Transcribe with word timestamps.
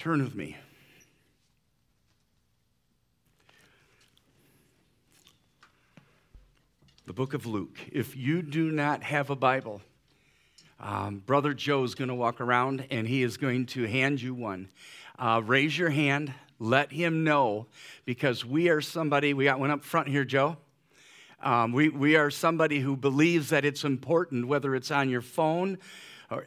Turn 0.00 0.24
with 0.24 0.34
me. 0.34 0.56
The 7.04 7.12
book 7.12 7.34
of 7.34 7.44
Luke. 7.44 7.76
If 7.92 8.16
you 8.16 8.40
do 8.40 8.70
not 8.70 9.02
have 9.02 9.28
a 9.28 9.36
Bible, 9.36 9.82
um, 10.80 11.18
Brother 11.26 11.52
Joe 11.52 11.84
is 11.84 11.94
going 11.94 12.08
to 12.08 12.14
walk 12.14 12.40
around 12.40 12.86
and 12.90 13.06
he 13.06 13.22
is 13.22 13.36
going 13.36 13.66
to 13.66 13.86
hand 13.86 14.22
you 14.22 14.32
one. 14.32 14.70
Uh, 15.18 15.42
raise 15.44 15.76
your 15.76 15.90
hand. 15.90 16.32
Let 16.58 16.92
him 16.92 17.22
know 17.22 17.66
because 18.06 18.42
we 18.42 18.70
are 18.70 18.80
somebody, 18.80 19.34
we 19.34 19.44
got 19.44 19.60
one 19.60 19.70
up 19.70 19.84
front 19.84 20.08
here, 20.08 20.24
Joe. 20.24 20.56
Um, 21.42 21.72
we, 21.72 21.90
we 21.90 22.16
are 22.16 22.30
somebody 22.30 22.80
who 22.80 22.96
believes 22.96 23.50
that 23.50 23.66
it's 23.66 23.84
important, 23.84 24.48
whether 24.48 24.74
it's 24.74 24.90
on 24.90 25.10
your 25.10 25.20
phone 25.20 25.76
or 26.30 26.46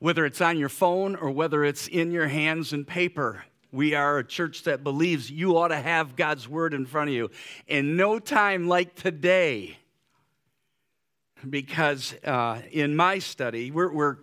whether 0.00 0.24
it's 0.24 0.40
on 0.40 0.58
your 0.58 0.68
phone 0.68 1.16
or 1.16 1.30
whether 1.30 1.64
it's 1.64 1.88
in 1.88 2.10
your 2.10 2.28
hands 2.28 2.72
and 2.72 2.86
paper. 2.86 3.44
We 3.70 3.94
are 3.94 4.18
a 4.18 4.24
church 4.24 4.62
that 4.64 4.82
believes 4.82 5.30
you 5.30 5.58
ought 5.58 5.68
to 5.68 5.76
have 5.76 6.16
God's 6.16 6.48
word 6.48 6.72
in 6.72 6.86
front 6.86 7.10
of 7.10 7.14
you. 7.14 7.30
In 7.66 7.96
no 7.96 8.18
time 8.18 8.66
like 8.66 8.94
today, 8.94 9.76
because 11.48 12.14
uh, 12.24 12.62
in 12.70 12.96
my 12.96 13.18
study, 13.18 13.70
we're, 13.70 13.92
we're, 13.92 14.16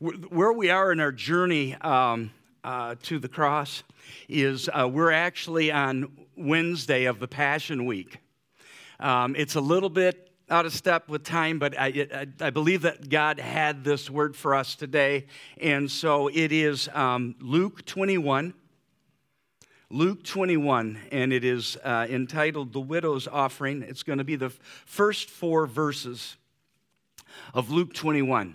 we're, 0.00 0.14
where 0.14 0.52
we 0.52 0.70
are 0.70 0.90
in 0.92 1.00
our 1.00 1.12
journey 1.12 1.74
um, 1.76 2.32
uh, 2.64 2.96
to 3.04 3.18
the 3.18 3.28
cross 3.28 3.82
is 4.28 4.68
uh, 4.68 4.88
we're 4.88 5.12
actually 5.12 5.70
on 5.70 6.10
Wednesday 6.36 7.04
of 7.04 7.20
the 7.20 7.28
Passion 7.28 7.86
Week. 7.86 8.18
Um, 8.98 9.34
it's 9.36 9.54
a 9.54 9.60
little 9.60 9.88
bit 9.88 10.29
out 10.50 10.66
of 10.66 10.72
step 10.72 11.08
with 11.08 11.22
time, 11.22 11.60
but 11.60 11.78
I, 11.78 12.08
I, 12.12 12.26
I, 12.40 12.50
believe 12.50 12.82
that 12.82 13.08
God 13.08 13.38
had 13.38 13.84
this 13.84 14.10
word 14.10 14.34
for 14.34 14.54
us 14.54 14.74
today. 14.74 15.26
And 15.60 15.88
so 15.88 16.26
it 16.26 16.50
is 16.50 16.88
um, 16.92 17.36
Luke 17.40 17.86
21. 17.86 18.52
Luke 19.92 20.22
21, 20.22 20.98
and 21.10 21.32
it 21.32 21.44
is 21.44 21.76
uh, 21.82 22.06
entitled 22.08 22.72
The 22.72 22.80
Widow's 22.80 23.26
Offering. 23.26 23.82
It's 23.82 24.04
going 24.04 24.18
to 24.18 24.24
be 24.24 24.36
the 24.36 24.50
first 24.50 25.30
four 25.30 25.66
verses 25.66 26.36
of 27.54 27.70
Luke 27.70 27.94
21. 27.94 28.54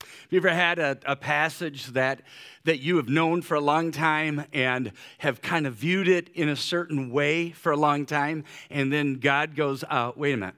Have 0.00 0.19
you 0.30 0.38
ever 0.38 0.50
had 0.50 0.78
a, 0.78 0.98
a, 1.06 1.16
passage 1.16 1.86
that, 1.88 2.22
that 2.64 2.80
you 2.80 2.96
have 2.96 3.08
known 3.08 3.42
for 3.42 3.56
a 3.56 3.60
long 3.60 3.90
time 3.90 4.44
and 4.52 4.92
have 5.18 5.42
kind 5.42 5.66
of 5.66 5.74
viewed 5.74 6.08
it 6.08 6.28
in 6.30 6.48
a 6.48 6.56
certain 6.56 7.10
way 7.10 7.50
for 7.50 7.72
a 7.72 7.76
long 7.76 8.06
time, 8.06 8.44
and 8.70 8.92
then 8.92 9.14
God 9.14 9.56
goes, 9.56 9.84
uh, 9.90 10.12
wait 10.16 10.32
a 10.32 10.36
minute. 10.36 10.54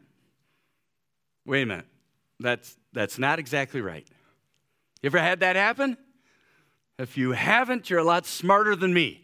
Wait 1.46 1.62
a 1.62 1.66
minute. 1.66 1.86
That's, 2.38 2.76
that's 2.92 3.18
not 3.18 3.38
exactly 3.38 3.80
right. 3.80 4.06
You 5.02 5.08
ever 5.08 5.18
had 5.18 5.40
that 5.40 5.56
happen? 5.56 5.96
If 6.98 7.16
you 7.16 7.32
haven't, 7.32 7.90
you're 7.90 7.98
a 7.98 8.04
lot 8.04 8.26
smarter 8.26 8.76
than 8.76 8.92
me. 8.92 9.22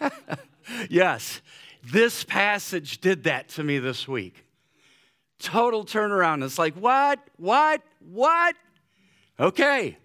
yes, 0.90 1.40
this 1.84 2.24
passage 2.24 3.00
did 3.00 3.24
that 3.24 3.48
to 3.50 3.62
me 3.62 3.78
this 3.78 4.08
week. 4.08 4.44
Total 5.38 5.84
turnaround. 5.84 6.44
It's 6.44 6.58
like, 6.58 6.74
what? 6.74 7.20
What? 7.36 7.82
What? 8.00 8.56
Okay. 9.40 9.96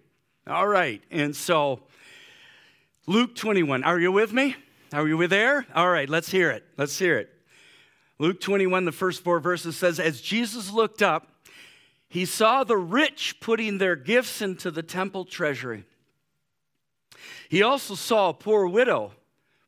All 0.46 0.66
right. 0.66 1.02
And 1.10 1.36
so, 1.36 1.80
Luke 3.06 3.34
21. 3.34 3.84
Are 3.84 4.00
you 4.00 4.10
with 4.10 4.32
me? 4.32 4.56
Are 4.94 5.06
you 5.06 5.18
with 5.18 5.28
there? 5.28 5.66
All 5.74 5.90
right, 5.90 6.08
let's 6.08 6.30
hear 6.30 6.50
it. 6.50 6.64
Let's 6.78 6.98
hear 6.98 7.18
it. 7.18 7.28
Luke 8.18 8.40
21, 8.40 8.86
the 8.86 8.92
first 8.92 9.22
four 9.22 9.40
verses 9.40 9.76
says, 9.76 10.00
As 10.00 10.22
Jesus 10.22 10.72
looked 10.72 11.02
up, 11.02 11.28
he 12.08 12.24
saw 12.24 12.64
the 12.64 12.78
rich 12.78 13.38
putting 13.40 13.76
their 13.76 13.94
gifts 13.94 14.40
into 14.40 14.70
the 14.70 14.82
temple 14.82 15.26
treasury. 15.26 15.84
He 17.50 17.62
also 17.62 17.94
saw 17.94 18.30
a 18.30 18.34
poor 18.34 18.66
widow 18.66 19.12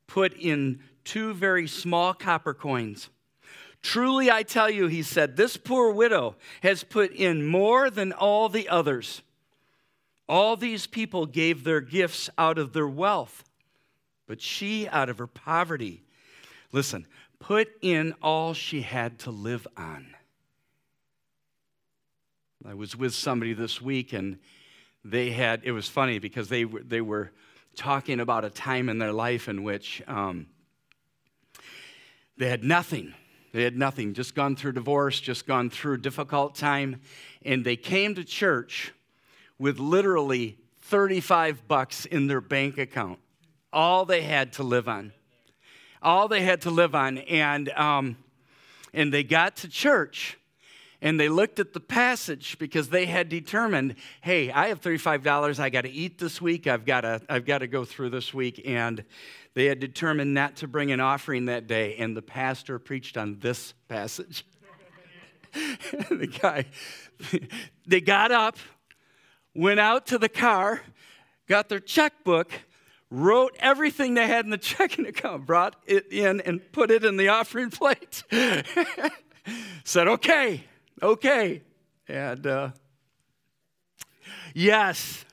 put 0.07 0.33
in 0.35 0.81
two 1.05 1.35
very 1.35 1.67
small 1.67 2.15
copper 2.15 2.55
coins. 2.55 3.11
Truly, 3.83 4.31
I 4.31 4.45
tell 4.45 4.71
you, 4.71 4.87
he 4.87 5.03
said, 5.03 5.37
this 5.37 5.59
poor 5.59 5.93
widow 5.93 6.37
has 6.63 6.85
put 6.85 7.13
in 7.13 7.47
more 7.47 7.91
than 7.91 8.13
all 8.13 8.49
the 8.49 8.69
others. 8.69 9.21
All 10.29 10.57
these 10.57 10.87
people 10.87 11.27
gave 11.27 11.65
their 11.65 11.81
gifts 11.81 12.29
out 12.37 12.59
of 12.59 12.73
their 12.73 12.89
wealth, 12.89 13.45
but 14.27 14.41
she, 14.41 14.87
out 14.89 15.09
of 15.09 15.19
her 15.19 15.27
poverty, 15.27 16.03
listen, 16.71 17.07
put 17.39 17.69
in 17.81 18.15
all 18.23 18.53
she 18.53 18.83
had 18.83 19.19
to 19.21 19.31
live 19.31 19.67
on. 19.77 20.15
I 22.67 22.75
was 22.75 22.97
with 22.97 23.15
somebody 23.15 23.55
this 23.55 23.81
week 23.81 24.13
and 24.13 24.39
they 25.05 25.31
had, 25.31 25.63
it 25.65 25.73
was 25.73 25.89
funny 25.89 26.19
because 26.19 26.49
they, 26.49 26.65
they 26.65 27.01
were 27.01 27.33
talking 27.77 28.21
about 28.21 28.45
a 28.45 28.51
time 28.51 28.89
in 28.89 28.99
their 28.99 29.13
life 29.13 29.49
in 29.49 29.63
which 29.63 30.03
um, 30.07 30.47
they 32.37 32.49
had 32.51 32.65
nothing. 32.65 33.15
They 33.53 33.63
had 33.63 33.79
nothing, 33.79 34.13
just 34.13 34.35
gone 34.35 34.57
through 34.57 34.73
divorce, 34.73 35.21
just 35.21 35.47
gone 35.47 35.71
through 35.71 35.99
difficult 35.99 36.55
time. 36.55 37.01
And 37.43 37.65
they 37.65 37.77
came 37.77 38.15
to 38.17 38.25
church 38.25 38.93
with 39.59 39.79
literally 39.79 40.59
35 40.83 41.67
bucks 41.67 42.05
in 42.05 42.27
their 42.27 42.41
bank 42.41 42.79
account. 42.79 43.19
All 43.73 44.05
they 44.05 44.23
had 44.23 44.55
to 44.55 44.63
live 44.63 44.89
on. 44.89 45.13
All 46.03 46.29
they 46.29 46.43
had 46.43 46.63
to 46.63 46.71
live 46.71 46.95
on. 46.95 47.19
And, 47.19 47.69
um, 47.71 48.17
and 48.95 49.13
they 49.13 49.25
got 49.25 49.57
to 49.57 49.69
church 49.69 50.39
and 51.01 51.21
they 51.21 51.29
looked 51.29 51.61
at 51.61 51.75
the 51.75 51.81
passage 51.81 52.59
because 52.59 52.89
they 52.89 53.07
had 53.07 53.29
determined 53.29 53.95
hey 54.21 54.51
i 54.51 54.67
have 54.67 54.81
$35 54.81 55.61
i 55.61 55.71
got 55.71 55.83
to 55.83 55.91
eat 55.91 56.19
this 56.19 56.43
week 56.43 56.67
i've 56.67 56.85
got 56.85 57.03
to 57.03 57.21
i've 57.29 57.45
got 57.45 57.59
to 57.59 57.69
go 57.69 57.85
through 57.85 58.11
this 58.11 58.35
week 58.35 58.63
and 58.65 59.05
they 59.59 59.65
had 59.65 59.81
determined 59.81 60.35
not 60.35 60.55
to 60.59 60.69
bring 60.69 60.93
an 60.93 61.01
offering 61.01 61.47
that 61.47 61.67
day, 61.67 61.97
and 61.97 62.17
the 62.17 62.23
pastor 62.23 62.79
preached 62.79 63.17
on 63.17 63.41
this 63.41 63.75
passage. 63.89 64.47
the 65.53 66.29
guy, 66.41 66.67
they 67.87 68.01
got 68.01 68.31
up, 68.31 68.57
went 69.55 69.81
out 69.81 70.07
to 70.07 70.19
the 70.19 70.29
car, 70.29 70.83
got 71.47 71.69
their 71.69 71.81
checkbook, 71.81 72.53
wrote 73.11 73.57
everything 73.59 74.15
they 74.15 74.27
had 74.27 74.45
in 74.45 74.51
the 74.51 74.59
checking 74.59 75.07
account, 75.07 75.47
brought 75.47 75.77
it 75.87 76.13
in, 76.13 76.41
and 76.43 76.73
put 76.73 76.91
it 76.91 77.05
in 77.05 77.17
the 77.17 77.29
offering 77.29 77.71
plate. 77.71 78.23
Said, 79.85 80.09
okay, 80.09 80.65
okay. 81.03 81.63
And 82.07 82.47
uh, 82.47 82.71
yes, 84.55 85.25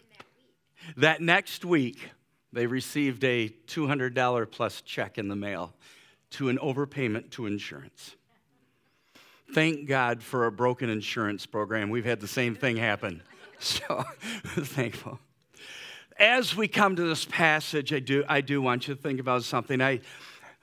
that 0.97 1.21
next 1.21 1.65
week, 1.65 2.09
they 2.53 2.67
received 2.67 3.23
a 3.25 3.49
$200 3.67 4.51
plus 4.51 4.81
check 4.81 5.17
in 5.17 5.27
the 5.27 5.35
mail 5.35 5.73
to 6.31 6.49
an 6.49 6.57
overpayment 6.57 7.31
to 7.31 7.45
insurance. 7.45 8.15
Thank 9.53 9.87
God 9.87 10.23
for 10.23 10.45
a 10.45 10.51
broken 10.51 10.89
insurance 10.89 11.45
program. 11.45 11.89
We've 11.89 12.05
had 12.05 12.19
the 12.19 12.27
same 12.27 12.55
thing 12.55 12.77
happen. 12.77 13.21
So 13.59 14.03
thankful. 14.47 15.19
As 16.19 16.55
we 16.55 16.67
come 16.67 16.95
to 16.95 17.03
this 17.03 17.25
passage, 17.25 17.93
I 17.93 17.99
do, 17.99 18.23
I 18.27 18.41
do 18.41 18.61
want 18.61 18.87
you 18.87 18.95
to 18.95 19.01
think 19.01 19.19
about 19.19 19.43
something. 19.43 19.81
I, 19.81 20.01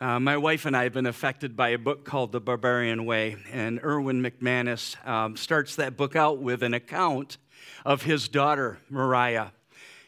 uh, 0.00 0.20
my 0.20 0.36
wife 0.36 0.66
and 0.66 0.76
I 0.76 0.84
have 0.84 0.92
been 0.92 1.06
affected 1.06 1.56
by 1.56 1.70
a 1.70 1.78
book 1.78 2.04
called 2.04 2.32
The 2.32 2.40
Barbarian 2.40 3.04
Way, 3.04 3.36
and 3.50 3.80
Erwin 3.82 4.22
McManus 4.22 4.96
um, 5.06 5.36
starts 5.36 5.76
that 5.76 5.96
book 5.96 6.16
out 6.16 6.38
with 6.38 6.62
an 6.62 6.74
account 6.74 7.38
of 7.84 8.02
his 8.02 8.28
daughter, 8.28 8.78
Mariah 8.88 9.48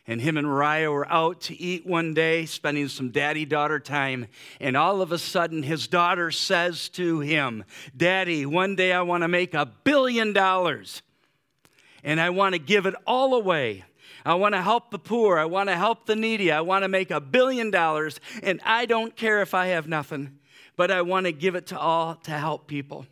and 0.06 0.21
him 0.21 0.37
and 0.37 0.47
Mariah 0.47 0.91
were 0.91 1.11
out 1.11 1.41
to 1.43 1.59
eat 1.59 1.87
one 1.87 2.12
day, 2.12 2.44
spending 2.44 2.89
some 2.89 3.11
daddy 3.11 3.44
daughter 3.44 3.81
time. 3.81 4.27
And 4.61 4.77
all 4.77 5.00
of 5.00 5.12
a 5.12 5.19
sudden, 5.19 5.62
his 5.62 5.87
daughter 5.87 6.31
says 6.31 6.91
to 6.91 7.21
him, 7.21 7.65
Daddy, 7.97 8.44
one 8.44 8.77
day 8.77 8.93
I 8.93 9.03
want 9.03 9.23
to 9.23 9.28
make 9.28 9.55
a 9.55 9.65
billion 9.65 10.33
dollars 10.34 11.03
and 12.05 12.21
I 12.21 12.31
want 12.31 12.53
to 12.55 12.59
give 12.59 12.87
it 12.87 12.95
all 13.06 13.35
away. 13.35 13.85
I 14.25 14.35
want 14.35 14.55
to 14.55 14.62
help 14.62 14.91
the 14.91 14.99
poor. 14.99 15.39
I 15.39 15.45
want 15.47 15.69
to 15.69 15.77
help 15.77 16.06
the 16.06 16.17
needy. 16.17 16.53
I 16.53 16.61
want 16.61 16.83
to 16.85 16.89
make 16.89 17.11
a 17.11 17.21
billion 17.21 17.71
dollars, 17.71 18.21
and 18.43 18.61
I 18.65 18.87
don't 18.87 19.17
care 19.17 19.43
if 19.43 19.55
I 19.55 19.67
have 19.67 19.89
nothing, 19.89 20.39
but 20.77 20.91
I 20.91 21.03
want 21.03 21.27
to 21.27 21.33
give 21.33 21.55
it 21.55 21.67
to 21.69 21.79
all 21.79 22.15
to 22.25 22.31
help 22.31 22.67
people. 22.67 23.06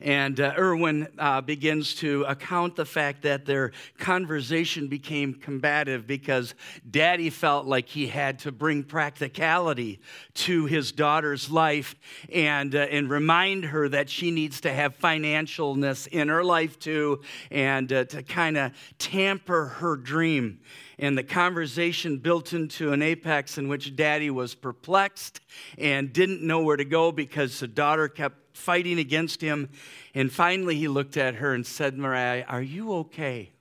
And 0.00 0.38
uh, 0.38 0.54
Erwin 0.56 1.08
uh, 1.18 1.40
begins 1.40 1.96
to 1.96 2.22
account 2.28 2.76
the 2.76 2.84
fact 2.84 3.22
that 3.22 3.44
their 3.44 3.72
conversation 3.98 4.86
became 4.86 5.34
combative 5.34 6.06
because 6.06 6.54
daddy 6.88 7.30
felt 7.30 7.66
like 7.66 7.88
he 7.88 8.06
had 8.06 8.38
to 8.40 8.52
bring 8.52 8.84
practicality 8.84 9.98
to 10.34 10.66
his 10.66 10.92
daughter's 10.92 11.50
life 11.50 11.96
and, 12.32 12.76
uh, 12.76 12.86
and 12.90 13.10
remind 13.10 13.64
her 13.64 13.88
that 13.88 14.08
she 14.08 14.30
needs 14.30 14.60
to 14.60 14.72
have 14.72 14.96
financialness 14.96 16.06
in 16.06 16.28
her 16.28 16.44
life 16.44 16.78
too 16.78 17.20
and 17.50 17.92
uh, 17.92 18.04
to 18.04 18.22
kind 18.22 18.56
of 18.56 18.72
tamper 18.98 19.66
her 19.66 19.96
dream. 19.96 20.60
And 21.00 21.16
the 21.16 21.24
conversation 21.24 22.18
built 22.18 22.52
into 22.52 22.92
an 22.92 23.02
apex 23.02 23.58
in 23.58 23.68
which 23.68 23.94
daddy 23.94 24.30
was 24.30 24.54
perplexed 24.54 25.40
and 25.76 26.12
didn't 26.12 26.42
know 26.42 26.62
where 26.62 26.76
to 26.76 26.84
go 26.84 27.12
because 27.12 27.60
the 27.60 27.68
daughter 27.68 28.08
kept 28.08 28.47
fighting 28.58 28.98
against 28.98 29.40
him. 29.40 29.70
And 30.14 30.30
finally, 30.30 30.76
he 30.76 30.88
looked 30.88 31.16
at 31.16 31.36
her 31.36 31.54
and 31.54 31.64
said, 31.64 31.96
Mariah, 31.96 32.44
are 32.48 32.62
you 32.62 32.92
okay? 32.94 33.52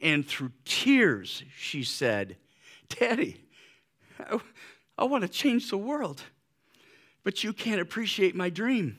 And 0.00 0.26
through 0.26 0.52
tears, 0.64 1.42
she 1.56 1.82
said, 1.84 2.36
Daddy, 2.88 3.40
I, 4.18 4.38
I 4.98 5.04
want 5.04 5.22
to 5.22 5.28
change 5.28 5.70
the 5.70 5.78
world, 5.78 6.22
but 7.24 7.42
you 7.42 7.52
can't 7.52 7.80
appreciate 7.80 8.34
my 8.34 8.50
dream. 8.50 8.98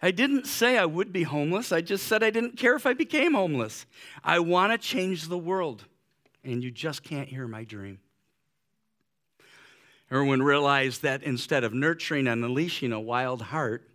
I 0.00 0.10
didn't 0.10 0.46
say 0.46 0.78
I 0.78 0.84
would 0.84 1.12
be 1.12 1.22
homeless. 1.22 1.70
I 1.70 1.80
just 1.80 2.06
said 2.06 2.22
I 2.22 2.30
didn't 2.30 2.56
care 2.56 2.74
if 2.74 2.86
I 2.86 2.92
became 2.92 3.34
homeless. 3.34 3.86
I 4.24 4.40
want 4.40 4.72
to 4.72 4.78
change 4.78 5.28
the 5.28 5.38
world, 5.38 5.84
and 6.42 6.62
you 6.62 6.70
just 6.70 7.04
can't 7.04 7.28
hear 7.28 7.46
my 7.46 7.64
dream. 7.64 8.00
Erwin 10.10 10.42
realized 10.42 11.02
that 11.02 11.22
instead 11.22 11.64
of 11.64 11.72
nurturing 11.72 12.26
and 12.26 12.44
unleashing 12.44 12.92
a 12.92 13.00
wild 13.00 13.40
heart, 13.40 13.88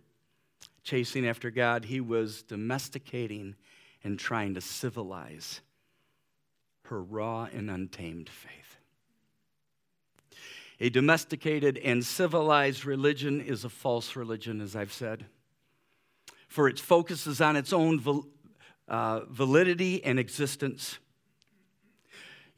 chasing 0.88 1.26
after 1.26 1.50
God, 1.50 1.84
he 1.84 2.00
was 2.00 2.42
domesticating 2.42 3.54
and 4.02 4.18
trying 4.18 4.54
to 4.54 4.60
civilize 4.60 5.60
her 6.84 7.02
raw 7.02 7.48
and 7.52 7.70
untamed 7.70 8.28
faith. 8.28 8.76
A 10.80 10.88
domesticated 10.88 11.78
and 11.78 12.04
civilized 12.04 12.84
religion 12.84 13.40
is 13.40 13.64
a 13.64 13.68
false 13.68 14.16
religion, 14.16 14.60
as 14.60 14.76
I've 14.76 14.92
said 14.92 15.26
for 16.48 16.66
its 16.66 16.80
focuses 16.80 17.40
on 17.40 17.54
its 17.54 17.72
own 17.72 18.00
val- 18.00 18.26
uh, 18.88 19.20
validity 19.28 20.02
and 20.02 20.18
existence. 20.18 20.98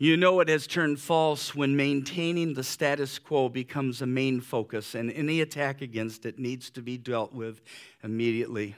You 0.03 0.17
know 0.17 0.41
it 0.41 0.49
has 0.49 0.67
turned 0.67 0.99
false 0.99 1.55
when 1.55 1.77
maintaining 1.77 2.55
the 2.55 2.65
status 2.65 3.19
quo 3.19 3.51
becomes 3.51 4.01
a 4.01 4.07
main 4.07 4.41
focus, 4.41 4.95
and 4.95 5.13
any 5.13 5.43
attack 5.43 5.83
against 5.83 6.25
it 6.25 6.39
needs 6.39 6.71
to 6.71 6.81
be 6.81 6.97
dealt 6.97 7.35
with 7.35 7.61
immediately. 8.03 8.77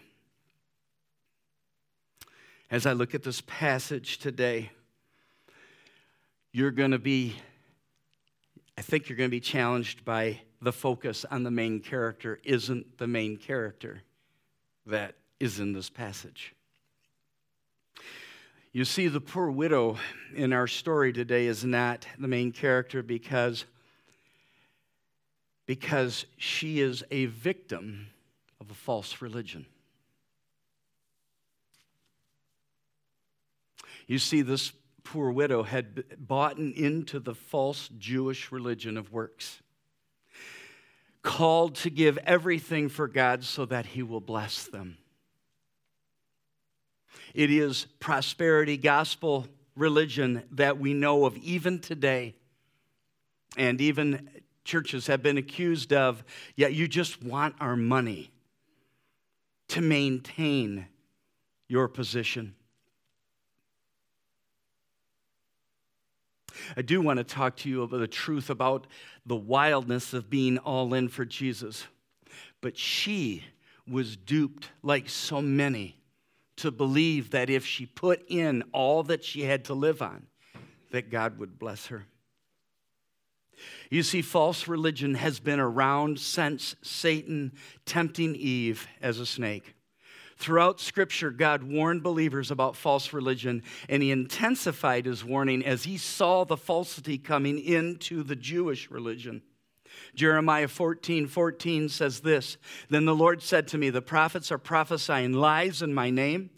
As 2.72 2.86
I 2.86 2.92
look 2.92 3.14
at 3.14 3.22
this 3.22 3.40
passage 3.46 4.19
today, 4.19 4.72
you're 6.50 6.72
going 6.72 6.90
to 6.90 6.98
be, 6.98 7.36
I 8.76 8.82
think 8.82 9.08
you're 9.08 9.16
going 9.16 9.30
to 9.30 9.36
be 9.36 9.38
challenged 9.38 10.04
by 10.04 10.40
the 10.60 10.72
focus 10.72 11.25
on 11.30 11.44
the 11.44 11.52
main 11.52 11.78
character 11.78 12.40
isn't 12.42 12.98
the 12.98 13.06
main 13.06 13.36
character 13.36 14.02
that 14.86 15.14
is 15.38 15.60
in 15.60 15.72
this 15.72 15.88
passage. 15.88 16.52
You 18.74 18.86
see, 18.86 19.08
the 19.08 19.20
poor 19.20 19.50
widow 19.50 19.98
in 20.34 20.54
our 20.54 20.66
story 20.66 21.12
today 21.12 21.46
is 21.46 21.62
not 21.62 22.06
the 22.19 22.26
main 22.26 22.52
character 22.52 23.02
because, 23.02 23.66
because 25.66 26.24
she 26.38 26.80
is 26.80 27.04
a 27.10 27.26
victim 27.26 28.06
of 28.62 28.70
a 28.70 28.74
false 28.74 29.20
religion. 29.20 29.66
You 34.06 34.19
see, 34.19 34.40
this 34.40 34.72
poor 35.04 35.30
widow 35.30 35.64
had 35.64 36.04
bought 36.26 36.56
into 36.58 37.20
the 37.20 37.34
false 37.34 37.90
Jewish 37.98 38.50
religion 38.50 38.96
of 38.96 39.12
works, 39.12 39.60
called 41.22 41.75
to 41.75 41.90
give 41.90 42.16
everything 42.25 42.88
for 42.88 43.06
God 43.06 43.44
so 43.44 43.66
that 43.66 43.84
He 43.84 44.02
will 44.02 44.20
bless 44.20 44.64
them. 44.64 44.96
It 47.35 47.50
is 47.50 47.87
prosperity 48.00 48.76
gospel 48.76 49.47
religion 49.76 50.43
that 50.53 50.79
we 50.79 50.94
know 50.94 51.25
of 51.25 51.37
even 51.38 51.79
today. 51.79 52.35
And 53.56 53.81
even 53.81 54.29
churches 54.64 55.06
have 55.09 55.23
been 55.23 55.38
accused 55.38 55.93
of, 55.93 56.25
yet 56.56 56.75
you 56.75 56.88
just 56.88 57.23
want 57.23 57.55
our 57.61 57.76
money 57.76 58.31
to 59.69 59.81
maintain 59.81 60.87
your 61.69 61.88
position. 61.88 62.55
I 66.76 66.82
do 66.82 67.00
want 67.00 67.19
to 67.19 67.25
talk 67.25 67.56
to 67.59 67.69
you 67.69 67.82
about 67.82 67.99
the 67.99 68.06
truth 68.06 68.50
about 68.50 68.87
the 69.26 69.37
wildness 69.37 70.12
of 70.12 70.31
being 70.31 70.59
all 70.59 70.94
in 70.94 71.09
for 71.09 71.25
Jesus. 71.25 71.87
But 72.61 72.76
she 72.76 73.44
was 73.88 74.17
duped, 74.17 74.70
like 74.82 75.09
so 75.09 75.43
many, 75.43 75.97
to 76.56 76.70
believe 76.70 77.31
that 77.31 77.50
if 77.50 77.64
she 77.64 77.87
put 77.87 78.25
in 78.28 78.62
all 78.72 79.02
that 79.04 79.25
she 79.25 79.43
had 79.43 79.64
to 79.66 79.75
live 79.75 80.02
on, 80.02 80.26
that 80.90 81.10
God 81.10 81.38
would 81.38 81.58
bless 81.58 81.87
her. 81.87 82.06
You 83.90 84.02
see, 84.02 84.22
false 84.22 84.69
religion 84.69 85.14
has 85.14 85.40
been 85.40 85.60
around 85.60 86.19
since 86.19 86.75
Satan 86.82 87.52
tempting 87.84 88.34
Eve 88.34 88.87
as 89.00 89.19
a 89.19 89.26
snake. 89.26 89.75
Throughout 90.37 90.81
Scripture, 90.81 91.31
God 91.31 91.62
warned 91.62 92.02
believers 92.02 92.50
about 92.50 92.75
false 92.75 93.12
religion, 93.12 93.62
and 93.88 94.02
he 94.02 94.10
intensified 94.10 95.06
his 95.06 95.25
warning 95.25 95.64
as 95.64 95.84
he 95.84 95.96
saw 95.96 96.44
the 96.44 96.56
falsity 96.56 97.19
coming 97.19 97.58
into 97.58 98.22
the 98.22 98.34
Jewish 98.34 98.90
religion. 98.90 99.43
Jeremiah 100.14 100.69
14 100.69 101.26
14 101.26 101.88
says 101.88 102.20
this 102.20 102.56
Then 102.88 103.05
the 103.05 103.14
Lord 103.14 103.43
said 103.43 103.67
to 103.69 103.79
me, 103.79 103.91
The 103.91 104.03
prophets 104.03 104.53
are 104.53 104.59
prophesying 104.59 105.32
lies 105.32 105.82
in 105.82 105.94
my 105.94 106.11
name. 106.11 106.50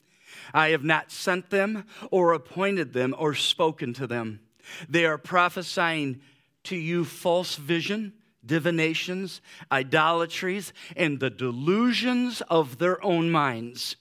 I 0.53 0.69
have 0.69 0.85
not 0.85 1.11
sent 1.11 1.51
them 1.51 1.85
or 2.11 2.33
appointed 2.33 2.93
them 2.93 3.15
or 3.19 3.35
spoken 3.35 3.95
to 3.95 4.07
them. 4.07 4.41
They 4.89 5.05
are 5.05 5.19
prophesying 5.19 6.21
to 6.65 6.77
you 6.77 7.05
false 7.05 7.57
vision, 7.57 8.15
divinations, 8.45 9.41
idolatries, 9.71 10.73
and 10.97 11.21
the 11.21 11.31
delusions 11.31 12.41
of 12.43 12.79
their 12.79 13.03
own 13.05 13.31
minds. 13.31 13.97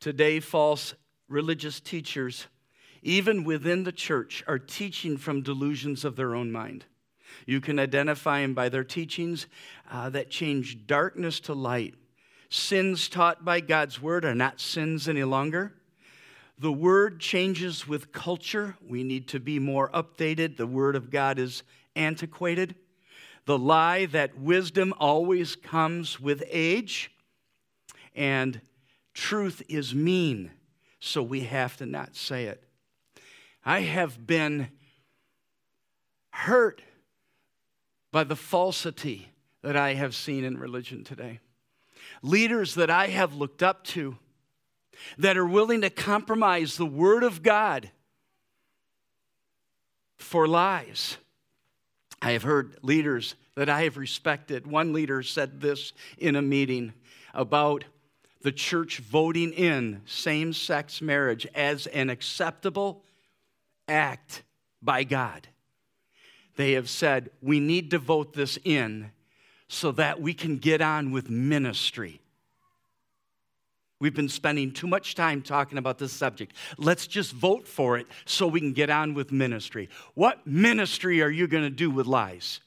Today, 0.00 0.40
false 0.40 0.94
religious 1.28 1.80
teachers 1.80 2.46
even 3.02 3.44
within 3.44 3.84
the 3.84 3.92
church, 3.92 4.42
are 4.46 4.58
teaching 4.58 5.16
from 5.16 5.42
delusions 5.42 6.04
of 6.04 6.16
their 6.16 6.34
own 6.34 6.50
mind. 6.50 6.84
You 7.46 7.60
can 7.60 7.78
identify 7.78 8.40
them 8.42 8.54
by 8.54 8.68
their 8.68 8.84
teachings 8.84 9.46
uh, 9.90 10.10
that 10.10 10.30
change 10.30 10.86
darkness 10.86 11.40
to 11.40 11.54
light. 11.54 11.94
Sins 12.50 13.08
taught 13.08 13.44
by 13.44 13.60
God's 13.60 14.00
word 14.00 14.24
are 14.24 14.34
not 14.34 14.60
sins 14.60 15.08
any 15.08 15.24
longer. 15.24 15.74
The 16.58 16.72
word 16.72 17.20
changes 17.20 17.86
with 17.86 18.12
culture. 18.12 18.76
We 18.86 19.04
need 19.04 19.28
to 19.28 19.40
be 19.40 19.58
more 19.58 19.90
updated. 19.90 20.56
The 20.56 20.66
word 20.66 20.96
of 20.96 21.10
God 21.10 21.38
is 21.38 21.62
antiquated. 21.94 22.74
The 23.44 23.58
lie 23.58 24.06
that 24.06 24.38
wisdom 24.38 24.92
always 24.98 25.56
comes 25.56 26.18
with 26.18 26.42
age 26.50 27.10
and 28.14 28.60
truth 29.14 29.62
is 29.68 29.94
mean, 29.94 30.50
so 30.98 31.22
we 31.22 31.40
have 31.40 31.76
to 31.76 31.86
not 31.86 32.16
say 32.16 32.44
it. 32.46 32.67
I 33.68 33.80
have 33.82 34.26
been 34.26 34.68
hurt 36.30 36.80
by 38.10 38.24
the 38.24 38.34
falsity 38.34 39.28
that 39.60 39.76
I 39.76 39.92
have 39.92 40.14
seen 40.14 40.42
in 40.42 40.56
religion 40.56 41.04
today. 41.04 41.40
Leaders 42.22 42.76
that 42.76 42.88
I 42.88 43.08
have 43.08 43.34
looked 43.34 43.62
up 43.62 43.84
to 43.88 44.16
that 45.18 45.36
are 45.36 45.44
willing 45.44 45.82
to 45.82 45.90
compromise 45.90 46.78
the 46.78 46.86
Word 46.86 47.22
of 47.22 47.42
God 47.42 47.90
for 50.16 50.48
lies. 50.48 51.18
I 52.22 52.30
have 52.30 52.44
heard 52.44 52.78
leaders 52.80 53.34
that 53.54 53.68
I 53.68 53.82
have 53.82 53.98
respected. 53.98 54.66
One 54.66 54.94
leader 54.94 55.22
said 55.22 55.60
this 55.60 55.92
in 56.16 56.36
a 56.36 56.42
meeting 56.42 56.94
about 57.34 57.84
the 58.40 58.52
church 58.52 59.00
voting 59.00 59.52
in 59.52 60.00
same 60.06 60.54
sex 60.54 61.02
marriage 61.02 61.46
as 61.54 61.86
an 61.88 62.08
acceptable 62.08 63.02
act 63.88 64.42
by 64.82 65.04
God. 65.04 65.48
They 66.56 66.72
have 66.72 66.88
said, 66.88 67.30
we 67.40 67.60
need 67.60 67.90
to 67.92 67.98
vote 67.98 68.32
this 68.32 68.58
in 68.64 69.12
so 69.68 69.92
that 69.92 70.20
we 70.20 70.34
can 70.34 70.56
get 70.56 70.80
on 70.80 71.12
with 71.12 71.30
ministry. 71.30 72.20
We've 74.00 74.14
been 74.14 74.28
spending 74.28 74.72
too 74.72 74.86
much 74.86 75.14
time 75.14 75.42
talking 75.42 75.76
about 75.76 75.98
this 75.98 76.12
subject. 76.12 76.54
Let's 76.76 77.06
just 77.06 77.32
vote 77.32 77.66
for 77.66 77.98
it 77.98 78.06
so 78.26 78.46
we 78.46 78.60
can 78.60 78.72
get 78.72 78.90
on 78.90 79.14
with 79.14 79.32
ministry. 79.32 79.88
What 80.14 80.46
ministry 80.46 81.20
are 81.20 81.30
you 81.30 81.48
going 81.48 81.64
to 81.64 81.70
do 81.70 81.90
with 81.90 82.06
lies? 82.06 82.60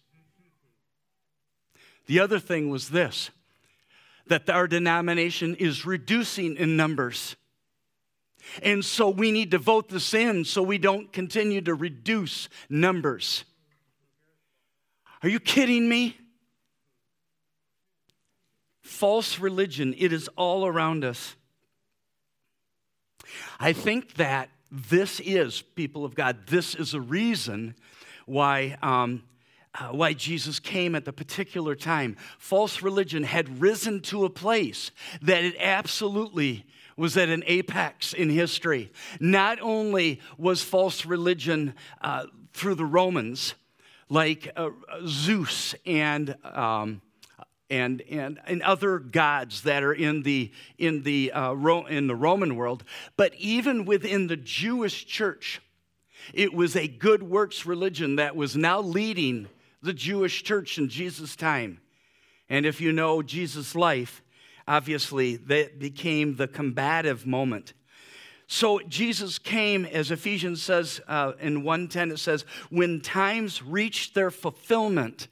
The 2.07 2.19
other 2.19 2.39
thing 2.39 2.69
was 2.69 2.89
this 2.89 3.29
that 4.27 4.49
our 4.49 4.67
denomination 4.67 5.55
is 5.55 5.85
reducing 5.85 6.55
in 6.55 6.77
numbers. 6.77 7.35
And 8.61 8.83
so 8.83 9.09
we 9.09 9.31
need 9.31 9.51
to 9.51 9.57
vote 9.57 9.89
this 9.89 10.13
in 10.13 10.45
so 10.45 10.61
we 10.61 10.77
don't 10.77 11.11
continue 11.11 11.61
to 11.61 11.73
reduce 11.73 12.49
numbers. 12.69 13.43
Are 15.23 15.29
you 15.29 15.39
kidding 15.39 15.87
me? 15.87 16.17
False 18.81 19.39
religion, 19.39 19.95
it 19.97 20.11
is 20.11 20.27
all 20.35 20.65
around 20.65 21.03
us. 21.03 21.35
I 23.59 23.73
think 23.73 24.15
that 24.15 24.49
this 24.71 25.19
is, 25.19 25.61
people 25.61 26.05
of 26.05 26.15
God, 26.15 26.47
this 26.47 26.75
is 26.75 26.93
a 26.93 27.01
reason 27.01 27.75
why 28.25 28.77
um, 28.81 29.23
uh, 29.73 29.87
why 29.87 30.13
Jesus 30.13 30.59
came 30.59 30.95
at 30.95 31.05
the 31.05 31.13
particular 31.13 31.75
time. 31.75 32.17
False 32.37 32.81
religion 32.81 33.23
had 33.23 33.61
risen 33.61 34.01
to 34.01 34.25
a 34.25 34.29
place 34.29 34.91
that 35.21 35.43
it 35.43 35.55
absolutely 35.59 36.65
was 37.01 37.17
at 37.17 37.29
an 37.29 37.43
apex 37.47 38.13
in 38.13 38.29
history. 38.29 38.91
Not 39.19 39.59
only 39.59 40.21
was 40.37 40.61
false 40.61 41.03
religion 41.03 41.73
uh, 41.99 42.27
through 42.53 42.75
the 42.75 42.85
Romans, 42.85 43.55
like 44.07 44.51
uh, 44.55 44.69
Zeus 45.07 45.73
and 45.83 46.35
um, 46.43 47.01
and, 47.71 48.01
and, 48.03 48.37
and 48.45 48.61
other 48.61 48.99
gods 48.99 49.63
that 49.63 49.81
are 49.81 49.93
in 49.93 50.23
the, 50.23 50.51
in, 50.77 51.03
the, 51.03 51.31
uh, 51.31 51.53
Ro- 51.53 51.85
in 51.85 52.07
the 52.07 52.15
Roman 52.15 52.57
world, 52.57 52.83
but 53.15 53.33
even 53.35 53.85
within 53.85 54.27
the 54.27 54.35
Jewish 54.35 55.05
church, 55.05 55.61
it 56.33 56.53
was 56.53 56.75
a 56.75 56.89
good 56.89 57.23
works 57.23 57.65
religion 57.65 58.17
that 58.17 58.35
was 58.35 58.57
now 58.57 58.81
leading 58.81 59.47
the 59.81 59.93
Jewish 59.93 60.43
church 60.43 60.77
in 60.77 60.89
Jesus' 60.89 61.37
time. 61.37 61.79
And 62.49 62.65
if 62.65 62.81
you 62.81 62.91
know 62.91 63.21
Jesus' 63.21 63.73
life, 63.73 64.20
obviously 64.67 65.37
that 65.37 65.79
became 65.79 66.35
the 66.35 66.47
combative 66.47 67.25
moment. 67.25 67.73
So 68.47 68.79
Jesus 68.87 69.39
came, 69.39 69.85
as 69.85 70.11
Ephesians 70.11 70.61
says 70.61 70.99
uh, 71.07 71.33
in 71.39 71.63
110, 71.63 72.11
it 72.11 72.17
says, 72.17 72.43
when 72.69 72.99
times 72.99 73.63
reached 73.63 74.13
their 74.13 74.29
fulfillment, 74.29 75.29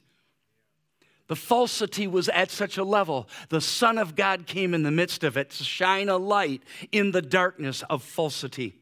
the 1.26 1.36
falsity 1.36 2.06
was 2.06 2.28
at 2.30 2.50
such 2.50 2.78
a 2.78 2.82
level, 2.82 3.28
the 3.50 3.60
Son 3.60 3.98
of 3.98 4.16
God 4.16 4.46
came 4.46 4.72
in 4.72 4.82
the 4.82 4.90
midst 4.90 5.22
of 5.22 5.36
it 5.36 5.50
to 5.50 5.64
shine 5.64 6.08
a 6.08 6.16
light 6.16 6.62
in 6.92 7.12
the 7.12 7.22
darkness 7.22 7.84
of 7.90 8.02
falsity. 8.02 8.74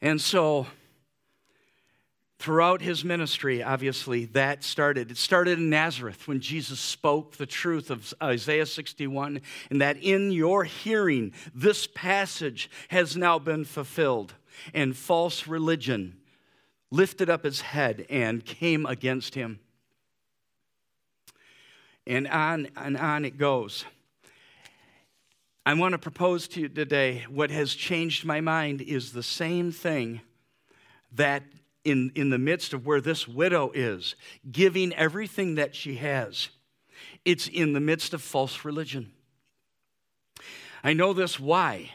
And 0.00 0.20
so, 0.20 0.66
throughout 2.40 2.80
his 2.80 3.04
ministry, 3.04 3.62
obviously, 3.62 4.24
that 4.24 4.64
started. 4.64 5.10
It 5.10 5.18
started 5.18 5.58
in 5.58 5.68
Nazareth 5.68 6.26
when 6.26 6.40
Jesus 6.40 6.80
spoke 6.80 7.36
the 7.36 7.44
truth 7.44 7.90
of 7.90 8.14
Isaiah 8.22 8.64
61, 8.64 9.42
and 9.68 9.80
that 9.82 9.98
in 9.98 10.32
your 10.32 10.64
hearing, 10.64 11.32
this 11.54 11.86
passage 11.86 12.70
has 12.88 13.14
now 13.14 13.38
been 13.38 13.66
fulfilled, 13.66 14.34
and 14.72 14.96
false 14.96 15.46
religion 15.46 16.16
lifted 16.90 17.28
up 17.28 17.44
his 17.44 17.60
head 17.60 18.06
and 18.08 18.44
came 18.44 18.86
against 18.86 19.34
him 19.34 19.60
and 22.06 22.26
on 22.26 22.68
and 22.76 22.96
on 22.96 23.24
it 23.24 23.36
goes. 23.38 23.84
I 25.66 25.74
want 25.74 25.92
to 25.92 25.98
propose 25.98 26.48
to 26.48 26.60
you 26.62 26.68
today 26.68 27.26
what 27.28 27.50
has 27.50 27.74
changed 27.74 28.24
my 28.24 28.40
mind 28.40 28.80
is 28.80 29.12
the 29.12 29.22
same 29.22 29.70
thing 29.70 30.22
that 31.12 31.44
in, 31.84 32.12
in 32.14 32.30
the 32.30 32.38
midst 32.38 32.72
of 32.72 32.86
where 32.86 33.00
this 33.00 33.26
widow 33.26 33.70
is, 33.74 34.14
giving 34.50 34.92
everything 34.94 35.54
that 35.54 35.74
she 35.74 35.96
has, 35.96 36.50
it's 37.24 37.48
in 37.48 37.72
the 37.72 37.80
midst 37.80 38.14
of 38.14 38.22
false 38.22 38.64
religion. 38.64 39.12
I 40.82 40.92
know 40.92 41.12
this 41.12 41.38
why. 41.38 41.90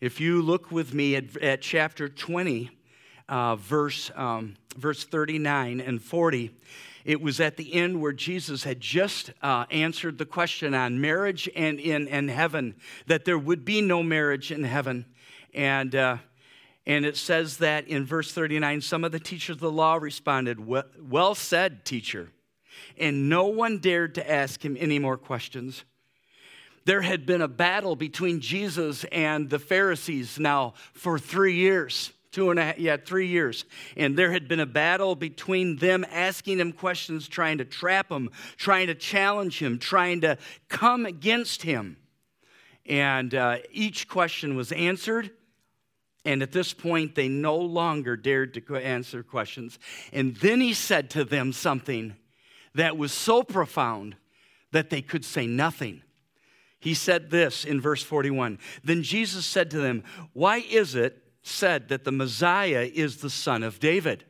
If 0.00 0.20
you 0.20 0.40
look 0.40 0.70
with 0.70 0.94
me 0.94 1.16
at, 1.16 1.36
at 1.38 1.60
chapter 1.60 2.08
20, 2.08 2.70
uh, 3.28 3.56
verse, 3.56 4.10
um, 4.14 4.56
verse 4.76 5.04
39 5.04 5.80
and 5.80 6.02
40, 6.02 6.50
it 7.04 7.20
was 7.20 7.40
at 7.40 7.56
the 7.56 7.74
end 7.74 8.00
where 8.00 8.12
Jesus 8.12 8.64
had 8.64 8.80
just 8.80 9.32
uh, 9.42 9.66
answered 9.70 10.18
the 10.18 10.26
question 10.26 10.74
on 10.74 11.00
marriage 11.00 11.48
and 11.54 11.78
in, 11.80 12.08
in 12.08 12.28
heaven, 12.28 12.74
that 13.06 13.24
there 13.24 13.38
would 13.38 13.64
be 13.64 13.80
no 13.80 14.02
marriage 14.02 14.50
in 14.50 14.64
heaven. 14.64 15.06
And, 15.54 15.94
uh, 15.94 16.18
and 16.86 17.04
it 17.04 17.16
says 17.16 17.58
that 17.58 17.86
in 17.88 18.04
verse 18.04 18.32
39, 18.32 18.80
some 18.80 19.04
of 19.04 19.12
the 19.12 19.20
teachers 19.20 19.56
of 19.56 19.60
the 19.60 19.70
law 19.70 19.96
responded, 19.96 20.58
Well 20.66 21.34
said, 21.34 21.84
teacher. 21.84 22.30
And 22.98 23.28
no 23.28 23.46
one 23.46 23.78
dared 23.78 24.14
to 24.14 24.30
ask 24.30 24.64
him 24.64 24.76
any 24.80 24.98
more 24.98 25.18
questions. 25.18 25.84
There 26.86 27.02
had 27.02 27.26
been 27.26 27.42
a 27.42 27.48
battle 27.48 27.94
between 27.94 28.40
Jesus 28.40 29.04
and 29.12 29.50
the 29.50 29.58
Pharisees 29.58 30.38
now 30.38 30.74
for 30.94 31.18
three 31.18 31.54
years 31.54 32.12
two 32.32 32.50
and 32.50 32.60
a 32.60 32.64
half, 32.64 32.78
yeah, 32.78 32.96
three 32.96 33.26
years. 33.26 33.64
And 33.96 34.16
there 34.16 34.30
had 34.32 34.48
been 34.48 34.60
a 34.60 34.66
battle 34.66 35.14
between 35.14 35.76
them 35.76 36.04
asking 36.10 36.60
him 36.60 36.72
questions, 36.72 37.26
trying 37.28 37.58
to 37.58 37.64
trap 37.64 38.10
him, 38.10 38.30
trying 38.56 38.86
to 38.86 38.94
challenge 38.94 39.58
him, 39.58 39.78
trying 39.78 40.20
to 40.22 40.38
come 40.68 41.06
against 41.06 41.62
him. 41.62 41.96
And 42.86 43.34
uh, 43.34 43.58
each 43.72 44.08
question 44.08 44.56
was 44.56 44.72
answered. 44.72 45.30
And 46.24 46.42
at 46.42 46.52
this 46.52 46.74
point, 46.74 47.14
they 47.14 47.28
no 47.28 47.56
longer 47.56 48.16
dared 48.16 48.54
to 48.54 48.76
answer 48.76 49.22
questions. 49.22 49.78
And 50.12 50.36
then 50.36 50.60
he 50.60 50.74
said 50.74 51.10
to 51.10 51.24
them 51.24 51.52
something 51.52 52.14
that 52.74 52.96
was 52.96 53.12
so 53.12 53.42
profound 53.42 54.16
that 54.72 54.90
they 54.90 55.02
could 55.02 55.24
say 55.24 55.46
nothing. 55.46 56.02
He 56.78 56.94
said 56.94 57.30
this 57.30 57.64
in 57.64 57.80
verse 57.80 58.02
41 58.02 58.58
Then 58.84 59.02
Jesus 59.02 59.46
said 59.46 59.70
to 59.70 59.78
them, 59.78 60.04
Why 60.32 60.58
is 60.58 60.94
it 60.94 61.22
said 61.42 61.88
that 61.88 62.04
the 62.04 62.12
Messiah 62.12 62.88
is 62.92 63.18
the 63.18 63.30
son 63.30 63.62
of 63.62 63.80
David. 63.80 64.24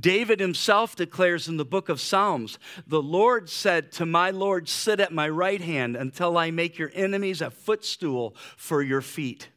David 0.00 0.40
himself 0.40 0.96
declares 0.96 1.46
in 1.46 1.58
the 1.58 1.64
book 1.64 1.88
of 1.88 2.00
Psalms, 2.00 2.58
The 2.86 3.02
Lord 3.02 3.48
said 3.48 3.92
to 3.92 4.06
my 4.06 4.30
Lord, 4.30 4.68
Sit 4.68 4.98
at 4.98 5.12
my 5.12 5.28
right 5.28 5.60
hand 5.60 5.94
until 5.94 6.36
I 6.36 6.50
make 6.50 6.76
your 6.76 6.90
enemies 6.92 7.40
a 7.40 7.50
footstool 7.50 8.34
for 8.56 8.82
your 8.82 9.00
feet. 9.00 9.48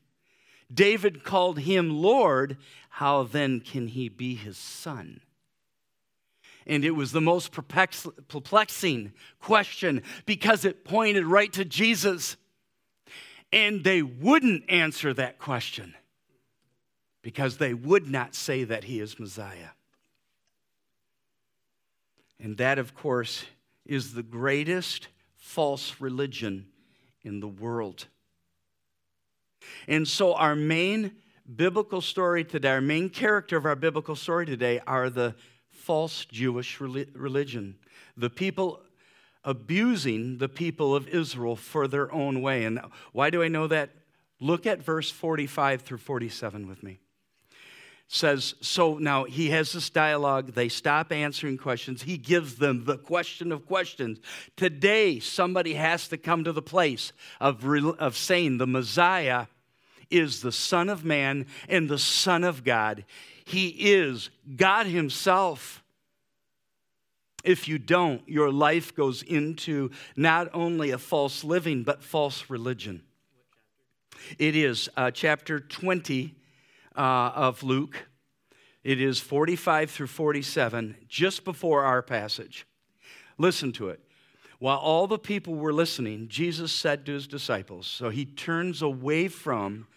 David 0.74 1.24
called 1.24 1.60
him 1.60 1.90
Lord. 1.90 2.58
How 2.90 3.24
then 3.24 3.60
can 3.60 3.88
he 3.88 4.10
be 4.10 4.36
his 4.36 4.58
son? 4.58 5.22
And 6.68 6.86
it 6.86 6.92
was 6.92 7.12
the 7.12 7.22
most 7.22 7.52
perplexing 7.52 9.14
question 9.40 10.04
because 10.26 10.66
it 10.66 10.86
pointed 10.86 11.26
right 11.26 11.52
to 11.54 11.66
Jesus. 11.66 12.38
And 13.52 13.84
they 13.84 14.04
wouldn't 14.04 14.70
answer 14.70 15.14
that 15.16 15.40
question 15.40 15.96
because 17.24 17.58
they 17.58 17.74
would 17.74 18.08
not 18.08 18.36
say 18.36 18.64
that 18.64 18.84
he 18.84 19.00
is 19.00 19.20
Messiah. 19.20 19.70
And 22.40 22.58
that, 22.58 22.78
of 22.78 22.94
course, 22.94 23.46
is 23.86 24.14
the 24.14 24.24
greatest 24.24 25.08
false 25.36 25.96
religion 26.00 26.68
in 27.24 27.40
the 27.40 27.48
world. 27.48 28.06
And 29.88 30.08
so, 30.08 30.34
our 30.34 30.56
main 30.56 31.12
biblical 31.56 32.02
story 32.02 32.44
today, 32.44 32.70
our 32.70 32.82
main 32.82 33.10
character 33.10 33.58
of 33.58 33.66
our 33.66 33.76
biblical 33.76 34.16
story 34.16 34.46
today, 34.46 34.80
are 34.86 35.10
the 35.10 35.36
false 35.70 36.26
Jewish 36.26 36.80
religion. 36.80 37.76
The 38.16 38.30
people 38.30 38.82
abusing 39.44 40.38
the 40.38 40.50
people 40.50 40.96
of 40.96 41.08
Israel 41.08 41.56
for 41.56 41.88
their 41.88 42.12
own 42.12 42.42
way. 42.42 42.66
And 42.66 42.80
why 43.14 43.30
do 43.30 43.42
I 43.42 43.48
know 43.48 43.68
that? 43.68 43.90
Look 44.40 44.66
at 44.66 44.84
verse 44.84 45.12
45 45.12 45.82
through 45.82 45.98
47 45.98 46.68
with 46.68 46.84
me. 46.84 47.00
Says, 48.08 48.56
so 48.62 48.98
now 48.98 49.26
he 49.26 49.50
has 49.50 49.72
this 49.72 49.90
dialogue. 49.90 50.54
They 50.54 50.68
stop 50.68 51.12
answering 51.12 51.58
questions. 51.58 52.02
He 52.02 52.18
gives 52.18 52.56
them 52.56 52.86
the 52.86 52.98
question 52.98 53.52
of 53.52 53.68
questions. 53.68 54.20
Today, 54.58 55.20
somebody 55.20 55.76
has 55.76 56.08
to 56.08 56.18
come 56.18 56.44
to 56.44 56.52
the 56.52 56.62
place 56.62 57.12
of, 57.40 57.64
of 58.00 58.18
saying 58.18 58.58
the 58.58 58.66
Messiah 58.66 59.46
is 60.10 60.42
the 60.42 60.52
Son 60.52 60.90
of 60.90 61.04
Man 61.06 61.46
and 61.68 61.90
the 61.90 62.00
Son 62.00 62.44
of 62.44 62.64
God. 62.64 63.06
He 63.46 63.70
is 63.70 64.30
God 64.56 64.86
Himself. 64.86 65.84
If 67.44 67.68
you 67.68 67.78
don't, 67.78 68.28
your 68.28 68.52
life 68.52 68.96
goes 68.96 69.22
into 69.24 69.92
not 70.16 70.50
only 70.54 70.92
a 70.92 70.98
false 70.98 71.44
living, 71.44 71.84
but 71.84 72.04
false 72.04 72.50
religion. 72.50 73.04
It 74.38 74.56
is 74.56 74.90
uh, 74.98 75.12
chapter 75.12 75.60
20 75.60 76.36
uh, 76.96 77.00
of 77.00 77.64
Luke. 77.64 78.08
It 78.84 79.02
is 79.02 79.20
45 79.20 79.92
through 79.92 80.08
47, 80.08 80.96
just 81.08 81.44
before 81.44 81.84
our 81.84 82.02
passage. 82.02 82.66
Listen 83.38 83.72
to 83.74 83.90
it. 83.90 84.02
While 84.60 84.78
all 84.78 85.08
the 85.08 85.18
people 85.18 85.56
were 85.56 85.72
listening, 85.72 86.28
Jesus 86.28 86.74
said 86.74 87.06
to 87.06 87.14
his 87.14 87.28
disciples, 87.28 87.88
so 87.88 88.10
he 88.10 88.26
turns 88.26 88.82
away 88.82 89.30
from 89.30 89.88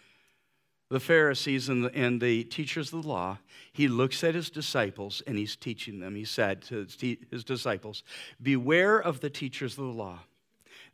the 0.92 1.00
Pharisees 1.00 1.70
and 1.70 1.84
the, 1.84 1.94
and 1.94 2.20
the 2.20 2.44
teachers 2.44 2.92
of 2.92 3.02
the 3.02 3.08
law, 3.08 3.38
he 3.72 3.88
looks 3.88 4.22
at 4.22 4.34
his 4.34 4.50
disciples 4.50 5.22
and 5.26 5.38
he's 5.38 5.56
teaching 5.56 6.00
them. 6.00 6.14
He 6.14 6.26
said 6.26 6.60
to 6.64 6.86
his 7.30 7.44
disciples, 7.44 8.02
Beware 8.42 8.98
of 8.98 9.20
the 9.20 9.30
teachers 9.30 9.72
of 9.72 9.84
the 9.84 9.90
law. 9.90 10.18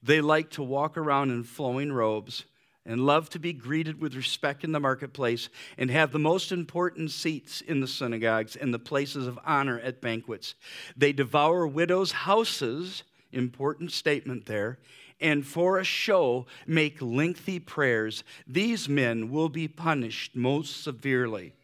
They 0.00 0.21
like 0.21 0.50
to 0.50 0.62
walk 0.62 0.97
around 0.97 1.31
in 1.33 1.43
flowing 1.43 1.93
robes 1.93 2.45
and 2.87 3.05
love 3.05 3.28
to 3.31 3.40
be 3.40 3.52
greeted 3.52 4.00
with 4.00 4.14
respect 4.14 4.62
in 4.62 4.71
the 4.71 4.78
marketplace 4.78 5.49
and 5.76 5.90
have 5.90 6.12
the 6.12 6.19
most 6.21 6.52
important 6.52 7.11
seats 7.11 7.61
in 7.61 7.81
the 7.81 7.88
synagogues 7.88 8.55
and 8.55 8.73
the 8.73 8.78
places 8.78 9.26
of 9.26 9.37
honor 9.45 9.81
at 9.81 10.00
banquets. 10.00 10.55
They 10.97 11.12
devour 11.12 11.67
widows' 11.67 12.12
houses, 12.12 13.02
important 13.33 13.90
statement 13.90 14.47
there, 14.47 14.78
and 15.20 15.46
for 15.46 15.78
a 15.78 15.84
show 15.84 16.46
make 16.66 17.02
lengthy 17.02 17.58
prayers, 17.58 18.22
these 18.46 18.88
men 18.88 19.30
will 19.30 19.48
be 19.48 19.68
punished 19.68 20.37
most 20.37 20.82
severely. 20.82 21.54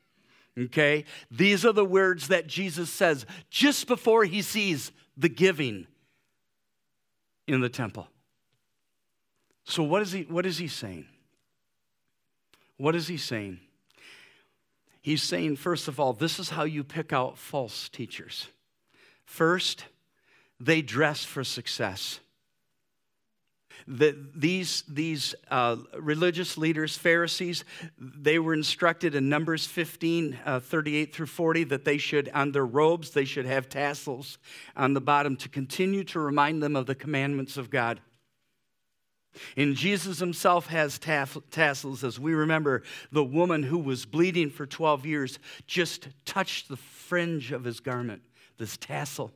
Okay? 0.58 1.04
These 1.30 1.64
are 1.64 1.73
the 1.73 1.84
words 1.84 2.28
that 2.28 2.46
Jesus 2.46 2.90
says 2.90 3.26
just 3.50 3.87
before 3.87 4.25
he 4.25 4.42
sees 4.42 4.92
the 5.16 5.28
giving 5.28 5.87
in 7.46 7.61
the 7.61 7.68
temple. 7.68 8.08
So, 9.64 9.82
what 9.82 10.02
is 10.02 10.12
he, 10.12 10.23
what 10.23 10.46
is 10.46 10.58
he 10.58 10.68
saying? 10.68 11.06
What 12.76 12.94
is 12.94 13.08
he 13.08 13.16
saying? 13.16 13.61
He's 15.00 15.23
saying, 15.23 15.56
first 15.56 15.88
of 15.88 16.00
all, 16.00 16.12
this 16.12 16.38
is 16.38 16.50
how 16.50 16.64
you 16.64 16.82
pick 16.82 17.12
out 17.12 17.38
false 17.38 17.88
teachers. 17.88 18.49
First, 19.25 19.84
they 20.58 20.82
dress 20.82 21.25
for 21.25 21.44
success 21.44 22.20
that 23.87 24.41
these, 24.41 24.83
these 24.88 25.35
uh, 25.50 25.76
religious 25.99 26.57
leaders, 26.57 26.97
Pharisees, 26.97 27.64
they 27.99 28.38
were 28.38 28.55
instructed 28.55 29.14
in 29.14 29.29
Numbers 29.29 29.67
15, 29.67 30.38
uh, 30.45 30.61
38 30.61 31.14
through 31.14 31.26
40, 31.26 31.64
that 31.64 31.85
they 31.85 31.99
should, 31.99 32.29
on 32.31 32.53
their 32.53 32.67
robes, 32.67 33.11
they 33.11 33.25
should 33.25 33.47
have 33.47 33.69
tassels 33.69 34.38
on 34.76 34.95
the 34.95 35.00
bottom 35.00 35.37
to 35.37 35.49
continue 35.49 36.05
to 36.05 36.21
remind 36.21 36.62
them 36.62 36.76
of 36.76 36.87
the 36.87 36.95
commandments 36.95 37.57
of 37.57 37.71
God. 37.71 38.00
And 39.57 39.75
Jesus 39.75 40.19
himself 40.19 40.69
has 40.69 40.99
tassels, 40.99 42.05
as 42.05 42.21
we 42.21 42.35
remember 42.35 42.83
the 43.11 43.25
woman 43.25 43.62
who 43.62 43.79
was 43.79 44.07
bleeding 44.07 44.50
for 44.50 44.67
12 44.67 45.07
years 45.07 45.38
just 45.67 46.09
touched 46.25 46.69
the 46.69 46.76
fringe 46.76 47.53
of 47.53 47.64
his 47.64 47.81
garment, 47.81 48.23
this 48.59 48.76
tassel. 48.76 49.33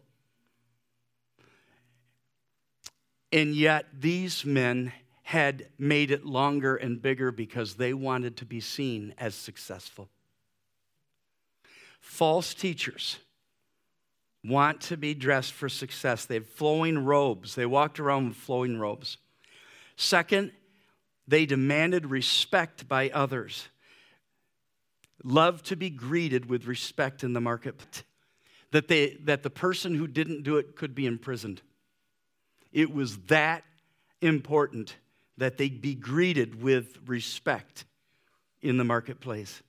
And 3.32 3.54
yet, 3.54 3.86
these 4.00 4.44
men 4.44 4.92
had 5.22 5.68
made 5.78 6.10
it 6.10 6.24
longer 6.24 6.76
and 6.76 7.02
bigger 7.02 7.30
because 7.30 7.74
they 7.74 7.92
wanted 7.92 8.36
to 8.38 8.46
be 8.46 8.60
seen 8.60 9.14
as 9.18 9.34
successful. 9.34 10.08
False 12.00 12.54
teachers 12.54 13.18
want 14.42 14.80
to 14.80 14.96
be 14.96 15.12
dressed 15.12 15.52
for 15.52 15.68
success. 15.68 16.24
They 16.24 16.36
have 16.36 16.48
flowing 16.48 17.04
robes, 17.04 17.54
they 17.54 17.66
walked 17.66 18.00
around 18.00 18.28
with 18.28 18.36
flowing 18.36 18.78
robes. 18.78 19.18
Second, 19.96 20.52
they 21.26 21.44
demanded 21.44 22.06
respect 22.06 22.88
by 22.88 23.10
others. 23.10 23.68
Love 25.22 25.62
to 25.64 25.76
be 25.76 25.90
greeted 25.90 26.48
with 26.48 26.66
respect 26.66 27.22
in 27.22 27.34
the 27.34 27.40
market. 27.40 28.04
That, 28.70 28.88
they, 28.88 29.18
that 29.24 29.42
the 29.42 29.50
person 29.50 29.94
who 29.94 30.06
didn't 30.06 30.42
do 30.42 30.56
it 30.56 30.76
could 30.76 30.94
be 30.94 31.04
imprisoned. 31.04 31.60
It 32.72 32.92
was 32.92 33.18
that 33.26 33.64
important 34.20 34.96
that 35.36 35.56
they 35.56 35.68
be 35.68 35.94
greeted 35.94 36.62
with 36.62 36.98
respect 37.06 37.84
in 38.60 38.76
the 38.76 38.84
marketplace. 38.84 39.62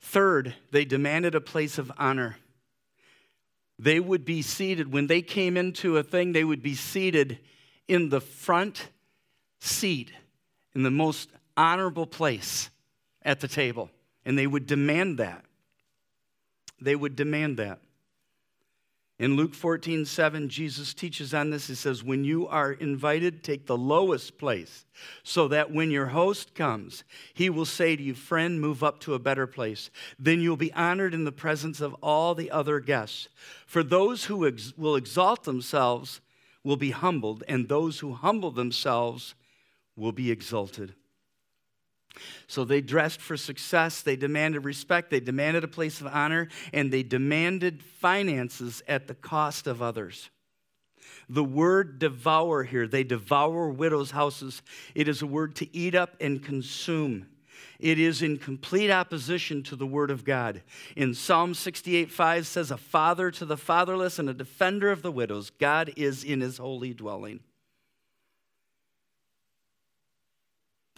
Third, 0.00 0.54
they 0.70 0.84
demanded 0.84 1.34
a 1.34 1.40
place 1.40 1.78
of 1.78 1.90
honor. 1.98 2.36
They 3.78 4.00
would 4.00 4.24
be 4.24 4.42
seated, 4.42 4.92
when 4.92 5.06
they 5.06 5.22
came 5.22 5.56
into 5.56 5.96
a 5.96 6.02
thing, 6.02 6.32
they 6.32 6.44
would 6.44 6.62
be 6.62 6.74
seated 6.74 7.38
in 7.88 8.10
the 8.10 8.20
front 8.20 8.88
seat, 9.58 10.12
in 10.74 10.82
the 10.82 10.90
most 10.90 11.30
honorable 11.56 12.06
place 12.06 12.70
at 13.22 13.40
the 13.40 13.48
table. 13.48 13.90
And 14.24 14.38
they 14.38 14.46
would 14.46 14.66
demand 14.66 15.18
that. 15.18 15.44
They 16.80 16.94
would 16.94 17.16
demand 17.16 17.56
that. 17.56 17.80
In 19.20 19.36
Luke 19.36 19.52
14, 19.52 20.06
7, 20.06 20.48
Jesus 20.48 20.94
teaches 20.94 21.34
on 21.34 21.50
this. 21.50 21.66
He 21.66 21.74
says, 21.74 22.02
When 22.02 22.24
you 22.24 22.48
are 22.48 22.72
invited, 22.72 23.44
take 23.44 23.66
the 23.66 23.76
lowest 23.76 24.38
place, 24.38 24.86
so 25.22 25.46
that 25.48 25.70
when 25.70 25.90
your 25.90 26.06
host 26.06 26.54
comes, 26.54 27.04
he 27.34 27.50
will 27.50 27.66
say 27.66 27.96
to 27.96 28.02
you, 28.02 28.14
Friend, 28.14 28.58
move 28.58 28.82
up 28.82 28.98
to 29.00 29.12
a 29.12 29.18
better 29.18 29.46
place. 29.46 29.90
Then 30.18 30.40
you'll 30.40 30.56
be 30.56 30.72
honored 30.72 31.12
in 31.12 31.24
the 31.24 31.32
presence 31.32 31.82
of 31.82 31.92
all 32.02 32.34
the 32.34 32.50
other 32.50 32.80
guests. 32.80 33.28
For 33.66 33.82
those 33.82 34.24
who 34.24 34.48
ex- 34.48 34.72
will 34.78 34.96
exalt 34.96 35.44
themselves 35.44 36.22
will 36.64 36.78
be 36.78 36.92
humbled, 36.92 37.44
and 37.46 37.68
those 37.68 37.98
who 37.98 38.14
humble 38.14 38.52
themselves 38.52 39.34
will 39.96 40.12
be 40.12 40.30
exalted. 40.30 40.94
So 42.46 42.64
they 42.64 42.80
dressed 42.80 43.20
for 43.20 43.36
success, 43.36 44.02
they 44.02 44.16
demanded 44.16 44.64
respect, 44.64 45.10
they 45.10 45.20
demanded 45.20 45.64
a 45.64 45.68
place 45.68 46.00
of 46.00 46.08
honor, 46.08 46.48
and 46.72 46.92
they 46.92 47.02
demanded 47.02 47.82
finances 47.82 48.82
at 48.88 49.06
the 49.06 49.14
cost 49.14 49.66
of 49.66 49.80
others. 49.80 50.30
The 51.28 51.44
word 51.44 52.00
devour 52.00 52.64
here, 52.64 52.88
they 52.88 53.04
devour 53.04 53.68
widows' 53.70 54.10
houses. 54.10 54.62
It 54.94 55.06
is 55.06 55.22
a 55.22 55.26
word 55.26 55.54
to 55.56 55.76
eat 55.76 55.94
up 55.94 56.16
and 56.20 56.42
consume. 56.42 57.28
It 57.78 57.98
is 57.98 58.20
in 58.20 58.36
complete 58.36 58.90
opposition 58.90 59.62
to 59.64 59.76
the 59.76 59.86
word 59.86 60.10
of 60.10 60.24
God. 60.24 60.62
In 60.96 61.14
Psalm 61.14 61.54
68 61.54 62.10
5 62.10 62.46
says, 62.46 62.70
A 62.70 62.76
father 62.76 63.30
to 63.30 63.44
the 63.44 63.56
fatherless 63.56 64.18
and 64.18 64.28
a 64.28 64.34
defender 64.34 64.90
of 64.90 65.02
the 65.02 65.12
widows, 65.12 65.50
God 65.50 65.92
is 65.96 66.24
in 66.24 66.40
his 66.40 66.58
holy 66.58 66.92
dwelling. 66.92 67.40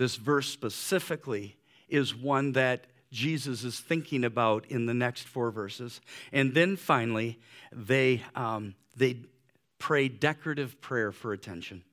This 0.03 0.17
verse 0.17 0.49
specifically 0.49 1.55
is 1.89 2.13
one 2.13 2.51
that 2.55 2.89
Jesus 3.13 3.63
is 3.63 3.79
thinking 3.79 4.25
about 4.25 4.67
in 4.67 4.87
the 4.87 4.95
next 4.95 5.29
four 5.29 5.53
verses. 5.53 6.01
And 6.33 6.55
then 6.55 6.75
finally, 6.75 7.39
they, 7.71 8.25
um, 8.35 8.75
they 8.97 9.19
pray 9.79 10.09
decorative 10.09 10.81
prayer 10.81 11.13
for 11.13 11.33
attention. 11.33 11.85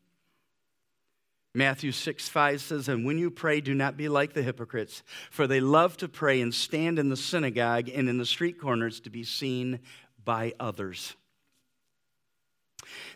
Matthew 1.53 1.91
6 1.91 2.27
5 2.27 2.59
says, 2.59 2.89
And 2.89 3.05
when 3.05 3.19
you 3.19 3.29
pray, 3.29 3.61
do 3.61 3.75
not 3.75 3.95
be 3.95 4.09
like 4.09 4.33
the 4.33 4.41
hypocrites, 4.41 5.03
for 5.29 5.45
they 5.45 5.59
love 5.59 5.95
to 5.97 6.07
pray 6.07 6.41
and 6.41 6.51
stand 6.51 6.97
in 6.97 7.09
the 7.09 7.15
synagogue 7.15 7.89
and 7.93 8.09
in 8.09 8.17
the 8.17 8.25
street 8.25 8.59
corners 8.59 8.99
to 9.01 9.11
be 9.11 9.23
seen 9.23 9.81
by 10.25 10.55
others. 10.59 11.13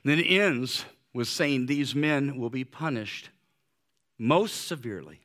And 0.04 0.12
then 0.12 0.20
it 0.20 0.30
ends 0.30 0.86
with 1.16 1.28
saying, 1.28 1.66
These 1.66 1.96
men 1.96 2.38
will 2.38 2.52
be 2.52 2.64
punished 2.64 3.32
most 4.24 4.68
severely. 4.68 5.20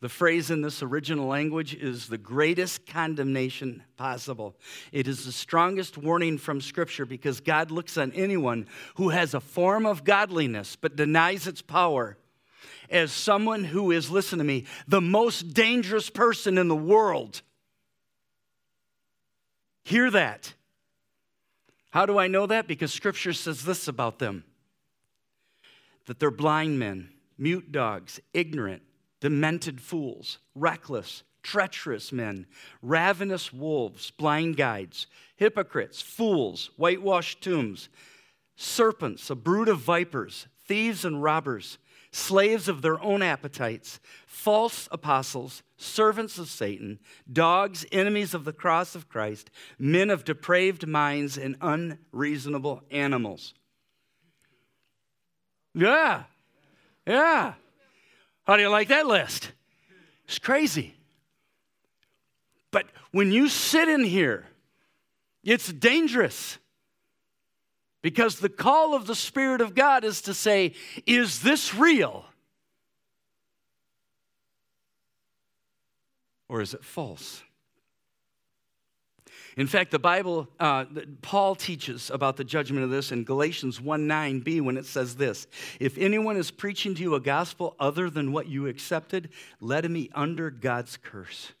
The 0.00 0.08
phrase 0.08 0.50
in 0.50 0.62
this 0.62 0.82
original 0.82 1.26
language 1.26 1.74
is 1.74 2.08
the 2.08 2.18
greatest 2.18 2.86
condemnation 2.86 3.82
possible. 3.96 4.56
It 4.92 5.06
is 5.06 5.24
the 5.24 5.32
strongest 5.32 5.96
warning 5.96 6.38
from 6.38 6.60
Scripture 6.60 7.06
because 7.06 7.40
God 7.40 7.70
looks 7.70 7.96
on 7.96 8.12
anyone 8.12 8.66
who 8.96 9.10
has 9.10 9.34
a 9.34 9.40
form 9.40 9.86
of 9.86 10.04
godliness 10.04 10.76
but 10.76 10.96
denies 10.96 11.46
its 11.46 11.62
power 11.62 12.16
as 12.90 13.12
someone 13.12 13.64
who 13.64 13.90
is, 13.90 14.10
listen 14.10 14.38
to 14.38 14.44
me, 14.44 14.64
the 14.86 15.00
most 15.00 15.54
dangerous 15.54 16.10
person 16.10 16.58
in 16.58 16.68
the 16.68 16.76
world. 16.76 17.42
Hear 19.84 20.10
that. 20.10 20.52
How 21.90 22.04
do 22.06 22.18
I 22.18 22.28
know 22.28 22.46
that? 22.46 22.66
Because 22.66 22.92
Scripture 22.92 23.32
says 23.32 23.64
this 23.64 23.86
about 23.86 24.18
them 24.18 24.44
that 26.06 26.18
they're 26.18 26.30
blind 26.30 26.78
men 26.78 27.13
mute 27.38 27.72
dogs, 27.72 28.20
ignorant, 28.32 28.82
demented 29.20 29.80
fools, 29.80 30.38
reckless, 30.54 31.22
treacherous 31.42 32.10
men, 32.10 32.46
ravenous 32.82 33.52
wolves, 33.52 34.10
blind 34.10 34.56
guides, 34.56 35.06
hypocrites, 35.36 36.00
fools, 36.00 36.70
whitewashed 36.76 37.40
tombs, 37.42 37.88
serpents, 38.56 39.30
a 39.30 39.34
brood 39.34 39.68
of 39.68 39.78
vipers, 39.78 40.46
thieves 40.66 41.04
and 41.04 41.22
robbers, 41.22 41.78
slaves 42.10 42.68
of 42.68 42.80
their 42.80 43.00
own 43.02 43.22
appetites, 43.22 44.00
false 44.26 44.88
apostles, 44.92 45.62
servants 45.76 46.38
of 46.38 46.48
Satan, 46.48 46.98
dogs, 47.30 47.84
enemies 47.92 48.34
of 48.34 48.44
the 48.44 48.52
cross 48.52 48.94
of 48.94 49.08
Christ, 49.08 49.50
men 49.78 50.10
of 50.10 50.24
depraved 50.24 50.86
minds, 50.86 51.36
and 51.36 51.56
unreasonable 51.60 52.82
animals. 52.90 53.54
Yeah, 55.74 56.24
yeah. 57.06 57.54
How 58.44 58.56
do 58.56 58.62
you 58.62 58.68
like 58.68 58.88
that 58.88 59.06
list? 59.06 59.52
It's 60.26 60.38
crazy. 60.38 60.94
But 62.70 62.86
when 63.12 63.32
you 63.32 63.48
sit 63.48 63.88
in 63.88 64.04
here, 64.04 64.46
it's 65.42 65.72
dangerous. 65.72 66.58
Because 68.02 68.38
the 68.38 68.48
call 68.48 68.94
of 68.94 69.06
the 69.06 69.14
Spirit 69.14 69.60
of 69.60 69.74
God 69.74 70.04
is 70.04 70.20
to 70.22 70.34
say, 70.34 70.74
Is 71.06 71.40
this 71.40 71.74
real? 71.74 72.26
Or 76.48 76.60
is 76.60 76.74
it 76.74 76.84
false? 76.84 77.42
In 79.56 79.68
fact, 79.68 79.92
the 79.92 80.00
Bible, 80.00 80.48
uh, 80.58 80.84
Paul 81.22 81.54
teaches 81.54 82.10
about 82.10 82.36
the 82.36 82.44
judgment 82.44 82.84
of 82.84 82.90
this 82.90 83.12
in 83.12 83.22
Galatians 83.22 83.80
1 83.80 84.08
9b 84.08 84.60
when 84.62 84.76
it 84.76 84.84
says 84.84 85.14
this 85.14 85.46
If 85.78 85.96
anyone 85.96 86.36
is 86.36 86.50
preaching 86.50 86.94
to 86.96 87.02
you 87.02 87.14
a 87.14 87.20
gospel 87.20 87.76
other 87.78 88.10
than 88.10 88.32
what 88.32 88.48
you 88.48 88.66
accepted, 88.66 89.28
let 89.60 89.84
him 89.84 89.94
be 89.94 90.10
under 90.14 90.50
God's 90.50 90.96
curse. 90.96 91.52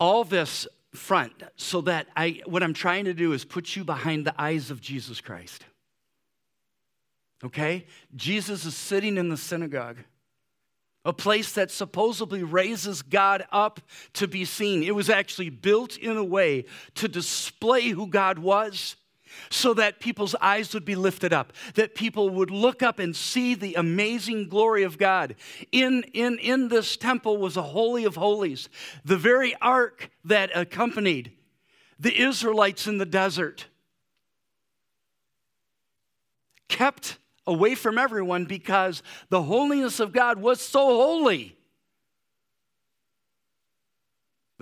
All 0.00 0.24
this 0.24 0.66
front 0.92 1.32
so 1.56 1.80
that 1.82 2.08
I 2.16 2.42
what 2.44 2.62
I'm 2.64 2.74
trying 2.74 3.04
to 3.04 3.14
do 3.14 3.32
is 3.32 3.44
put 3.44 3.76
you 3.76 3.84
behind 3.84 4.26
the 4.26 4.34
eyes 4.36 4.72
of 4.72 4.80
Jesus 4.80 5.20
Christ. 5.20 5.64
Okay? 7.44 7.86
Jesus 8.16 8.64
is 8.64 8.76
sitting 8.76 9.16
in 9.16 9.28
the 9.28 9.36
synagogue 9.36 9.98
a 11.04 11.12
place 11.12 11.52
that 11.52 11.70
supposedly 11.70 12.42
raises 12.42 13.02
God 13.02 13.44
up 13.50 13.80
to 14.14 14.28
be 14.28 14.44
seen. 14.44 14.82
It 14.82 14.94
was 14.94 15.10
actually 15.10 15.50
built 15.50 15.96
in 15.96 16.16
a 16.16 16.24
way 16.24 16.64
to 16.94 17.08
display 17.08 17.88
who 17.88 18.06
God 18.06 18.38
was 18.38 18.96
so 19.50 19.74
that 19.74 20.00
people's 20.00 20.34
eyes 20.40 20.74
would 20.74 20.84
be 20.84 20.94
lifted 20.94 21.32
up, 21.32 21.52
that 21.74 21.94
people 21.94 22.30
would 22.30 22.50
look 22.50 22.82
up 22.82 22.98
and 22.98 23.16
see 23.16 23.54
the 23.54 23.74
amazing 23.74 24.48
glory 24.48 24.82
of 24.82 24.98
God. 24.98 25.34
In, 25.72 26.04
in, 26.12 26.38
in 26.38 26.68
this 26.68 26.96
temple 26.96 27.38
was 27.38 27.56
a 27.56 27.62
Holy 27.62 28.04
of 28.04 28.16
Holies, 28.16 28.68
the 29.04 29.16
very 29.16 29.54
ark 29.60 30.10
that 30.24 30.50
accompanied 30.54 31.32
the 31.98 32.20
Israelites 32.20 32.86
in 32.86 32.98
the 32.98 33.06
desert. 33.06 33.66
Kept 36.68 37.18
away 37.46 37.74
from 37.74 37.98
everyone 37.98 38.44
because 38.44 39.02
the 39.28 39.42
holiness 39.42 40.00
of 40.00 40.12
God 40.12 40.38
was 40.38 40.60
so 40.60 40.80
holy 40.80 41.56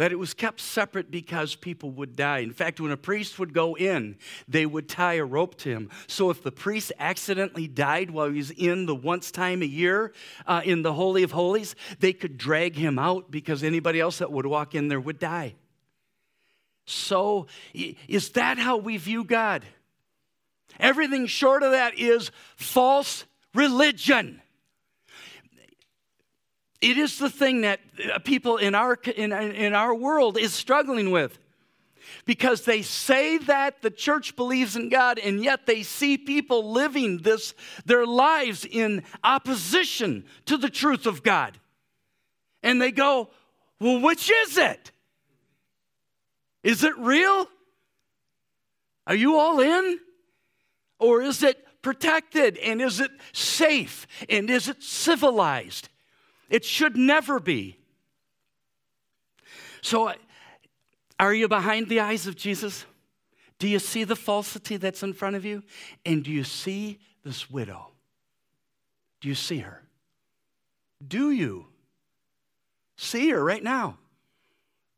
that 0.01 0.13
it 0.13 0.19
was 0.19 0.33
kept 0.33 0.63
separate 0.63 1.11
because 1.11 1.55
people 1.55 1.91
would 1.91 2.17
die. 2.17 2.39
In 2.39 2.53
fact, 2.53 2.81
when 2.81 2.91
a 2.91 2.97
priest 2.97 3.39
would 3.39 3.53
go 3.53 3.77
in, 3.77 4.17
they 4.49 4.65
would 4.65 4.89
tie 4.89 5.15
a 5.15 5.25
rope 5.27 5.59
to 5.59 5.69
him. 5.69 5.91
So 6.07 6.31
if 6.31 6.43
the 6.43 6.51
priest 6.51 6.91
accidentally 6.99 7.69
died 7.69 8.11
while 8.11 8.31
he 8.31 8.39
was 8.39 8.51
in 8.51 8.87
the 8.87 8.95
once 8.95 9.31
time 9.31 9.61
a 9.61 9.67
year 9.67 10.15
uh, 10.47 10.63
in 10.65 10.81
the 10.81 10.95
Holy 10.95 11.23
of 11.23 11.33
Holies, 11.33 11.75
they 11.99 12.15
could 12.15 12.39
drag 12.39 12.77
him 12.77 12.99
out 12.99 13.31
because 13.31 13.63
anybody 13.63 14.01
else 14.01 14.19
that 14.21 14.33
would 14.33 14.47
walk 14.47 14.75
in 14.75 14.89
there 14.89 14.99
would 14.99 15.19
die. 15.19 15.55
So, 16.87 17.47
is 18.09 18.31
that 18.31 18.57
how 18.57 18.79
we 18.79 18.97
view 18.97 19.23
God? 19.23 19.67
Everything 20.79 21.27
short 21.27 21.63
of 21.63 21.73
that 21.73 21.99
is 21.99 22.31
false 22.57 23.25
religion. 23.55 24.41
It 26.81 26.97
is 26.97 27.19
the 27.19 27.29
thing 27.29 27.61
that 27.63 27.81
uh, 28.13 28.19
people 28.21 28.57
in 28.57 28.75
our, 28.75 28.95
in, 28.95 29.33
in 29.33 29.75
our 29.75 29.95
world 29.95 30.39
is 30.39 30.55
struggling 30.55 31.11
with 31.11 31.39
because 32.25 32.63
they 32.63 32.83
say 32.83 33.39
that 33.39 33.83
the 33.83 33.91
church 33.91 34.35
believes 34.35 34.77
in 34.77 34.89
God 34.89 35.19
and 35.19 35.43
yet 35.43 35.67
they 35.67 35.83
see 35.83 36.17
people 36.17 36.73
living 36.73 37.19
this 37.19 37.55
their 37.85 38.07
lives 38.07 38.65
in 38.65 39.03
opposition 39.23 40.25
to 40.47 40.57
the 40.57 40.71
truth 40.71 41.07
of 41.07 41.23
God. 41.23 41.59
And 42.63 42.81
they 42.81 42.93
go, 42.93 43.31
"Well, 43.79 44.01
which 44.01 44.31
is 44.31 44.57
it? 44.57 44.91
Is 46.63 46.85
it 46.85 46.97
real? 46.99 47.49
Are 49.07 49.15
you 49.15 49.39
all 49.39 49.61
in? 49.61 49.99
Or 51.01 51.23
is 51.23 51.43
it 51.43 51.67
protected 51.83 52.57
and 52.59 52.81
is 52.81 53.01
it 53.01 53.11
safe 53.33 54.07
and 54.29 54.49
is 54.49 54.69
it 54.69 54.83
civilized?" 54.83 55.89
It 56.51 56.65
should 56.65 56.97
never 56.97 57.39
be. 57.39 57.79
So, 59.83 60.09
uh, 60.09 60.15
are 61.19 61.33
you 61.33 61.49
behind 61.49 61.89
the 61.89 62.01
eyes 62.01 62.27
of 62.27 62.37
Jesus? 62.37 62.85
Do 63.59 63.69
you 63.69 63.79
see 63.79 64.05
the 64.05 64.17
falsity 64.17 64.77
that's 64.77 65.03
in 65.03 65.13
front 65.13 65.37
of 65.37 65.45
you? 65.45 65.63
And 66.05 66.25
do 66.25 66.31
you 66.31 66.45
see 66.45 66.99
this 67.25 67.49
widow? 67.51 67.93
Do 69.21 69.29
you 69.29 69.35
see 69.35 69.59
her? 69.59 69.83
Do 71.07 71.31
you 71.31 71.67
see 72.97 73.31
her 73.31 73.43
right 73.43 73.63
now? 73.63 73.99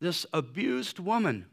This 0.01 0.27
abused 0.33 0.99
woman 0.99 1.47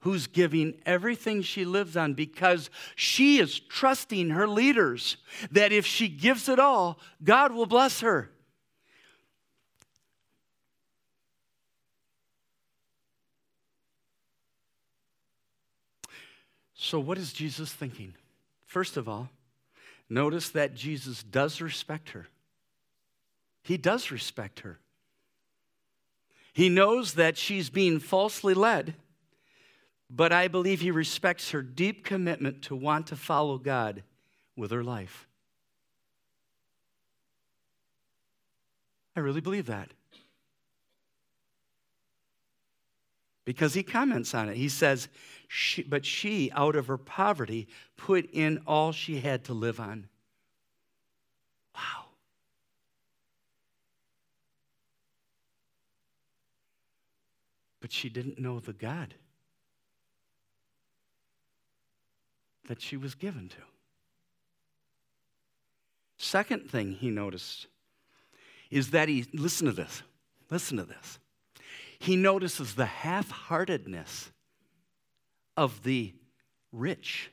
who's 0.00 0.26
giving 0.26 0.74
everything 0.86 1.42
she 1.42 1.64
lives 1.64 1.96
on 1.96 2.14
because 2.14 2.70
she 2.94 3.38
is 3.38 3.58
trusting 3.58 4.30
her 4.30 4.46
leaders 4.46 5.16
that 5.50 5.72
if 5.72 5.84
she 5.84 6.08
gives 6.08 6.48
it 6.48 6.58
all, 6.58 6.98
God 7.22 7.52
will 7.52 7.66
bless 7.66 8.00
her. 8.00 8.30
So, 16.74 17.00
what 17.00 17.18
is 17.18 17.32
Jesus 17.32 17.72
thinking? 17.72 18.14
First 18.64 18.96
of 18.96 19.08
all, 19.08 19.28
notice 20.08 20.50
that 20.50 20.74
Jesus 20.74 21.22
does 21.24 21.60
respect 21.60 22.10
her. 22.10 22.28
He 23.62 23.76
does 23.76 24.10
respect 24.10 24.60
her. 24.60 24.78
He 26.52 26.68
knows 26.68 27.14
that 27.14 27.36
she's 27.36 27.68
being 27.68 27.98
falsely 27.98 28.54
led, 28.54 28.94
but 30.10 30.32
I 30.32 30.48
believe 30.48 30.80
he 30.80 30.90
respects 30.90 31.50
her 31.50 31.62
deep 31.62 32.04
commitment 32.04 32.62
to 32.62 32.76
want 32.76 33.06
to 33.08 33.16
follow 33.16 33.58
God 33.58 34.02
with 34.56 34.70
her 34.70 34.84
life. 34.84 35.26
I 39.16 39.20
really 39.20 39.40
believe 39.40 39.66
that. 39.66 39.92
because 43.48 43.72
he 43.72 43.82
comments 43.82 44.34
on 44.34 44.50
it. 44.50 44.58
He 44.58 44.68
says, 44.68 45.08
she, 45.48 45.82
But 45.82 46.04
she, 46.04 46.50
out 46.52 46.76
of 46.76 46.88
her 46.88 46.98
poverty, 46.98 47.66
put 47.96 48.28
in 48.30 48.60
all 48.66 48.92
she 48.92 49.20
had 49.20 49.44
to 49.44 49.54
live 49.54 49.80
on. 49.80 50.06
Wow. 51.74 52.04
But 57.80 57.90
she 57.90 58.10
didn't 58.10 58.38
know 58.38 58.60
the 58.60 58.74
God 58.74 59.14
that 62.68 62.80
she 62.80 62.96
was 62.96 63.14
given 63.14 63.48
to. 63.48 63.56
Second 66.16 66.70
thing 66.70 66.92
he 66.92 67.10
noticed 67.10 67.66
is 68.70 68.90
that 68.90 69.08
he, 69.08 69.26
listen 69.34 69.66
to 69.66 69.72
this, 69.72 70.02
listen 70.50 70.78
to 70.78 70.84
this 70.84 71.18
he 71.98 72.16
notices 72.16 72.74
the 72.74 72.86
half 72.86 73.30
heartedness 73.30 74.30
of 75.56 75.82
the 75.82 76.14
rich 76.72 77.30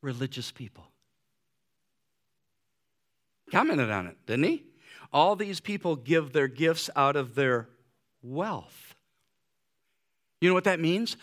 religious 0.00 0.50
people. 0.50 0.84
Commented 3.50 3.90
on 3.90 4.06
it, 4.06 4.16
didn't 4.26 4.44
he? 4.44 4.64
All 5.12 5.36
these 5.36 5.60
people 5.60 5.94
give 5.96 6.32
their 6.32 6.48
gifts 6.48 6.88
out 6.96 7.16
of 7.16 7.34
their 7.34 7.68
wealth. 8.22 8.94
You 10.40 10.48
know 10.48 10.54
what 10.54 10.64
that 10.64 10.80
means? 10.80 11.18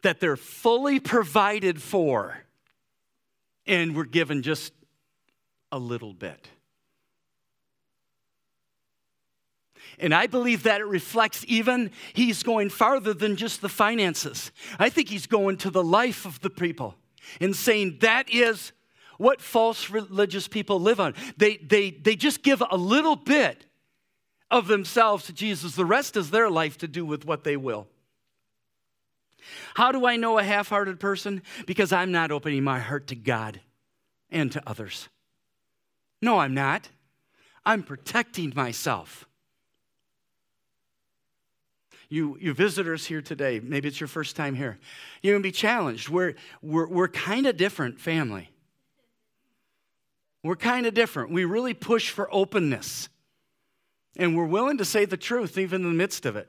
That 0.00 0.20
they're 0.20 0.36
fully 0.36 0.98
provided 0.98 1.82
for, 1.82 2.38
and 3.66 3.96
we're 3.96 4.04
given 4.04 4.42
just 4.42 4.72
a 5.72 5.78
little 5.78 6.14
bit. 6.14 6.48
And 9.98 10.14
I 10.14 10.26
believe 10.26 10.64
that 10.64 10.80
it 10.80 10.86
reflects 10.86 11.44
even 11.48 11.90
he's 12.12 12.42
going 12.42 12.70
farther 12.70 13.14
than 13.14 13.36
just 13.36 13.60
the 13.60 13.68
finances. 13.68 14.52
I 14.78 14.90
think 14.90 15.08
he's 15.08 15.26
going 15.26 15.56
to 15.58 15.70
the 15.70 15.82
life 15.82 16.26
of 16.26 16.40
the 16.40 16.50
people 16.50 16.96
and 17.40 17.56
saying 17.56 17.98
that 18.00 18.32
is 18.32 18.72
what 19.18 19.40
false 19.40 19.88
religious 19.88 20.48
people 20.48 20.80
live 20.80 21.00
on. 21.00 21.14
They, 21.38 21.56
they, 21.56 21.90
they 21.90 22.14
just 22.14 22.42
give 22.42 22.62
a 22.68 22.76
little 22.76 23.16
bit 23.16 23.66
of 24.50 24.68
themselves 24.68 25.26
to 25.26 25.32
Jesus, 25.32 25.74
the 25.74 25.84
rest 25.84 26.16
is 26.16 26.30
their 26.30 26.50
life 26.50 26.78
to 26.78 26.88
do 26.88 27.04
with 27.04 27.24
what 27.24 27.42
they 27.44 27.56
will. 27.56 27.88
How 29.74 29.92
do 29.92 30.06
I 30.06 30.16
know 30.16 30.38
a 30.38 30.42
half 30.42 30.68
hearted 30.68 30.98
person? 30.98 31.42
Because 31.66 31.92
I'm 31.92 32.12
not 32.12 32.30
opening 32.30 32.64
my 32.64 32.78
heart 32.78 33.06
to 33.08 33.14
God 33.14 33.60
and 34.30 34.50
to 34.52 34.62
others. 34.66 35.08
No, 36.20 36.38
I'm 36.38 36.54
not. 36.54 36.88
I'm 37.64 37.82
protecting 37.82 38.52
myself. 38.54 39.26
You, 42.08 42.38
you 42.40 42.54
visitors 42.54 43.04
here 43.04 43.20
today, 43.20 43.60
maybe 43.60 43.88
it's 43.88 44.00
your 44.00 44.06
first 44.06 44.36
time 44.36 44.54
here, 44.54 44.78
you're 45.22 45.34
going 45.34 45.42
to 45.42 45.48
be 45.48 45.52
challenged. 45.52 46.08
We're, 46.08 46.34
we're, 46.62 46.86
we're 46.86 47.08
kind 47.08 47.46
of 47.46 47.56
different 47.56 48.00
family. 48.00 48.50
We're 50.44 50.54
kind 50.54 50.86
of 50.86 50.94
different. 50.94 51.32
We 51.32 51.44
really 51.44 51.74
push 51.74 52.10
for 52.10 52.32
openness. 52.32 53.08
And 54.16 54.36
we're 54.36 54.46
willing 54.46 54.78
to 54.78 54.84
say 54.84 55.04
the 55.04 55.16
truth 55.16 55.58
even 55.58 55.82
in 55.82 55.88
the 55.88 55.94
midst 55.94 56.24
of 56.24 56.36
it. 56.36 56.48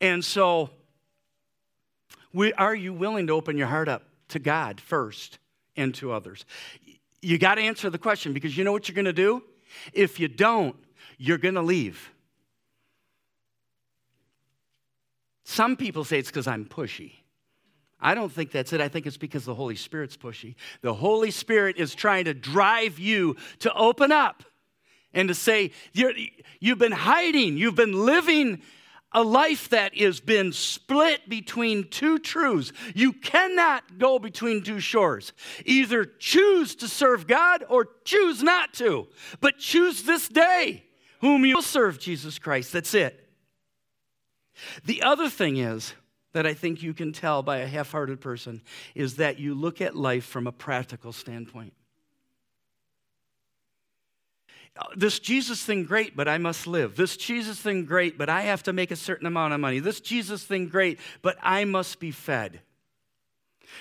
And 0.00 0.22
so, 0.22 0.70
we, 2.32 2.52
are 2.54 2.74
you 2.74 2.92
willing 2.92 3.26
to 3.26 3.32
open 3.32 3.56
your 3.56 3.66
heart 3.66 3.88
up 3.88 4.04
to 4.28 4.38
God 4.38 4.80
first 4.80 5.38
and 5.76 5.94
to 5.96 6.12
others? 6.12 6.44
You 7.22 7.38
got 7.38 7.56
to 7.56 7.62
answer 7.62 7.90
the 7.90 7.98
question 7.98 8.32
because 8.32 8.56
you 8.56 8.64
know 8.64 8.72
what 8.72 8.88
you're 8.88 8.94
going 8.94 9.04
to 9.04 9.12
do? 9.12 9.42
If 9.92 10.20
you 10.20 10.28
don't, 10.28 10.76
you're 11.18 11.38
going 11.38 11.54
to 11.54 11.62
leave. 11.62 12.10
Some 15.44 15.76
people 15.76 16.04
say 16.04 16.18
it's 16.18 16.30
because 16.30 16.46
I'm 16.46 16.64
pushy. 16.64 17.12
I 18.00 18.14
don't 18.14 18.32
think 18.32 18.50
that's 18.50 18.72
it. 18.72 18.80
I 18.80 18.88
think 18.88 19.06
it's 19.06 19.16
because 19.16 19.44
the 19.44 19.54
Holy 19.54 19.76
Spirit's 19.76 20.16
pushy. 20.16 20.54
The 20.80 20.94
Holy 20.94 21.30
Spirit 21.30 21.76
is 21.76 21.94
trying 21.94 22.24
to 22.24 22.34
drive 22.34 22.98
you 22.98 23.36
to 23.58 23.72
open 23.74 24.12
up 24.12 24.44
and 25.12 25.28
to 25.28 25.34
say, 25.34 25.72
you 25.92 26.70
have 26.70 26.78
been 26.78 26.92
hiding, 26.92 27.56
you've 27.58 27.74
been 27.74 28.06
living 28.06 28.62
a 29.12 29.22
life 29.22 29.68
that 29.70 29.96
has 29.98 30.20
been 30.20 30.52
split 30.52 31.28
between 31.28 31.88
two 31.88 32.18
truths. 32.18 32.72
You 32.94 33.12
cannot 33.12 33.98
go 33.98 34.18
between 34.18 34.62
two 34.62 34.80
shores. 34.80 35.32
Either 35.64 36.04
choose 36.04 36.74
to 36.76 36.88
serve 36.88 37.26
God 37.26 37.64
or 37.68 37.88
choose 38.04 38.42
not 38.42 38.72
to, 38.74 39.08
but 39.40 39.58
choose 39.58 40.04
this 40.04 40.28
day 40.28 40.84
whom 41.20 41.44
you 41.44 41.56
will 41.56 41.62
serve 41.62 41.98
Jesus 41.98 42.38
Christ. 42.38 42.72
That's 42.72 42.94
it. 42.94 43.28
The 44.84 45.02
other 45.02 45.28
thing 45.28 45.56
is 45.56 45.94
that 46.32 46.46
I 46.46 46.54
think 46.54 46.82
you 46.82 46.94
can 46.94 47.12
tell 47.12 47.42
by 47.42 47.58
a 47.58 47.66
half 47.66 47.92
hearted 47.92 48.20
person 48.20 48.62
is 48.94 49.16
that 49.16 49.38
you 49.38 49.54
look 49.54 49.80
at 49.80 49.96
life 49.96 50.24
from 50.24 50.46
a 50.46 50.52
practical 50.52 51.12
standpoint. 51.12 51.72
This 54.96 55.18
Jesus 55.18 55.62
thing, 55.62 55.84
great, 55.84 56.16
but 56.16 56.28
I 56.28 56.38
must 56.38 56.66
live. 56.66 56.96
This 56.96 57.16
Jesus 57.16 57.60
thing, 57.60 57.84
great, 57.84 58.16
but 58.18 58.28
I 58.28 58.42
have 58.42 58.62
to 58.64 58.72
make 58.72 58.90
a 58.90 58.96
certain 58.96 59.26
amount 59.26 59.54
of 59.54 59.60
money. 59.60 59.78
This 59.78 60.00
Jesus 60.00 60.44
thing, 60.44 60.68
great, 60.68 60.98
but 61.22 61.36
I 61.42 61.64
must 61.64 62.00
be 62.00 62.10
fed. 62.10 62.60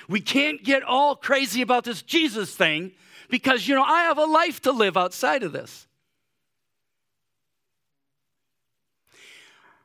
We 0.08 0.22
can't 0.22 0.64
get 0.64 0.84
all 0.84 1.16
crazy 1.16 1.62
about 1.62 1.84
this 1.84 2.02
Jesus 2.02 2.56
thing 2.56 2.92
because, 3.30 3.68
you 3.68 3.76
know, 3.76 3.84
I 3.84 4.04
have 4.04 4.18
a 4.18 4.26
life 4.26 4.62
to 4.62 4.72
live 4.72 4.98
outside 4.98 5.44
of 5.44 5.52
this. 5.52 5.88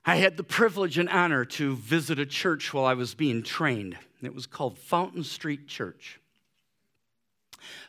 I 0.07 0.17
had 0.17 0.37
the 0.37 0.45
privilege 0.45 0.99
and 0.99 1.09
honor 1.09 1.47
to 1.47 1.77
visit 1.77 2.19
a 2.19 2.27
church 2.27 2.75
while 2.75 2.85
I 2.85 2.95
was 2.95 3.15
being 3.15 3.43
trained. 3.43 3.97
It 4.23 4.35
was 4.35 4.47
called 4.47 4.79
Fountain 4.79 5.25
Street 5.25 5.67
Church. 5.67 6.21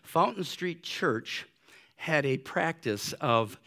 Fountain 0.04 0.46
Street 0.46 0.82
Church 0.84 1.46
had 1.96 2.26
a 2.26 2.38
practice 2.38 3.14
of 3.14 3.60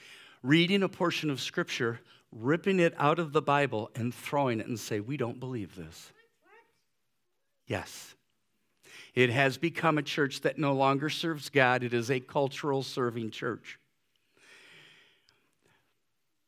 reading 0.43 0.83
a 0.83 0.89
portion 0.89 1.31
of 1.31 1.41
Scripture, 1.41 2.01
ripping 2.33 2.81
it 2.81 2.95
out 2.99 3.19
of 3.19 3.33
the 3.33 3.43
Bible, 3.43 3.91
and 3.95 4.15
throwing 4.15 4.61
it 4.61 4.67
and 4.67 4.79
say, 4.79 5.01
We 5.01 5.17
don't 5.17 5.41
believe 5.41 5.75
this. 5.75 6.13
Yes. 7.67 8.15
It 9.15 9.31
has 9.31 9.59
become 9.59 9.99
a 9.99 10.03
church 10.03 10.43
that 10.43 10.59
no 10.59 10.73
longer 10.73 11.11
serves 11.11 11.49
God, 11.49 11.83
it 11.83 11.93
is 11.93 12.11
a 12.11 12.21
cultural 12.21 12.83
serving 12.83 13.31
church. 13.31 13.79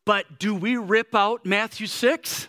But 0.04 0.38
do 0.38 0.54
we 0.54 0.76
rip 0.76 1.14
out 1.14 1.44
Matthew 1.44 1.86
6? 1.86 2.48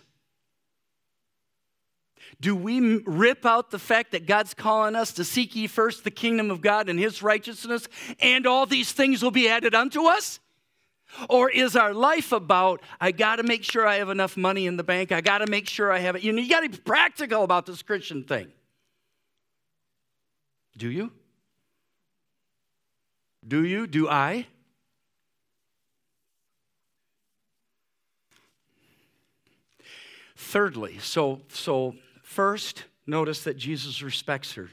Do 2.42 2.56
we 2.56 2.98
rip 3.06 3.46
out 3.46 3.70
the 3.70 3.78
fact 3.78 4.12
that 4.12 4.26
God's 4.26 4.56
calling 4.56 4.96
us 4.96 5.14
to 5.14 5.24
seek 5.24 5.56
ye 5.56 5.68
first 5.68 6.04
the 6.04 6.10
kingdom 6.10 6.50
of 6.50 6.60
God 6.60 6.90
and 6.90 7.00
his 7.00 7.22
righteousness, 7.22 7.88
and 8.20 8.48
all 8.48 8.66
these 8.66 8.92
things 8.92 9.22
will 9.22 9.32
be 9.32 9.48
added 9.48 9.76
unto 9.76 10.08
us? 10.08 10.40
Or 11.30 11.52
is 11.52 11.76
our 11.76 11.94
life 11.94 12.32
about, 12.32 12.82
I 13.00 13.12
got 13.12 13.36
to 13.36 13.44
make 13.44 13.64
sure 13.64 13.86
I 13.86 13.98
have 13.98 14.10
enough 14.10 14.38
money 14.38 14.66
in 14.66 14.76
the 14.76 14.84
bank, 14.84 15.12
I 15.12 15.22
got 15.22 15.38
to 15.40 15.48
make 15.48 15.70
sure 15.70 15.92
I 15.92 16.00
have 16.00 16.16
it? 16.16 16.24
You 16.24 16.34
know, 16.34 16.42
you 16.42 16.50
got 16.50 16.62
to 16.62 16.70
be 16.70 16.78
practical 16.78 17.44
about 17.44 17.68
this 17.68 17.84
Christian 17.84 18.24
thing. 18.24 18.52
Do 20.78 20.90
you? 20.90 21.12
Do 23.48 23.64
you? 23.64 23.86
Do 23.86 24.10
I? 24.10 24.48
Thirdly, 30.36 30.98
so, 31.00 31.42
so 31.50 31.96
first, 32.32 32.86
notice 33.06 33.44
that 33.44 33.58
Jesus 33.58 34.02
respects 34.02 34.54
her. 34.54 34.70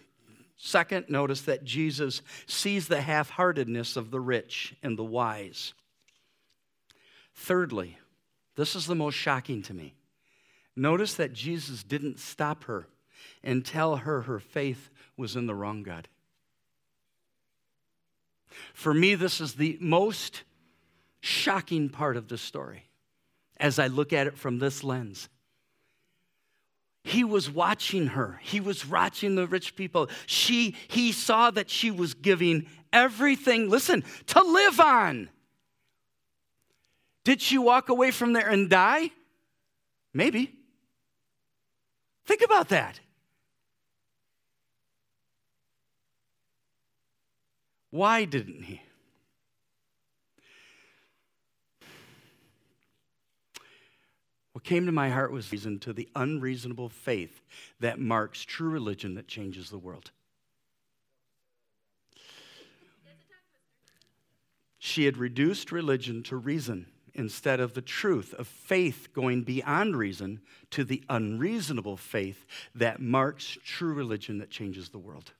Second, 0.57 1.07
notice 1.09 1.43
that 1.43 1.65
Jesus 1.65 2.23
sees 2.47 2.89
the 2.89 3.01
half 3.01 3.31
heartedness 3.31 3.97
of 3.97 4.11
the 4.11 4.21
rich 4.21 4.75
and 4.83 4.99
the 4.99 5.05
wise. 5.05 5.75
Thirdly, 7.35 7.99
this 8.57 8.75
is 8.75 8.87
the 8.87 8.95
most 8.95 9.15
shocking 9.15 9.63
to 9.63 9.75
me. 9.75 9.95
Notice 10.77 11.15
that 11.15 11.33
Jesus 11.33 11.83
didn't 11.83 12.19
stop 12.19 12.65
her 12.65 12.87
and 13.43 13.65
tell 13.65 13.97
her 13.97 14.23
her 14.23 14.41
faith 14.41 14.91
was 15.17 15.37
in 15.37 15.47
the 15.47 15.55
wrong 15.55 15.83
God. 15.83 16.09
For 18.73 18.95
me, 18.95 19.15
this 19.15 19.41
is 19.41 19.55
the 19.55 19.79
most 19.81 20.43
shocking 21.21 21.89
part 21.89 22.17
of 22.17 22.29
the 22.29 22.39
story 22.39 22.85
as 23.57 23.79
I 23.79 23.89
look 23.89 24.13
at 24.13 24.29
it 24.29 24.39
from 24.39 24.59
this 24.59 24.85
lens. 24.85 25.29
He 27.09 27.25
was 27.25 27.51
watching 27.51 28.09
her. 28.09 28.39
He 28.43 28.61
was 28.61 28.87
watching 28.87 29.35
the 29.35 29.47
rich 29.47 29.75
people. 29.75 30.11
She, 30.27 30.77
he 30.89 31.13
saw 31.13 31.51
that 31.51 31.71
she 31.71 31.91
was 31.91 32.13
giving 32.13 32.67
everything, 32.93 33.71
listen, 33.71 34.05
to 34.27 34.43
live 34.43 34.79
on. 34.79 35.31
Did 37.25 37.41
she 37.41 37.57
walk 37.57 37.89
away 37.89 38.11
from 38.11 38.35
there 38.35 38.51
and 38.51 38.69
die? 38.69 39.11
Maybe. 40.13 40.55
Think 42.27 42.43
about 42.43 42.69
that. 42.69 43.01
Why 47.91 48.27
didn't 48.27 48.65
he? 48.65 48.83
What 54.59 54.65
came 54.65 54.87
to 54.87 54.93
my 54.93 55.11
heart 55.11 55.31
was 55.31 55.53
reason 55.53 55.79
to 55.79 55.93
the 55.93 56.09
unreasonable 56.17 56.89
faith 56.89 57.43
that 57.79 58.01
marks 58.01 58.43
true 58.43 58.71
religion 58.71 59.15
that 59.15 59.29
changes 59.29 59.71
the 59.71 59.79
world. 59.79 60.11
She 64.81 65.05
had 65.05 65.17
reduced 65.17 65.71
religion 65.71 66.25
to 66.25 66.37
reason 66.37 66.87
instead 67.15 67.61
of 67.61 67.75
the 67.75 67.81
truth 67.81 68.35
of 68.35 68.49
faith 68.49 69.11
going 69.13 69.45
beyond 69.45 69.97
reason 69.97 70.41
to 70.73 70.83
the 70.83 71.05
unreasonable 71.09 71.97
faith 71.97 72.45
that 72.75 73.01
marks 73.01 73.59
true 73.65 73.95
religion 73.95 74.39
that 74.39 74.51
changes 74.51 74.89
the 74.89 74.99
world. 74.99 75.31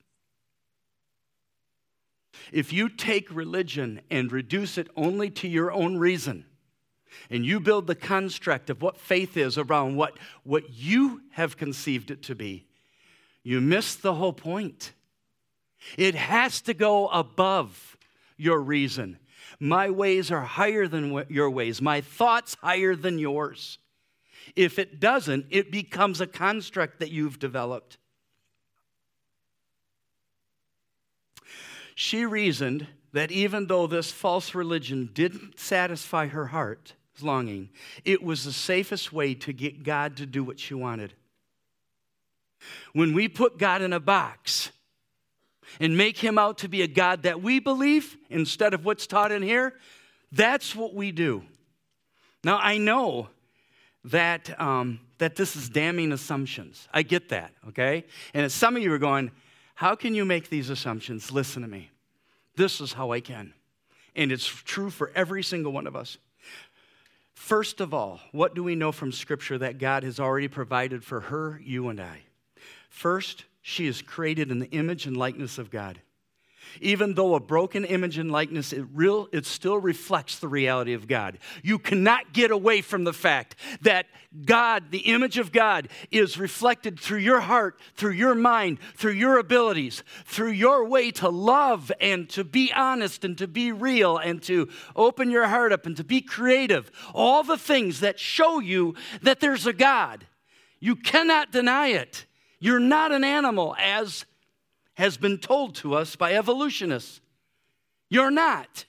If 2.53 2.71
you 2.71 2.87
take 2.87 3.35
religion 3.35 3.99
and 4.09 4.31
reduce 4.31 4.77
it 4.77 4.87
only 4.95 5.29
to 5.31 5.49
your 5.49 5.73
own 5.73 5.97
reason, 5.97 6.45
and 7.29 7.45
you 7.45 7.59
build 7.59 7.87
the 7.87 7.95
construct 7.95 8.69
of 8.69 8.81
what 8.81 8.97
faith 8.97 9.37
is 9.37 9.57
around 9.57 9.95
what, 9.95 10.17
what 10.43 10.69
you 10.69 11.21
have 11.31 11.57
conceived 11.57 12.11
it 12.11 12.23
to 12.23 12.35
be, 12.35 12.65
you 13.43 13.61
miss 13.61 13.95
the 13.95 14.15
whole 14.15 14.33
point. 14.33 14.93
It 15.97 16.15
has 16.15 16.61
to 16.61 16.73
go 16.73 17.07
above 17.07 17.97
your 18.37 18.59
reason. 18.59 19.17
My 19.59 19.89
ways 19.89 20.31
are 20.31 20.41
higher 20.41 20.87
than 20.87 21.25
your 21.29 21.49
ways, 21.49 21.81
my 21.81 22.01
thoughts 22.01 22.55
higher 22.61 22.95
than 22.95 23.19
yours. 23.19 23.77
If 24.55 24.79
it 24.79 24.99
doesn't, 24.99 25.45
it 25.49 25.71
becomes 25.71 26.21
a 26.21 26.27
construct 26.27 26.99
that 26.99 27.11
you've 27.11 27.39
developed. 27.39 27.97
She 31.95 32.25
reasoned 32.25 32.87
that 33.11 33.31
even 33.31 33.67
though 33.67 33.87
this 33.87 34.11
false 34.11 34.55
religion 34.55 35.09
didn't 35.13 35.59
satisfy 35.59 36.27
her 36.27 36.47
heart, 36.47 36.93
longing. 37.21 37.69
It 38.05 38.23
was 38.23 38.43
the 38.43 38.53
safest 38.53 39.11
way 39.13 39.33
to 39.35 39.53
get 39.53 39.83
God 39.83 40.17
to 40.17 40.25
do 40.25 40.43
what 40.43 40.59
she 40.59 40.73
wanted. 40.73 41.13
When 42.93 43.13
we 43.13 43.27
put 43.27 43.57
God 43.57 43.81
in 43.81 43.93
a 43.93 43.99
box 43.99 44.71
and 45.79 45.95
make 45.97 46.17
him 46.17 46.37
out 46.37 46.57
to 46.59 46.67
be 46.67 46.81
a 46.81 46.87
God 46.87 47.23
that 47.23 47.41
we 47.41 47.59
believe 47.59 48.17
instead 48.29 48.73
of 48.73 48.85
what's 48.85 49.07
taught 49.07 49.31
in 49.31 49.41
here, 49.41 49.75
that's 50.31 50.75
what 50.75 50.93
we 50.93 51.11
do. 51.11 51.43
Now, 52.43 52.57
I 52.57 52.77
know 52.77 53.29
that, 54.05 54.59
um, 54.59 54.99
that 55.17 55.35
this 55.35 55.55
is 55.55 55.69
damning 55.69 56.11
assumptions. 56.11 56.87
I 56.93 57.03
get 57.03 57.29
that, 57.29 57.51
okay? 57.69 58.05
And 58.33 58.51
some 58.51 58.75
of 58.75 58.81
you 58.81 58.93
are 58.93 58.99
going, 58.99 59.31
how 59.75 59.95
can 59.95 60.15
you 60.15 60.25
make 60.25 60.49
these 60.49 60.69
assumptions? 60.69 61.31
Listen 61.31 61.61
to 61.61 61.67
me. 61.67 61.89
This 62.55 62.81
is 62.81 62.93
how 62.93 63.11
I 63.11 63.21
can. 63.21 63.53
And 64.15 64.31
it's 64.31 64.45
true 64.45 64.89
for 64.89 65.11
every 65.15 65.43
single 65.43 65.71
one 65.71 65.87
of 65.87 65.95
us. 65.95 66.17
First 67.39 67.79
of 67.79 67.93
all, 67.93 68.19
what 68.33 68.53
do 68.53 68.63
we 68.63 68.75
know 68.75 68.91
from 68.91 69.13
Scripture 69.13 69.57
that 69.57 69.79
God 69.79 70.03
has 70.03 70.19
already 70.19 70.49
provided 70.49 71.05
for 71.05 71.21
her, 71.21 71.59
you, 71.63 71.87
and 71.87 71.99
I? 71.99 72.19
First, 72.89 73.45
she 73.61 73.87
is 73.87 74.01
created 74.01 74.51
in 74.51 74.59
the 74.59 74.69
image 74.69 75.07
and 75.07 75.15
likeness 75.15 75.57
of 75.57 75.71
God. 75.71 76.01
Even 76.81 77.13
though 77.13 77.35
a 77.35 77.39
broken 77.39 77.85
image 77.85 78.17
and 78.17 78.31
likeness, 78.31 78.73
it, 78.73 78.85
real, 78.93 79.27
it 79.31 79.45
still 79.45 79.77
reflects 79.77 80.39
the 80.39 80.47
reality 80.47 80.93
of 80.93 81.07
God. 81.07 81.39
You 81.63 81.79
cannot 81.79 82.33
get 82.33 82.51
away 82.51 82.81
from 82.81 83.03
the 83.03 83.13
fact 83.13 83.55
that 83.81 84.07
God, 84.45 84.91
the 84.91 84.99
image 84.99 85.37
of 85.37 85.51
God, 85.51 85.89
is 86.11 86.37
reflected 86.37 86.99
through 86.99 87.19
your 87.19 87.39
heart, 87.39 87.79
through 87.95 88.11
your 88.11 88.35
mind, 88.35 88.79
through 88.95 89.13
your 89.13 89.39
abilities, 89.39 90.03
through 90.25 90.51
your 90.51 90.85
way 90.85 91.11
to 91.11 91.29
love 91.29 91.91
and 91.99 92.29
to 92.29 92.43
be 92.43 92.71
honest 92.73 93.25
and 93.25 93.37
to 93.39 93.47
be 93.47 93.71
real 93.71 94.17
and 94.17 94.41
to 94.43 94.69
open 94.95 95.31
your 95.31 95.47
heart 95.47 95.71
up 95.71 95.85
and 95.85 95.97
to 95.97 96.03
be 96.03 96.21
creative. 96.21 96.91
All 97.13 97.43
the 97.43 97.57
things 97.57 98.01
that 98.01 98.19
show 98.19 98.59
you 98.59 98.95
that 99.21 99.39
there's 99.39 99.65
a 99.65 99.73
God. 99.73 100.25
You 100.79 100.95
cannot 100.95 101.51
deny 101.51 101.89
it. 101.89 102.25
You're 102.59 102.79
not 102.79 103.11
an 103.11 103.23
animal 103.23 103.75
as 103.79 104.25
has 104.99 105.17
been 105.17 105.37
told 105.37 105.75
to 105.75 105.95
us 105.95 106.17
by 106.17 106.33
evolutionists. 106.33 107.21
You're 108.09 108.29
not. 108.29 108.83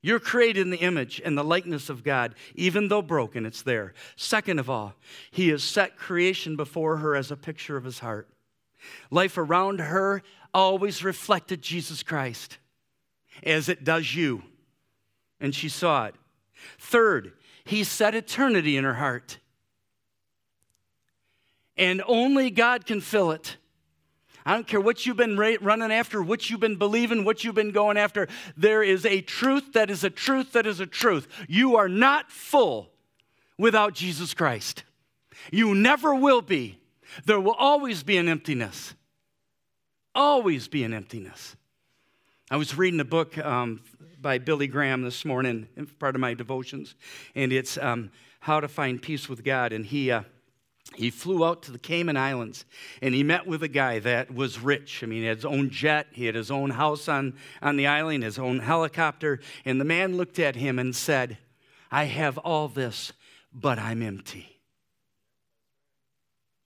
You're 0.00 0.18
created 0.18 0.62
in 0.62 0.70
the 0.70 0.78
image 0.78 1.20
and 1.22 1.36
the 1.36 1.44
likeness 1.44 1.90
of 1.90 2.02
God. 2.02 2.34
Even 2.54 2.88
though 2.88 3.02
broken, 3.02 3.44
it's 3.44 3.60
there. 3.60 3.92
Second 4.16 4.58
of 4.58 4.70
all, 4.70 4.94
He 5.30 5.50
has 5.50 5.62
set 5.62 5.98
creation 5.98 6.56
before 6.56 6.96
her 6.96 7.14
as 7.14 7.30
a 7.30 7.36
picture 7.36 7.76
of 7.76 7.84
His 7.84 7.98
heart. 7.98 8.30
Life 9.10 9.36
around 9.36 9.80
her 9.80 10.22
always 10.54 11.04
reflected 11.04 11.60
Jesus 11.60 12.02
Christ, 12.02 12.56
as 13.42 13.68
it 13.68 13.84
does 13.84 14.14
you. 14.14 14.42
And 15.38 15.54
she 15.54 15.68
saw 15.68 16.06
it. 16.06 16.14
Third, 16.78 17.32
he 17.62 17.84
set 17.84 18.14
eternity 18.14 18.78
in 18.78 18.84
her 18.84 18.94
heart. 18.94 19.38
And 21.76 22.02
only 22.06 22.48
God 22.50 22.86
can 22.86 23.02
fill 23.02 23.32
it. 23.32 23.58
I 24.46 24.54
don't 24.54 24.66
care 24.66 24.80
what 24.80 25.04
you've 25.04 25.16
been 25.16 25.36
running 25.36 25.90
after, 25.90 26.22
what 26.22 26.48
you've 26.48 26.60
been 26.60 26.76
believing, 26.76 27.24
what 27.24 27.42
you've 27.42 27.56
been 27.56 27.72
going 27.72 27.96
after. 27.96 28.28
There 28.56 28.80
is 28.80 29.04
a 29.04 29.20
truth 29.20 29.72
that 29.72 29.90
is 29.90 30.04
a 30.04 30.10
truth 30.10 30.52
that 30.52 30.66
is 30.66 30.78
a 30.78 30.86
truth. 30.86 31.26
You 31.48 31.74
are 31.74 31.88
not 31.88 32.30
full 32.30 32.90
without 33.58 33.92
Jesus 33.92 34.34
Christ. 34.34 34.84
You 35.50 35.74
never 35.74 36.14
will 36.14 36.42
be. 36.42 36.78
There 37.24 37.40
will 37.40 37.54
always 37.54 38.04
be 38.04 38.18
an 38.18 38.28
emptiness. 38.28 38.94
Always 40.14 40.68
be 40.68 40.84
an 40.84 40.94
emptiness. 40.94 41.56
I 42.48 42.56
was 42.56 42.78
reading 42.78 43.00
a 43.00 43.04
book 43.04 43.36
um, 43.38 43.80
by 44.20 44.38
Billy 44.38 44.68
Graham 44.68 45.02
this 45.02 45.24
morning, 45.24 45.66
part 45.98 46.14
of 46.14 46.20
my 46.20 46.34
devotions, 46.34 46.94
and 47.34 47.52
it's 47.52 47.76
um, 47.78 48.12
How 48.38 48.60
to 48.60 48.68
Find 48.68 49.02
Peace 49.02 49.28
with 49.28 49.42
God. 49.42 49.72
And 49.72 49.84
he, 49.84 50.12
uh, 50.12 50.22
he 50.94 51.10
flew 51.10 51.44
out 51.44 51.62
to 51.62 51.72
the 51.72 51.78
Cayman 51.78 52.16
Islands 52.16 52.64
and 53.02 53.14
he 53.14 53.22
met 53.22 53.46
with 53.46 53.62
a 53.62 53.68
guy 53.68 53.98
that 54.00 54.32
was 54.32 54.60
rich. 54.60 55.02
I 55.02 55.06
mean, 55.06 55.22
he 55.22 55.26
had 55.26 55.38
his 55.38 55.44
own 55.44 55.70
jet, 55.70 56.06
he 56.12 56.26
had 56.26 56.34
his 56.34 56.50
own 56.50 56.70
house 56.70 57.08
on, 57.08 57.34
on 57.60 57.76
the 57.76 57.86
island, 57.86 58.22
his 58.22 58.38
own 58.38 58.60
helicopter. 58.60 59.40
And 59.64 59.80
the 59.80 59.84
man 59.84 60.16
looked 60.16 60.38
at 60.38 60.56
him 60.56 60.78
and 60.78 60.94
said, 60.94 61.38
I 61.90 62.04
have 62.04 62.38
all 62.38 62.68
this, 62.68 63.12
but 63.52 63.78
I'm 63.78 64.02
empty. 64.02 64.60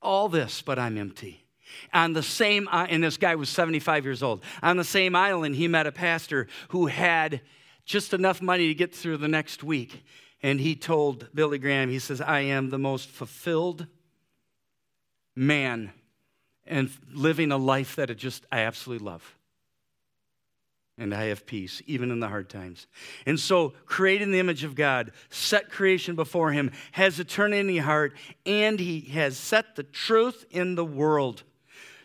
All 0.03 0.29
this, 0.29 0.63
but 0.63 0.79
I'm 0.79 0.97
empty. 0.97 1.47
On 1.93 2.13
the 2.13 2.23
same, 2.23 2.69
and 2.73 3.03
this 3.03 3.17
guy 3.17 3.35
was 3.37 3.49
75 3.49 4.05
years 4.05 4.23
old. 4.23 4.43
On 4.63 4.77
the 4.77 4.85
same 4.85 5.15
island, 5.15 5.55
he 5.55 5.69
met 5.69 5.87
a 5.87 5.93
pastor 5.93 6.47
who 6.69 6.87
had 6.87 7.43
just 7.85 8.13
enough 8.13 8.43
money 8.43 8.69
to 8.69 8.75
get 8.75 8.95
through 8.95 9.19
the 9.19 9.29
next 9.29 9.63
week. 9.63 10.05
And 10.43 10.61
he 10.61 10.75
told 10.75 11.29
Billy 11.35 11.59
Graham, 11.59 11.91
he 11.91 11.99
says, 11.99 12.21
I 12.21 12.41
am 12.41 12.71
the 12.71 12.79
most 12.79 13.11
fulfilled 13.11 13.87
man 15.41 15.91
and 16.67 16.91
living 17.15 17.51
a 17.51 17.57
life 17.57 17.97
that 17.97 18.11
I 18.11 18.15
just 18.15 18.45
I 18.53 18.61
absolutely 18.61 19.07
love. 19.07 19.37
And 20.99 21.15
I 21.15 21.25
have 21.25 21.47
peace, 21.47 21.81
even 21.87 22.11
in 22.11 22.21
the 22.21 22.29
hard 22.29 22.51
times. 22.51 22.87
And 23.25 23.41
so, 23.41 23.71
created 23.87 24.25
in 24.25 24.33
the 24.33 24.39
image 24.39 24.65
of 24.65 24.75
God, 24.75 25.13
set 25.31 25.71
creation 25.71 26.15
before 26.15 26.53
Him, 26.53 26.71
has 26.93 27.19
eternity 27.19 27.79
heart, 27.79 28.15
and 28.45 28.79
He 28.79 29.01
has 29.13 29.39
set 29.39 29.77
the 29.77 29.83
truth 29.83 30.45
in 30.51 30.75
the 30.75 30.85
world 30.85 31.43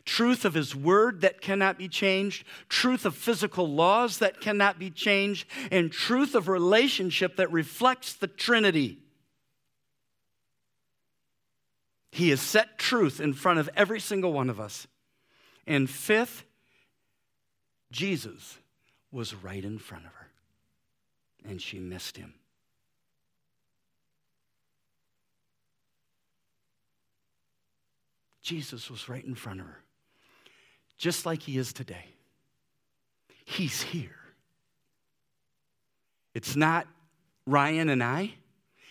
truth 0.05 0.45
of 0.45 0.53
His 0.53 0.75
Word 0.75 1.21
that 1.21 1.41
cannot 1.41 1.77
be 1.77 1.87
changed, 1.87 2.45
truth 2.69 3.05
of 3.05 3.15
physical 3.15 3.67
laws 3.67 4.19
that 4.19 4.39
cannot 4.39 4.79
be 4.79 4.91
changed, 4.91 5.47
and 5.71 5.91
truth 5.91 6.35
of 6.35 6.47
relationship 6.47 7.35
that 7.37 7.51
reflects 7.51 8.13
the 8.13 8.27
Trinity. 8.27 8.99
He 12.15 12.29
has 12.29 12.39
set 12.39 12.77
truth 12.77 13.19
in 13.19 13.33
front 13.33 13.59
of 13.59 13.69
every 13.75 13.99
single 13.99 14.31
one 14.31 14.49
of 14.49 14.57
us. 14.57 14.87
And 15.67 15.89
fifth, 15.89 16.45
Jesus 17.91 18.57
was 19.11 19.35
right 19.35 19.61
in 19.61 19.79
front 19.79 20.05
of 20.05 20.13
her, 20.13 20.27
and 21.45 21.61
she 21.61 21.77
missed 21.77 22.15
him. 22.15 22.33
Jesus 28.41 28.89
was 28.89 29.09
right 29.09 29.25
in 29.25 29.35
front 29.35 29.59
of 29.59 29.65
her, 29.65 29.81
just 30.97 31.25
like 31.25 31.41
he 31.41 31.57
is 31.57 31.73
today. 31.73 32.05
He's 33.43 33.81
here. 33.81 34.15
It's 36.33 36.55
not 36.55 36.87
Ryan 37.45 37.89
and 37.89 38.01
I. 38.01 38.35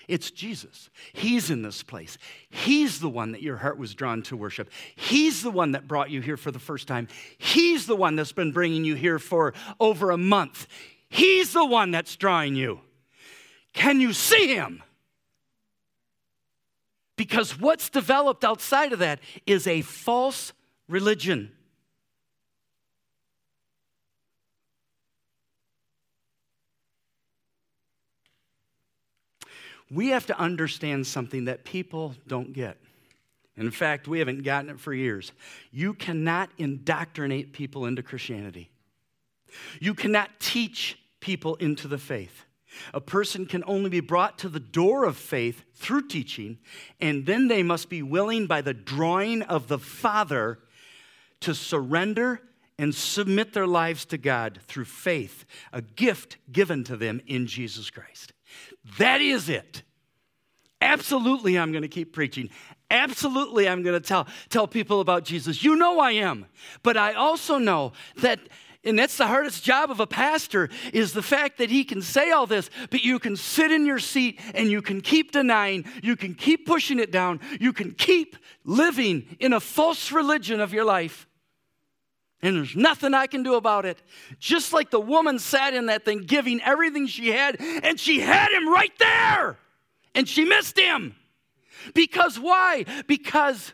It's 0.09 0.31
Jesus. 0.31 0.91
He's 1.13 1.51
in 1.51 1.63
this 1.63 1.83
place. 1.83 2.19
He's 2.51 3.01
the 3.01 3.09
one 3.09 3.33
that 3.33 3.43
your 3.43 3.57
heart 3.57 3.79
was 3.79 3.95
drawn 3.95 4.23
to 4.25 4.37
worship. 4.37 4.71
He's 4.97 5.43
the 5.43 5.51
one 5.51 5.73
that 5.73 5.89
brought 5.89 6.11
you 6.11 6.21
here 6.21 6.37
for 6.37 6.51
the 6.51 6.59
first 6.59 6.89
time. 6.89 7.09
He's 7.39 7.87
the 7.87 7.97
one 7.97 8.17
that's 8.17 8.33
been 8.33 8.53
bringing 8.53 8.85
you 8.85 8.95
here 8.95 9.19
for 9.19 9.55
over 9.81 10.11
a 10.11 10.19
month. 10.19 10.67
He's 11.09 11.53
the 11.53 11.65
one 11.65 11.91
that's 11.91 12.17
drawing 12.17 12.55
you. 12.55 12.81
Can 13.73 14.01
you 14.01 14.13
see 14.13 14.55
him? 14.55 14.83
Because 17.17 17.59
what's 17.59 17.91
developed 17.91 18.45
outside 18.45 18.93
of 18.93 18.99
that 18.99 19.21
is 19.47 19.67
a 19.67 19.83
false 19.83 20.53
religion. 20.89 21.53
We 29.95 30.09
have 30.09 30.27
to 30.27 30.39
understand 30.39 31.07
something 31.07 31.47
that 31.47 31.65
people 31.65 32.15
don't 32.27 32.53
get. 32.53 32.77
In 33.57 33.71
fact, 33.71 34.09
we 34.09 34.19
haven't 34.19 34.43
gotten 34.43 34.71
it 34.71 34.81
for 34.81 34.93
years. 34.93 35.33
You 35.71 35.95
cannot 35.95 36.51
indoctrinate 36.59 37.53
people 37.53 37.87
into 37.87 38.03
Christianity. 38.03 38.71
You 39.81 39.95
cannot 39.95 40.31
teach 40.41 40.99
people 41.21 41.55
into 41.57 41.89
the 41.89 41.99
faith. 41.99 42.45
A 42.93 43.01
person 43.01 43.47
can 43.47 43.63
only 43.67 43.89
be 43.89 44.01
brought 44.01 44.39
to 44.39 44.49
the 44.49 44.61
door 44.61 45.05
of 45.05 45.17
faith 45.17 45.65
through 45.75 46.09
teaching, 46.09 46.59
and 47.01 47.25
then 47.25 47.49
they 47.49 47.63
must 47.63 47.89
be 47.89 48.03
willing, 48.03 48.47
by 48.47 48.61
the 48.61 48.75
drawing 48.75 49.43
of 49.43 49.69
the 49.69 49.79
Father, 49.79 50.59
to 51.41 51.55
surrender 51.55 52.41
and 52.79 52.93
submit 52.93 53.53
their 53.53 53.67
lives 53.67 54.05
to 54.07 54.19
God 54.19 54.59
through 54.67 54.87
faith, 54.87 55.45
a 55.73 55.81
gift 55.81 56.37
given 56.51 56.83
to 56.85 56.97
them 56.97 57.21
in 57.27 57.47
Jesus 57.47 57.91
Christ. 57.91 58.34
That 58.99 59.21
is 59.21 59.49
it. 59.49 59.83
Absolutely, 60.81 61.59
I'm 61.59 61.73
going 61.73 61.83
to 61.83 61.89
keep 61.89 62.13
preaching. 62.13 62.51
Absolutely, 62.91 63.69
I'm 63.69 63.83
going 63.83 64.01
to 64.01 64.07
tell, 64.07 64.27
tell 64.51 64.69
people 64.69 65.01
about 65.01 65.25
Jesus. 65.25 65.65
You 65.65 65.77
know 65.77 65.99
I 65.99 66.13
am. 66.13 66.47
But 66.83 66.97
I 66.97 67.15
also 67.15 67.57
know 67.57 67.93
that, 68.17 68.39
and 68.85 68.99
that's 68.99 69.17
the 69.17 69.27
hardest 69.27 69.65
job 69.65 69.91
of 69.91 70.01
a 70.01 70.07
pastor, 70.07 70.69
is 70.93 71.15
the 71.15 71.23
fact 71.23 71.59
that 71.59 71.71
he 71.71 71.85
can 71.85 72.03
say 72.03 72.31
all 72.31 72.47
this, 72.47 72.69
but 72.91 73.03
you 73.03 73.19
can 73.19 73.37
sit 73.37 73.73
in 73.73 73.87
your 73.87 73.99
seat 73.99 74.39
and 74.55 74.71
you 74.71 74.83
can 74.83 75.01
keep 75.01 75.33
denying, 75.33 75.87
you 76.03 76.17
can 76.17 76.35
keep 76.35 76.67
pushing 76.67 76.99
it 76.99 77.11
down, 77.11 77.41
you 77.59 77.73
can 77.73 77.93
keep 77.93 78.37
living 78.65 79.37
in 79.41 79.55
a 79.55 79.61
false 79.61 80.13
religion 80.13 80.61
of 80.61 80.75
your 80.75 80.85
life. 80.85 81.27
And 82.45 82.59
there's 82.59 82.77
nothing 82.77 83.15
I 83.15 83.27
can 83.27 83.43
do 83.43 83.55
about 83.55 83.87
it. 83.87 84.03
Just 84.39 84.75
like 84.75 84.91
the 84.91 85.01
woman 85.01 85.39
sat 85.39 85.73
in 85.73 85.87
that 85.87 86.05
thing 86.05 86.19
giving 86.19 86.61
everything 86.61 87.07
she 87.07 87.31
had, 87.31 87.57
and 87.59 87.99
she 87.99 88.21
had 88.21 88.53
him 88.53 88.69
right 88.69 88.93
there 88.99 89.59
and 90.15 90.29
she 90.29 90.45
missed 90.45 90.79
him. 90.79 91.17
Because 91.95 92.39
why? 92.39 92.85
Because 93.07 93.73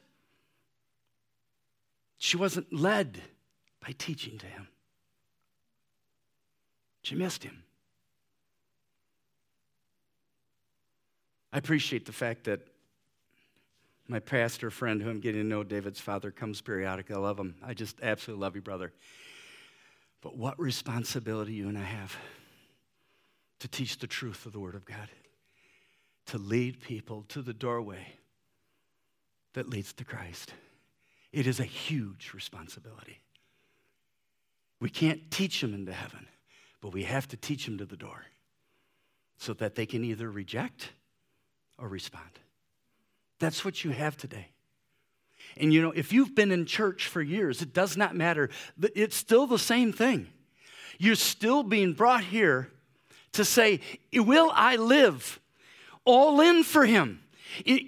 she 2.16 2.36
wasn't 2.36 2.72
led 2.72 3.20
by 3.84 3.92
teaching 3.98 4.38
to 4.38 4.46
him. 4.46 4.68
She 7.02 7.16
missed 7.16 7.42
him. 7.42 7.64
I 11.52 11.58
appreciate 11.58 12.06
the 12.06 12.12
fact 12.12 12.44
that 12.44 12.60
my 14.10 14.18
pastor 14.18 14.70
friend, 14.70 15.00
who 15.00 15.08
I'm 15.08 15.20
getting 15.20 15.42
to 15.42 15.46
know, 15.46 15.62
David's 15.62 16.00
father, 16.00 16.32
comes 16.32 16.60
periodically. 16.60 17.14
I 17.14 17.18
love 17.18 17.38
him. 17.38 17.54
I 17.62 17.74
just 17.74 17.96
absolutely 18.02 18.42
love 18.42 18.56
you, 18.56 18.60
brother. 18.60 18.92
But 20.20 20.36
what 20.36 20.58
responsibility 20.58 21.52
you 21.52 21.68
and 21.68 21.78
I 21.78 21.84
have 21.84 22.16
to 23.60 23.68
teach 23.68 23.98
the 23.98 24.08
truth 24.08 24.46
of 24.46 24.52
the 24.52 24.58
Word 24.58 24.74
of 24.74 24.84
God 24.84 25.08
to 26.26 26.38
lead 26.38 26.80
people 26.80 27.24
to 27.28 27.40
the 27.40 27.52
doorway 27.52 28.14
that 29.54 29.68
leads 29.68 29.92
to 29.92 30.04
Christ. 30.04 30.54
It 31.32 31.46
is 31.46 31.60
a 31.60 31.64
huge 31.64 32.32
responsibility. 32.34 33.20
We 34.80 34.90
can't 34.90 35.30
teach 35.30 35.60
them 35.60 35.72
into 35.72 35.92
heaven, 35.92 36.26
but 36.80 36.92
we 36.92 37.04
have 37.04 37.28
to 37.28 37.36
teach 37.36 37.64
them 37.64 37.78
to 37.78 37.84
the 37.84 37.96
door 37.96 38.24
so 39.36 39.52
that 39.54 39.76
they 39.76 39.86
can 39.86 40.02
either 40.04 40.28
reject 40.28 40.90
or 41.78 41.86
respond. 41.86 42.40
That's 43.40 43.64
what 43.64 43.82
you 43.82 43.90
have 43.90 44.16
today. 44.16 44.48
And 45.56 45.74
you 45.74 45.82
know, 45.82 45.90
if 45.90 46.12
you've 46.12 46.36
been 46.36 46.52
in 46.52 46.64
church 46.64 47.08
for 47.08 47.20
years, 47.20 47.60
it 47.60 47.72
does 47.72 47.96
not 47.96 48.14
matter. 48.14 48.50
It's 48.94 49.16
still 49.16 49.48
the 49.48 49.58
same 49.58 49.92
thing. 49.92 50.28
You're 50.98 51.16
still 51.16 51.64
being 51.64 51.92
brought 51.92 52.22
here 52.22 52.70
to 53.32 53.44
say, 53.44 53.80
Will 54.14 54.52
I 54.54 54.76
live 54.76 55.40
all 56.04 56.40
in 56.40 56.64
for 56.64 56.84
him. 56.84 57.20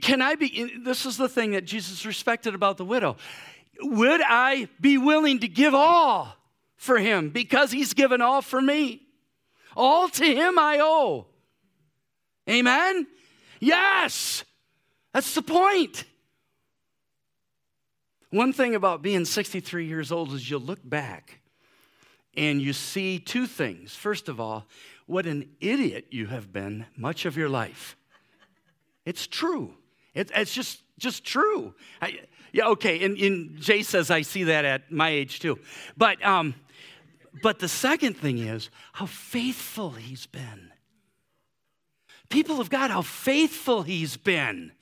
Can 0.01 0.23
I 0.23 0.35
be, 0.35 0.81
this 0.85 1.07
is 1.07 1.17
the 1.17 1.29
thing 1.29 1.53
that 1.53 1.65
Jesus 1.65 2.05
respected 2.05 2.55
about 2.55 2.77
the 2.77 2.85
widow. 2.85 3.17
Would 3.81 4.21
I 4.25 4.69
be 4.81 4.99
willing 4.99 5.41
to 5.41 5.49
give 5.49 5.75
all 5.75 6.37
for 6.77 6.99
him 6.99 7.31
because 7.31 7.71
he's 7.71 7.95
given 7.95 8.21
all 8.21 8.43
for 8.43 8.61
me? 8.61 9.03
All 9.77 10.09
to 10.09 10.25
him 10.25 10.59
I 10.59 10.79
owe. 10.81 11.27
Amen? 12.49 13.07
Yes. 13.61 14.45
That's 15.13 15.35
the 15.35 15.43
point. 15.43 16.05
One 18.31 18.53
thing 18.53 18.75
about 18.75 19.03
being 19.03 19.25
63 19.25 19.87
years 19.87 20.11
old 20.11 20.33
is 20.33 20.49
you 20.49 20.59
look 20.59 20.81
back 20.83 21.41
and 22.35 22.63
you 22.63 22.73
see 22.73 23.19
two 23.19 23.47
things. 23.47 23.95
First 23.95 24.29
of 24.29 24.41
all, 24.41 24.67
what 25.07 25.27
an 25.27 25.51
idiot 25.61 26.07
you 26.11 26.27
have 26.27 26.53
been 26.53 26.87
much 26.97 27.27
of 27.27 27.37
your 27.37 27.51
life. 27.51 27.97
It's 29.05 29.27
true. 29.27 29.75
It, 30.15 30.31
it's 30.35 30.55
just, 30.55 30.81
just 30.99 31.25
true. 31.25 31.75
I, 32.01 32.21
yeah, 32.53 32.69
okay. 32.69 33.05
And, 33.05 33.19
and, 33.19 33.59
Jay 33.61 33.83
says 33.83 34.11
I 34.11 34.23
see 34.23 34.45
that 34.45 34.65
at 34.65 34.91
my 34.91 35.11
age 35.11 35.41
too. 35.41 35.59
But, 35.97 36.25
um, 36.25 36.55
but 37.43 37.59
the 37.59 37.69
second 37.69 38.17
thing 38.17 38.39
is 38.39 38.71
how 38.93 39.07
faithful 39.07 39.91
he's 39.91 40.27
been. 40.27 40.71
People 42.29 42.61
of 42.61 42.71
God, 42.71 42.91
how 42.91 43.03
faithful 43.03 43.83
he's 43.83 44.17
been. 44.17 44.73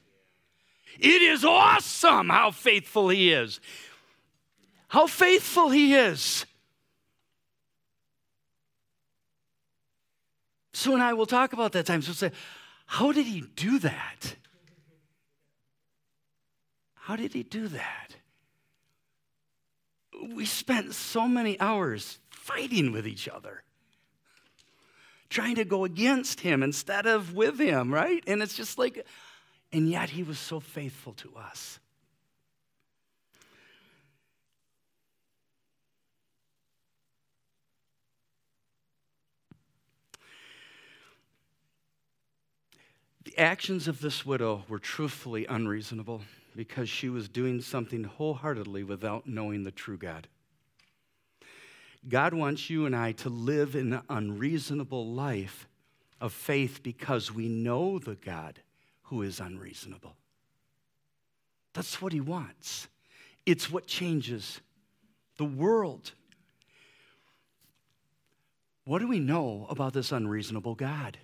It 1.01 1.22
is 1.22 1.44
awesome 1.44 2.28
how 2.28 2.51
faithful 2.51 3.09
he 3.09 3.32
is. 3.32 3.59
How 4.88 5.07
faithful 5.07 5.70
he 5.70 5.94
is. 5.94 6.44
Sue 10.74 10.92
and 10.92 11.03
I 11.03 11.14
will 11.14 11.26
talk 11.26 11.53
about 11.55 11.72
that 11.72 11.86
time. 11.86 12.03
So 12.03 12.12
say, 12.12 12.32
how 12.86 13.12
did 13.12 13.26
he 13.26 13.42
do 13.57 13.78
that? 13.78 14.36
How 16.94 17.16
did 17.16 17.32
he 17.32 17.42
do 17.44 17.68
that? 17.68 18.16
We 20.34 20.44
spent 20.44 20.94
so 20.94 21.26
many 21.26 21.59
hours 21.61 22.18
fighting 22.30 22.92
with 22.92 23.07
each 23.07 23.26
other, 23.26 23.62
trying 25.30 25.55
to 25.55 25.64
go 25.64 25.84
against 25.84 26.40
him 26.40 26.62
instead 26.62 27.07
of 27.07 27.32
with 27.32 27.59
him, 27.59 27.92
right? 27.92 28.22
And 28.26 28.42
it's 28.42 28.55
just 28.55 28.76
like, 28.76 29.07
and 29.73 29.89
yet 29.89 30.11
he 30.11 30.23
was 30.23 30.39
so 30.39 30.61
faithful 30.61 31.12
to 31.14 31.37
us. 31.37 31.79
The 43.25 43.39
actions 43.39 43.87
of 43.87 44.01
this 44.01 44.27
widow 44.27 44.64
were 44.68 44.81
truthfully 44.81 45.47
unreasonable 45.47 46.23
because 46.57 46.89
she 46.89 47.09
was 47.09 47.29
doing 47.29 47.61
something 47.61 48.03
wholeheartedly 48.03 48.83
without 48.83 49.29
knowing 49.29 49.62
the 49.62 49.71
true 49.71 49.97
God. 49.97 50.27
God 52.09 52.35
wants 52.35 52.71
you 52.71 52.87
and 52.87 52.97
I 52.97 53.12
to 53.12 53.29
live 53.29 53.77
an 53.77 54.01
unreasonable 54.09 55.07
life 55.07 55.68
of 56.21 56.33
faith 56.33 56.83
because 56.83 57.33
we 57.33 57.49
know 57.49 58.01
the 58.01 58.16
God 58.16 58.62
who 59.11 59.23
is 59.23 59.41
unreasonable. 59.41 60.15
That's 61.75 62.01
what 62.01 62.13
he 62.13 62.21
wants. 62.21 62.87
It's 63.45 63.69
what 63.69 63.89
changes 63.89 64.61
the 65.37 65.45
world. 65.45 66.13
What 68.85 69.01
do 69.01 69.09
we 69.09 69.19
know 69.19 69.67
about 69.69 69.95
this 69.95 70.13
unreasonable 70.13 70.77
God? 70.77 71.19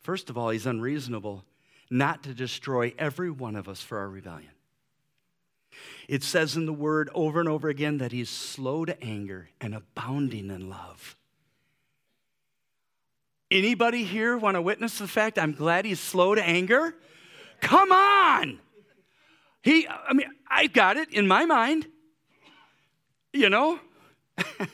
First 0.00 0.28
of 0.28 0.36
all, 0.36 0.50
he's 0.50 0.66
unreasonable 0.66 1.44
not 1.88 2.24
to 2.24 2.34
destroy 2.34 2.92
every 2.98 3.30
one 3.30 3.54
of 3.54 3.68
us 3.68 3.80
for 3.80 3.98
our 3.98 4.08
rebellion. 4.08 4.50
It 6.08 6.24
says 6.24 6.56
in 6.56 6.66
the 6.66 6.72
word 6.72 7.10
over 7.14 7.38
and 7.38 7.48
over 7.48 7.68
again 7.68 7.98
that 7.98 8.10
he's 8.10 8.28
slow 8.28 8.84
to 8.84 9.00
anger 9.02 9.50
and 9.60 9.72
abounding 9.72 10.50
in 10.50 10.68
love. 10.68 11.16
Anybody 13.50 14.04
here 14.04 14.36
want 14.36 14.56
to 14.56 14.62
witness 14.62 14.98
the 14.98 15.06
fact 15.06 15.38
I'm 15.38 15.52
glad 15.52 15.84
he's 15.84 16.00
slow 16.00 16.34
to 16.34 16.42
anger? 16.42 16.94
Come 17.60 17.92
on. 17.92 18.58
He 19.62 19.86
I 19.88 20.12
mean 20.12 20.28
I've 20.48 20.72
got 20.72 20.96
it 20.96 21.12
in 21.12 21.26
my 21.26 21.44
mind. 21.44 21.86
You 23.32 23.50
know? 23.50 23.78
I 24.38 24.68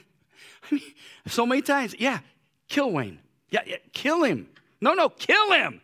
mean, 0.70 0.82
so 1.26 1.44
many 1.44 1.62
times, 1.62 1.94
yeah, 1.98 2.20
kill 2.68 2.90
Wayne. 2.90 3.18
Yeah, 3.50 3.60
yeah, 3.66 3.76
kill 3.92 4.24
him. 4.24 4.48
No, 4.80 4.94
no, 4.94 5.08
kill 5.08 5.52
him. 5.52 5.80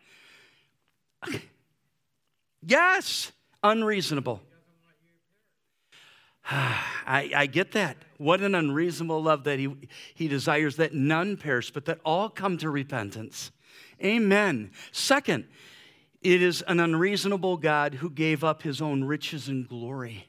Yes, 2.61 3.30
unreasonable. 3.62 4.43
I, 6.51 7.30
I, 7.34 7.47
get 7.47 7.72
that. 7.72 7.97
What 8.19 8.41
an 8.41 8.55
unreasonable 8.55 9.23
love 9.23 9.45
that 9.45 9.59
he, 9.59 9.75
he 10.14 10.29
desires 10.29 10.77
that 10.77 10.93
none 10.93 11.37
perish, 11.37 11.71
but 11.71 11.85
that 11.87 12.01
all 12.05 12.29
come 12.29 12.59
to 12.59 12.69
repentance. 12.69 13.53
Amen. 14.05 14.73
Second, 14.93 15.47
it 16.21 16.43
is 16.43 16.62
an 16.62 16.81
unreasonable 16.81 17.57
God 17.57 17.95
who 17.95 18.11
gave 18.11 18.43
up 18.43 18.62
his 18.62 18.83
own 18.83 19.05
riches 19.05 19.49
and 19.49 19.69
glory. 19.69 20.29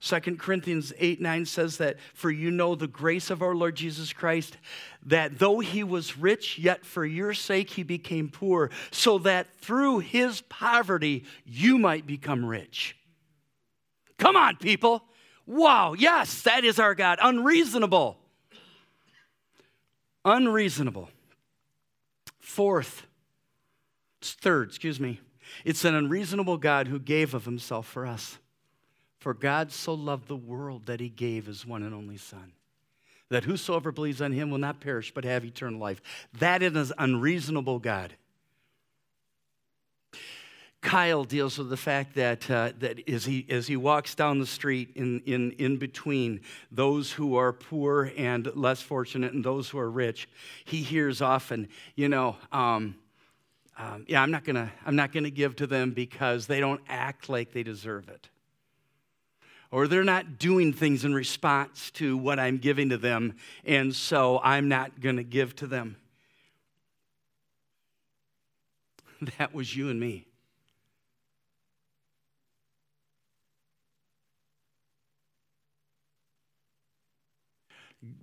2 0.00 0.20
Corinthians 0.36 0.92
8 0.96 1.20
9 1.20 1.44
says 1.44 1.76
that, 1.78 1.96
For 2.14 2.30
you 2.30 2.50
know 2.50 2.74
the 2.74 2.86
grace 2.86 3.30
of 3.30 3.42
our 3.42 3.54
Lord 3.54 3.74
Jesus 3.74 4.12
Christ, 4.12 4.56
that 5.04 5.38
though 5.38 5.58
he 5.58 5.82
was 5.82 6.16
rich, 6.16 6.56
yet 6.58 6.86
for 6.86 7.04
your 7.04 7.34
sake 7.34 7.70
he 7.70 7.82
became 7.82 8.28
poor, 8.28 8.70
so 8.92 9.18
that 9.18 9.52
through 9.56 9.98
his 9.98 10.40
poverty 10.42 11.24
you 11.44 11.78
might 11.78 12.06
become 12.06 12.44
rich. 12.44 12.96
Come 14.18 14.36
on, 14.36 14.56
people. 14.56 15.02
Wow, 15.48 15.94
yes, 15.94 16.42
that 16.42 16.62
is 16.62 16.78
our 16.78 16.94
God. 16.94 17.18
Unreasonable. 17.22 18.18
Unreasonable. 20.22 21.08
Fourth, 22.38 23.06
third, 24.20 24.68
excuse 24.68 25.00
me, 25.00 25.20
it's 25.64 25.86
an 25.86 25.94
unreasonable 25.94 26.58
God 26.58 26.86
who 26.86 26.98
gave 26.98 27.32
of 27.32 27.46
himself 27.46 27.86
for 27.86 28.06
us. 28.06 28.36
For 29.20 29.32
God 29.32 29.72
so 29.72 29.94
loved 29.94 30.28
the 30.28 30.36
world 30.36 30.84
that 30.84 31.00
he 31.00 31.08
gave 31.08 31.46
his 31.46 31.64
one 31.64 31.82
and 31.82 31.94
only 31.94 32.18
Son, 32.18 32.52
that 33.30 33.44
whosoever 33.44 33.90
believes 33.90 34.20
on 34.20 34.32
him 34.32 34.50
will 34.50 34.58
not 34.58 34.80
perish 34.80 35.14
but 35.14 35.24
have 35.24 35.46
eternal 35.46 35.80
life. 35.80 36.02
That 36.38 36.62
is 36.62 36.90
an 36.90 36.92
unreasonable 36.98 37.78
God. 37.78 38.14
Kyle 40.80 41.24
deals 41.24 41.58
with 41.58 41.70
the 41.70 41.76
fact 41.76 42.14
that, 42.14 42.48
uh, 42.50 42.72
that 42.78 43.08
as, 43.08 43.24
he, 43.24 43.44
as 43.48 43.66
he 43.66 43.76
walks 43.76 44.14
down 44.14 44.38
the 44.38 44.46
street 44.46 44.92
in, 44.94 45.20
in, 45.26 45.52
in 45.52 45.76
between 45.76 46.40
those 46.70 47.10
who 47.10 47.36
are 47.36 47.52
poor 47.52 48.12
and 48.16 48.54
less 48.54 48.80
fortunate 48.80 49.32
and 49.32 49.44
those 49.44 49.68
who 49.68 49.78
are 49.78 49.90
rich, 49.90 50.28
he 50.64 50.82
hears 50.82 51.20
often, 51.20 51.68
you 51.96 52.08
know, 52.08 52.36
um, 52.52 52.94
um, 53.76 54.04
yeah, 54.08 54.22
I'm 54.22 54.30
not 54.30 54.44
gonna, 54.44 54.72
I'm 54.86 54.96
not 54.96 55.12
gonna 55.12 55.30
give 55.30 55.56
to 55.56 55.66
them 55.66 55.92
because 55.92 56.46
they 56.46 56.60
don't 56.60 56.80
act 56.88 57.28
like 57.28 57.52
they 57.52 57.62
deserve 57.62 58.08
it 58.08 58.28
or 59.70 59.86
they're 59.86 60.04
not 60.04 60.38
doing 60.38 60.72
things 60.72 61.04
in 61.04 61.14
response 61.14 61.90
to 61.92 62.16
what 62.16 62.38
I'm 62.38 62.58
giving 62.58 62.88
to 62.88 62.96
them, 62.96 63.34
and 63.64 63.94
so 63.94 64.40
I'm 64.42 64.68
not 64.68 65.00
going 65.00 65.16
to 65.16 65.24
give 65.24 65.54
to 65.56 65.66
them. 65.66 65.96
That 69.38 69.52
was 69.52 69.74
you 69.74 69.90
and 69.90 69.98
me. 69.98 70.27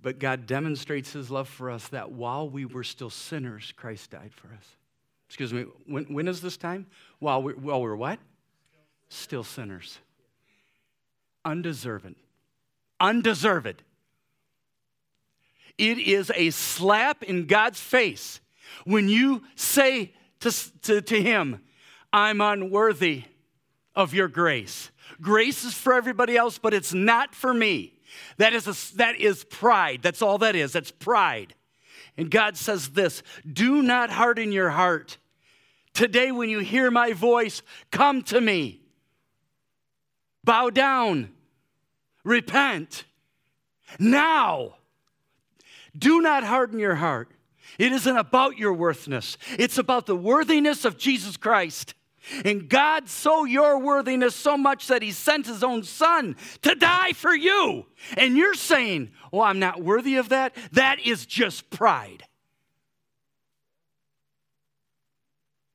But 0.02 0.18
God 0.18 0.46
demonstrates 0.46 1.12
his 1.12 1.30
love 1.30 1.48
for 1.48 1.70
us 1.70 1.88
that 1.88 2.12
while 2.12 2.48
we 2.48 2.64
were 2.64 2.84
still 2.84 3.10
sinners, 3.10 3.72
Christ 3.76 4.10
died 4.10 4.32
for 4.34 4.48
us. 4.48 4.76
Excuse 5.28 5.52
me, 5.52 5.64
when, 5.86 6.04
when 6.04 6.28
is 6.28 6.40
this 6.40 6.56
time? 6.56 6.86
While, 7.18 7.42
we, 7.42 7.52
while 7.54 7.82
we're 7.82 7.96
what? 7.96 8.18
Still 9.08 9.44
sinners 9.44 9.98
undeserved. 11.46 12.14
Undeserved. 13.00 13.82
It 15.78 15.98
is 15.98 16.30
a 16.34 16.50
slap 16.50 17.22
in 17.22 17.46
God's 17.46 17.80
face 17.80 18.40
when 18.84 19.08
you 19.08 19.44
say 19.54 20.12
to, 20.40 20.52
to, 20.82 21.00
to 21.00 21.22
Him, 21.22 21.60
I'm 22.12 22.40
unworthy 22.40 23.24
of 23.94 24.12
your 24.12 24.28
grace. 24.28 24.90
Grace 25.20 25.64
is 25.64 25.74
for 25.74 25.94
everybody 25.94 26.36
else, 26.36 26.58
but 26.58 26.74
it's 26.74 26.92
not 26.92 27.34
for 27.34 27.54
me. 27.54 27.94
That 28.38 28.52
is, 28.52 28.66
a, 28.66 28.96
that 28.96 29.16
is 29.16 29.44
pride. 29.44 30.00
That's 30.02 30.22
all 30.22 30.38
that 30.38 30.56
is. 30.56 30.72
That's 30.72 30.90
pride. 30.90 31.54
And 32.16 32.30
God 32.30 32.56
says 32.56 32.90
this 32.90 33.22
Do 33.50 33.82
not 33.82 34.10
harden 34.10 34.52
your 34.52 34.70
heart. 34.70 35.18
Today, 35.92 36.30
when 36.30 36.50
you 36.50 36.58
hear 36.58 36.90
my 36.90 37.12
voice, 37.12 37.62
come 37.90 38.22
to 38.24 38.40
me. 38.40 38.82
Bow 40.44 40.70
down 40.70 41.30
repent 42.26 43.04
now. 43.98 44.74
Do 45.96 46.20
not 46.20 46.44
harden 46.44 46.78
your 46.78 46.96
heart. 46.96 47.30
It 47.78 47.92
isn't 47.92 48.16
about 48.16 48.58
your 48.58 48.74
worthiness, 48.74 49.38
it's 49.58 49.78
about 49.78 50.04
the 50.06 50.16
worthiness 50.16 50.84
of 50.84 50.98
Jesus 50.98 51.38
Christ. 51.38 51.94
And 52.44 52.68
God 52.68 53.08
saw 53.08 53.44
your 53.44 53.78
worthiness 53.78 54.34
so 54.34 54.56
much 54.56 54.88
that 54.88 55.02
He 55.02 55.12
sent 55.12 55.46
His 55.46 55.62
own 55.62 55.82
Son 55.82 56.36
to 56.62 56.74
die 56.74 57.12
for 57.12 57.34
you. 57.34 57.86
And 58.16 58.36
you're 58.36 58.54
saying, 58.54 59.10
Oh, 59.32 59.40
I'm 59.40 59.58
not 59.58 59.82
worthy 59.82 60.16
of 60.16 60.30
that? 60.30 60.56
That 60.72 61.00
is 61.00 61.26
just 61.26 61.70
pride. 61.70 62.24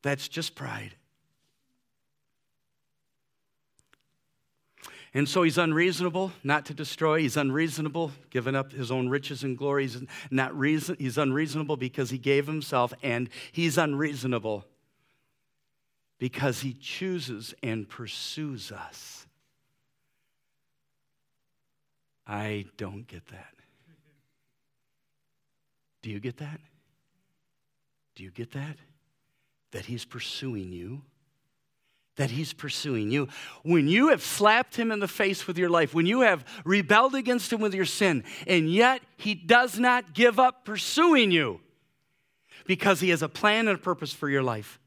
That's 0.01 0.27
just 0.27 0.55
pride. 0.55 0.95
And 5.13 5.27
so 5.27 5.43
he's 5.43 5.57
unreasonable 5.57 6.31
not 6.43 6.65
to 6.67 6.73
destroy. 6.73 7.19
He's 7.19 7.35
unreasonable, 7.35 8.11
giving 8.29 8.55
up 8.55 8.71
his 8.71 8.91
own 8.91 9.09
riches 9.09 9.43
and 9.43 9.57
glory. 9.57 9.83
He's, 9.83 10.01
not 10.29 10.57
reason, 10.57 10.95
he's 10.99 11.17
unreasonable 11.17 11.75
because 11.75 12.09
he 12.09 12.17
gave 12.17 12.47
himself, 12.47 12.93
and 13.03 13.29
he's 13.51 13.77
unreasonable 13.77 14.65
because 16.21 16.61
he 16.61 16.73
chooses 16.73 17.55
and 17.63 17.89
pursues 17.89 18.71
us. 18.71 19.25
I 22.27 22.65
don't 22.77 23.07
get 23.07 23.25
that. 23.29 23.55
Do 26.03 26.11
you 26.11 26.19
get 26.19 26.37
that? 26.37 26.61
Do 28.13 28.21
you 28.23 28.29
get 28.29 28.51
that? 28.51 28.77
That 29.71 29.85
he's 29.85 30.05
pursuing 30.05 30.71
you? 30.71 31.01
that 32.17 32.29
he's 32.29 32.53
pursuing 32.53 33.09
you. 33.09 33.27
When 33.63 33.87
you 33.87 34.09
have 34.09 34.21
slapped 34.21 34.75
him 34.75 34.91
in 34.91 34.99
the 34.99 35.07
face 35.07 35.47
with 35.47 35.57
your 35.57 35.69
life, 35.69 35.93
when 35.93 36.05
you 36.05 36.21
have 36.21 36.45
rebelled 36.65 37.15
against 37.15 37.51
him 37.51 37.61
with 37.61 37.73
your 37.73 37.85
sin, 37.85 38.25
and 38.45 38.71
yet 38.71 39.01
he 39.17 39.33
does 39.33 39.79
not 39.79 40.13
give 40.13 40.37
up 40.37 40.65
pursuing 40.65 41.31
you 41.31 41.61
because 42.67 42.99
he 42.99 43.09
has 43.09 43.23
a 43.23 43.29
plan 43.29 43.69
and 43.69 43.79
a 43.79 43.81
purpose 43.81 44.13
for 44.13 44.29
your 44.29 44.43
life. 44.43 44.80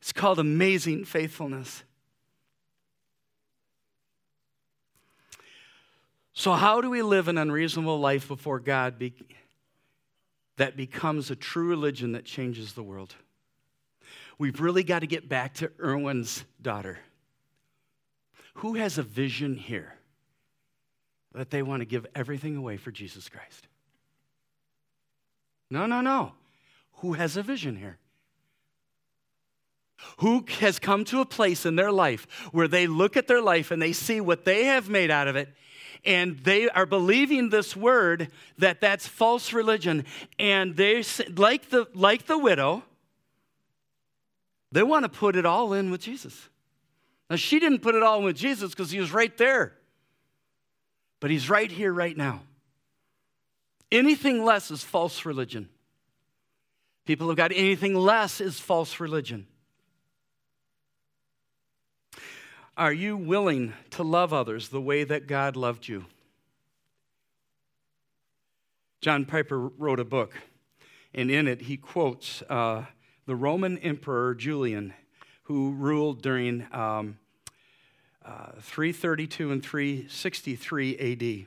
It's 0.00 0.12
called 0.12 0.38
amazing 0.38 1.04
faithfulness. 1.04 1.82
So, 6.32 6.52
how 6.52 6.80
do 6.80 6.88
we 6.88 7.02
live 7.02 7.28
an 7.28 7.36
unreasonable 7.36 8.00
life 8.00 8.26
before 8.28 8.60
God 8.60 8.98
be- 8.98 9.14
that 10.56 10.76
becomes 10.76 11.30
a 11.30 11.36
true 11.36 11.68
religion 11.68 12.12
that 12.12 12.24
changes 12.24 12.72
the 12.72 12.82
world? 12.82 13.14
we've 14.40 14.62
really 14.62 14.82
got 14.82 15.00
to 15.00 15.06
get 15.06 15.28
back 15.28 15.52
to 15.52 15.70
Erwin's 15.78 16.44
daughter. 16.62 16.98
Who 18.54 18.74
has 18.74 18.96
a 18.96 19.02
vision 19.02 19.54
here 19.54 19.94
that 21.34 21.50
they 21.50 21.62
want 21.62 21.82
to 21.82 21.84
give 21.84 22.06
everything 22.14 22.56
away 22.56 22.78
for 22.78 22.90
Jesus 22.90 23.28
Christ? 23.28 23.68
No, 25.70 25.84
no, 25.84 26.00
no. 26.00 26.32
Who 26.94 27.12
has 27.12 27.36
a 27.36 27.42
vision 27.42 27.76
here? 27.76 27.98
Who 30.18 30.44
has 30.60 30.78
come 30.78 31.04
to 31.06 31.20
a 31.20 31.26
place 31.26 31.64
in 31.64 31.76
their 31.76 31.92
life 31.92 32.26
where 32.52 32.68
they 32.68 32.86
look 32.86 33.16
at 33.16 33.26
their 33.26 33.42
life 33.42 33.70
and 33.70 33.80
they 33.80 33.92
see 33.92 34.20
what 34.20 34.44
they 34.44 34.64
have 34.66 34.88
made 34.88 35.10
out 35.10 35.28
of 35.28 35.36
it 35.36 35.48
and 36.04 36.38
they 36.38 36.68
are 36.70 36.86
believing 36.86 37.50
this 37.50 37.76
word 37.76 38.28
that 38.58 38.80
that's 38.80 39.06
false 39.06 39.52
religion 39.52 40.04
and 40.38 40.76
they 40.76 41.04
like 41.36 41.68
the 41.68 41.86
like 41.94 42.26
the 42.26 42.38
widow 42.38 42.82
they 44.72 44.82
want 44.82 45.04
to 45.04 45.08
put 45.08 45.36
it 45.36 45.44
all 45.44 45.72
in 45.72 45.90
with 45.90 46.00
Jesus. 46.00 46.48
Now, 47.28 47.36
she 47.36 47.58
didn't 47.58 47.80
put 47.80 47.94
it 47.94 48.02
all 48.02 48.18
in 48.18 48.24
with 48.24 48.36
Jesus 48.36 48.70
because 48.70 48.90
he 48.90 49.00
was 49.00 49.12
right 49.12 49.36
there, 49.36 49.74
but 51.20 51.30
he's 51.30 51.50
right 51.50 51.70
here, 51.70 51.92
right 51.92 52.16
now. 52.16 52.42
Anything 53.92 54.44
less 54.44 54.70
is 54.70 54.82
false 54.82 55.24
religion. 55.24 55.68
People 57.04 57.28
have 57.28 57.36
got 57.36 57.50
anything 57.52 57.94
less 57.94 58.40
is 58.40 58.60
false 58.60 59.00
religion. 59.00 59.46
Are 62.76 62.92
you 62.92 63.16
willing 63.16 63.74
to 63.90 64.02
love 64.02 64.32
others 64.32 64.68
the 64.68 64.80
way 64.80 65.04
that 65.04 65.26
God 65.26 65.56
loved 65.56 65.88
you? 65.88 66.06
John 69.00 69.24
Piper 69.24 69.58
wrote 69.58 69.98
a 69.98 70.04
book, 70.04 70.34
and 71.14 71.30
in 71.30 71.48
it 71.48 71.62
he 71.62 71.76
quotes 71.76 72.42
uh, 72.42 72.84
the 73.26 73.34
Roman 73.34 73.78
Emperor 73.78 74.34
Julian, 74.34 74.92
who 75.44 75.72
ruled 75.72 76.22
during 76.22 76.66
um, 76.72 77.18
uh, 78.24 78.52
332 78.60 79.52
and 79.52 79.62
363 79.62 81.46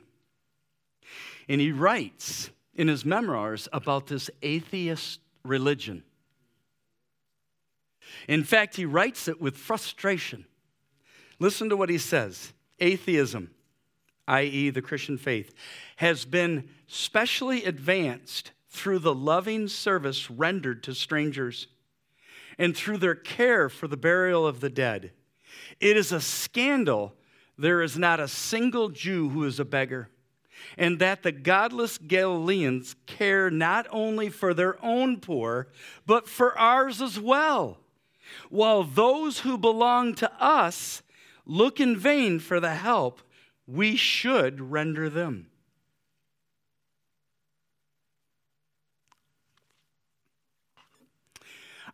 And 1.48 1.60
he 1.60 1.72
writes 1.72 2.50
in 2.74 2.88
his 2.88 3.04
memoirs 3.04 3.68
about 3.72 4.08
this 4.08 4.30
atheist 4.42 5.20
religion. 5.44 6.02
In 8.28 8.44
fact, 8.44 8.76
he 8.76 8.84
writes 8.84 9.28
it 9.28 9.40
with 9.40 9.56
frustration. 9.56 10.44
Listen 11.38 11.68
to 11.68 11.76
what 11.76 11.90
he 11.90 11.98
says 11.98 12.52
Atheism, 12.78 13.50
i.e., 14.28 14.70
the 14.70 14.82
Christian 14.82 15.18
faith, 15.18 15.54
has 15.96 16.24
been 16.24 16.68
specially 16.86 17.64
advanced 17.64 18.52
through 18.68 18.98
the 18.98 19.14
loving 19.14 19.68
service 19.68 20.30
rendered 20.30 20.82
to 20.82 20.94
strangers 20.94 21.68
and 22.58 22.76
through 22.76 22.98
their 22.98 23.14
care 23.14 23.68
for 23.68 23.88
the 23.88 23.96
burial 23.96 24.46
of 24.46 24.60
the 24.60 24.70
dead. 24.70 25.12
It 25.80 25.96
is 25.96 26.12
a 26.12 26.20
scandal 26.20 27.14
there 27.56 27.82
is 27.82 27.96
not 27.96 28.20
a 28.20 28.28
single 28.28 28.88
Jew 28.88 29.28
who 29.28 29.44
is 29.44 29.60
a 29.60 29.64
beggar, 29.64 30.10
and 30.76 30.98
that 30.98 31.22
the 31.22 31.32
godless 31.32 31.98
Galileans 31.98 32.96
care 33.06 33.50
not 33.50 33.86
only 33.90 34.28
for 34.28 34.54
their 34.54 34.82
own 34.84 35.20
poor, 35.20 35.68
but 36.06 36.28
for 36.28 36.58
ours 36.58 37.00
as 37.00 37.18
well, 37.18 37.78
while 38.50 38.82
those 38.82 39.40
who 39.40 39.56
belong 39.56 40.14
to 40.16 40.32
us 40.42 41.02
look 41.46 41.80
in 41.80 41.96
vain 41.96 42.38
for 42.38 42.60
the 42.60 42.74
help 42.74 43.20
we 43.66 43.96
should 43.96 44.60
render 44.60 45.08
them. 45.08 45.46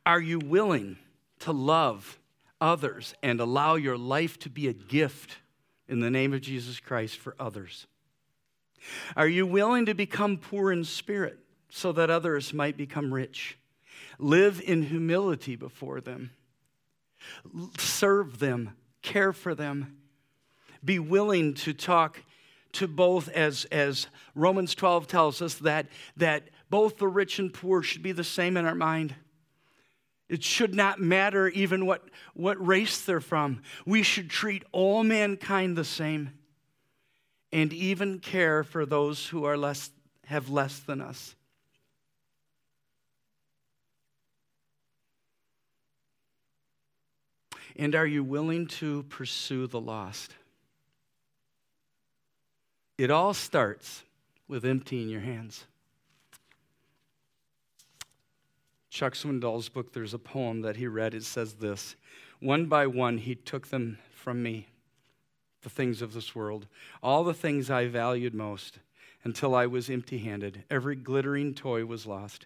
Are 0.04 0.20
you 0.20 0.38
willing 0.38 0.96
to 1.40 1.52
love 1.52 2.18
others 2.60 3.14
and 3.22 3.40
allow 3.40 3.74
your 3.74 3.96
life 3.96 4.38
to 4.40 4.50
be 4.50 4.66
a 4.66 4.72
gift 4.72 5.36
in 5.88 6.00
the 6.00 6.10
name 6.10 6.32
of 6.32 6.40
Jesus 6.40 6.80
Christ 6.80 7.18
for 7.18 7.36
others? 7.38 7.86
Are 9.14 9.28
you 9.28 9.46
willing 9.46 9.86
to 9.86 9.94
become 9.94 10.38
poor 10.38 10.72
in 10.72 10.84
spirit 10.84 11.38
so 11.68 11.92
that 11.92 12.10
others 12.10 12.54
might 12.54 12.76
become 12.76 13.12
rich? 13.12 13.58
Live 14.18 14.60
in 14.64 14.82
humility 14.82 15.56
before 15.56 16.00
them, 16.00 16.30
serve 17.78 18.38
them, 18.38 18.74
care 19.02 19.32
for 19.32 19.54
them, 19.54 19.96
be 20.84 20.98
willing 20.98 21.54
to 21.54 21.72
talk 21.72 22.22
to 22.72 22.86
both 22.86 23.28
as, 23.30 23.64
as 23.66 24.06
romans 24.34 24.74
12 24.74 25.06
tells 25.06 25.42
us 25.42 25.54
that, 25.56 25.86
that 26.16 26.44
both 26.68 26.98
the 26.98 27.08
rich 27.08 27.38
and 27.38 27.52
poor 27.52 27.82
should 27.82 28.02
be 28.02 28.12
the 28.12 28.24
same 28.24 28.56
in 28.56 28.64
our 28.64 28.74
mind 28.74 29.14
it 30.30 30.44
should 30.44 30.76
not 30.76 31.00
matter 31.00 31.48
even 31.48 31.86
what, 31.86 32.04
what 32.34 32.64
race 32.64 33.00
they're 33.00 33.20
from. 33.20 33.62
We 33.84 34.04
should 34.04 34.30
treat 34.30 34.62
all 34.70 35.02
mankind 35.02 35.76
the 35.76 35.84
same 35.84 36.30
and 37.52 37.72
even 37.72 38.20
care 38.20 38.62
for 38.62 38.86
those 38.86 39.26
who 39.26 39.42
are 39.44 39.58
less, 39.58 39.90
have 40.26 40.48
less 40.48 40.78
than 40.78 41.00
us. 41.00 41.34
And 47.80 47.94
are 47.94 48.06
you 48.06 48.22
willing 48.22 48.66
to 48.66 49.04
pursue 49.04 49.66
the 49.66 49.80
lost? 49.80 50.34
It 52.98 53.10
all 53.10 53.32
starts 53.32 54.02
with 54.46 54.66
emptying 54.66 55.08
your 55.08 55.22
hands. 55.22 55.64
Chuck 58.90 59.14
Swindoll's 59.14 59.70
book, 59.70 59.94
there's 59.94 60.12
a 60.12 60.18
poem 60.18 60.60
that 60.60 60.76
he 60.76 60.86
read. 60.86 61.14
It 61.14 61.24
says 61.24 61.54
this 61.54 61.96
One 62.38 62.66
by 62.66 62.86
one, 62.86 63.16
he 63.16 63.34
took 63.34 63.68
them 63.68 63.96
from 64.10 64.42
me, 64.42 64.66
the 65.62 65.70
things 65.70 66.02
of 66.02 66.12
this 66.12 66.34
world, 66.34 66.66
all 67.02 67.24
the 67.24 67.32
things 67.32 67.70
I 67.70 67.86
valued 67.86 68.34
most, 68.34 68.78
until 69.24 69.54
I 69.54 69.64
was 69.64 69.88
empty 69.88 70.18
handed. 70.18 70.64
Every 70.70 70.96
glittering 70.96 71.54
toy 71.54 71.86
was 71.86 72.04
lost. 72.04 72.44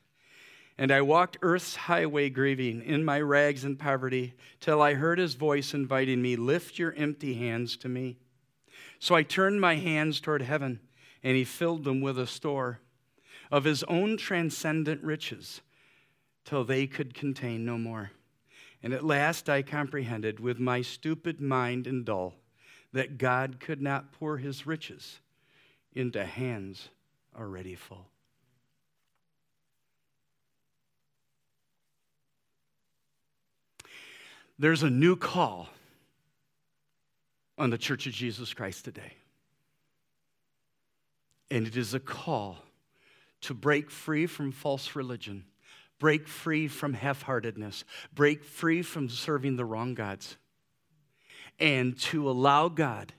And 0.77 0.91
I 0.91 1.03
walked 1.03 1.39
earth's 1.41 1.77
highway 1.77 2.31
grieving 2.31 2.83
in 2.83 3.05
my 3.05 3.20
rags 3.20 3.64
and 3.64 3.79
poverty, 3.79 4.35
till 4.61 4.83
I 4.83 4.95
heard 4.95 5.18
his 5.18 5.35
voice 5.35 5.72
inviting 5.72 6.20
me, 6.20 6.35
Lift 6.37 6.79
your 6.79 6.93
empty 6.95 7.35
hands 7.35 7.77
to 7.79 7.89
me. 7.89 8.16
So 8.99 9.14
I 9.14 9.22
turned 9.22 9.61
my 9.61 9.77
hands 9.77 10.20
toward 10.20 10.43
heaven, 10.43 10.81
and 11.22 11.37
he 11.37 11.45
filled 11.45 11.85
them 11.85 12.01
with 12.01 12.18
a 12.18 12.27
store 12.27 12.81
of 13.51 13.64
his 13.64 13.85
own 13.85 14.16
transcendent 14.16 15.03
riches 15.03 15.61
till 16.45 16.64
they 16.64 16.87
could 16.87 17.14
contain 17.14 17.64
no 17.64 17.79
more. 17.79 18.11
And 18.83 18.93
at 18.93 19.05
last 19.05 19.49
I 19.49 19.62
comprehended 19.62 20.41
with 20.41 20.59
my 20.59 20.83
stupid 20.83 21.41
mind 21.41 21.87
and 21.87 22.05
dull 22.05 22.35
that 22.93 23.18
God 23.18 23.61
could 23.61 23.81
not 23.81 24.12
pour 24.12 24.39
his 24.39 24.66
riches 24.66 25.20
into 25.95 26.25
hands 26.25 26.89
already 27.39 27.75
full. 27.75 28.09
There's 34.59 34.83
a 34.83 34.91
new 34.91 35.17
call 35.17 35.69
on 37.59 37.71
the 37.71 37.79
Church 37.79 38.07
of 38.07 38.13
Jesus 38.13 38.55
Christ 38.55 38.85
today. 38.85 39.15
And 41.51 41.67
it 41.67 41.77
is 41.77 41.95
a 41.95 42.01
call 42.01 42.59
to 43.43 43.55
break 43.55 43.91
free 43.91 44.27
from 44.27 44.53
false 44.53 44.97
religion 44.97 45.45
Break 45.99 46.27
free 46.29 46.69
from 46.69 46.93
half 46.93 47.23
heartedness. 47.23 47.85
Break 48.15 48.45
free 48.45 48.83
from 48.83 49.09
serving 49.09 49.57
the 49.57 49.65
wrong 49.65 49.95
gods. 49.95 50.37
and 51.61 51.97
to 52.01 52.29
allow 52.29 52.69
God 52.69 53.13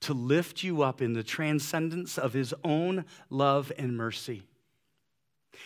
to 0.00 0.12
lift 0.12 0.62
you 0.62 0.82
up 0.82 1.00
in 1.00 1.14
the 1.14 1.22
transcendence 1.22 2.18
of 2.18 2.34
His 2.34 2.52
own 2.62 3.06
love 3.30 3.72
and 3.78 3.96
mercy 3.96 4.42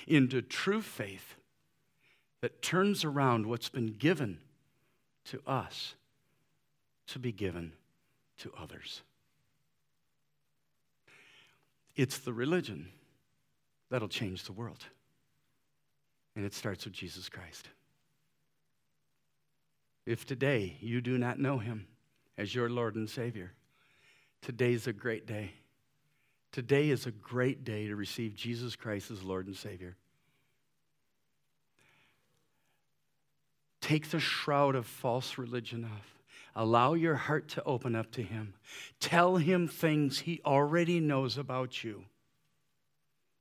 into 0.06 0.40
true 0.40 0.80
faith 0.80 1.34
that 2.40 2.62
turns 2.62 3.04
around 3.04 3.46
what's 3.46 3.68
been 3.68 3.94
given 3.98 4.38
to 5.30 5.40
us 5.46 5.94
to 7.08 7.18
be 7.18 7.32
given 7.32 7.72
to 8.38 8.52
others. 8.58 9.02
It's 11.96 12.18
the 12.18 12.32
religion 12.32 12.88
that'll 13.90 14.08
change 14.08 14.44
the 14.44 14.52
world. 14.52 14.84
And 16.36 16.44
it 16.44 16.54
starts 16.54 16.84
with 16.84 16.94
Jesus 16.94 17.28
Christ. 17.28 17.68
If 20.06 20.24
today 20.24 20.76
you 20.80 21.00
do 21.00 21.18
not 21.18 21.38
know 21.38 21.58
him 21.58 21.86
as 22.38 22.54
your 22.54 22.70
Lord 22.70 22.94
and 22.94 23.10
Savior, 23.10 23.52
today's 24.40 24.86
a 24.86 24.92
great 24.92 25.26
day. 25.26 25.52
Today 26.52 26.88
is 26.88 27.06
a 27.06 27.10
great 27.10 27.64
day 27.64 27.88
to 27.88 27.96
receive 27.96 28.34
Jesus 28.34 28.76
Christ 28.76 29.10
as 29.10 29.22
Lord 29.22 29.46
and 29.46 29.56
Savior. 29.56 29.96
Take 33.80 34.10
the 34.10 34.20
shroud 34.20 34.74
of 34.74 34.86
false 34.86 35.38
religion 35.38 35.84
off. 35.84 36.18
Allow 36.54 36.94
your 36.94 37.14
heart 37.14 37.48
to 37.50 37.62
open 37.64 37.94
up 37.94 38.10
to 38.12 38.22
Him. 38.22 38.54
Tell 39.00 39.36
Him 39.36 39.68
things 39.68 40.20
He 40.20 40.40
already 40.44 41.00
knows 41.00 41.38
about 41.38 41.84
you 41.84 42.04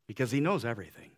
because 0.07 0.31
He 0.31 0.39
knows 0.39 0.63
everything. 0.63 1.11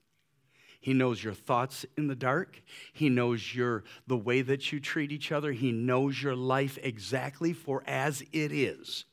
He 0.82 0.93
knows 0.93 1.22
your 1.22 1.34
thoughts 1.34 1.86
in 1.97 2.07
the 2.07 2.15
dark. 2.15 2.61
He 2.93 3.09
knows 3.09 3.53
your 3.53 3.84
the 4.07 4.17
way 4.17 4.41
that 4.41 4.72
you 4.72 4.80
treat 4.80 5.11
each 5.11 5.32
other. 5.32 5.51
He 5.51 5.74
knows 5.74 6.22
your 6.24 6.36
life 6.36 6.78
exactly 6.82 7.51
for 7.51 7.84
as 7.86 8.22
it 8.32 8.53
is. 8.53 9.03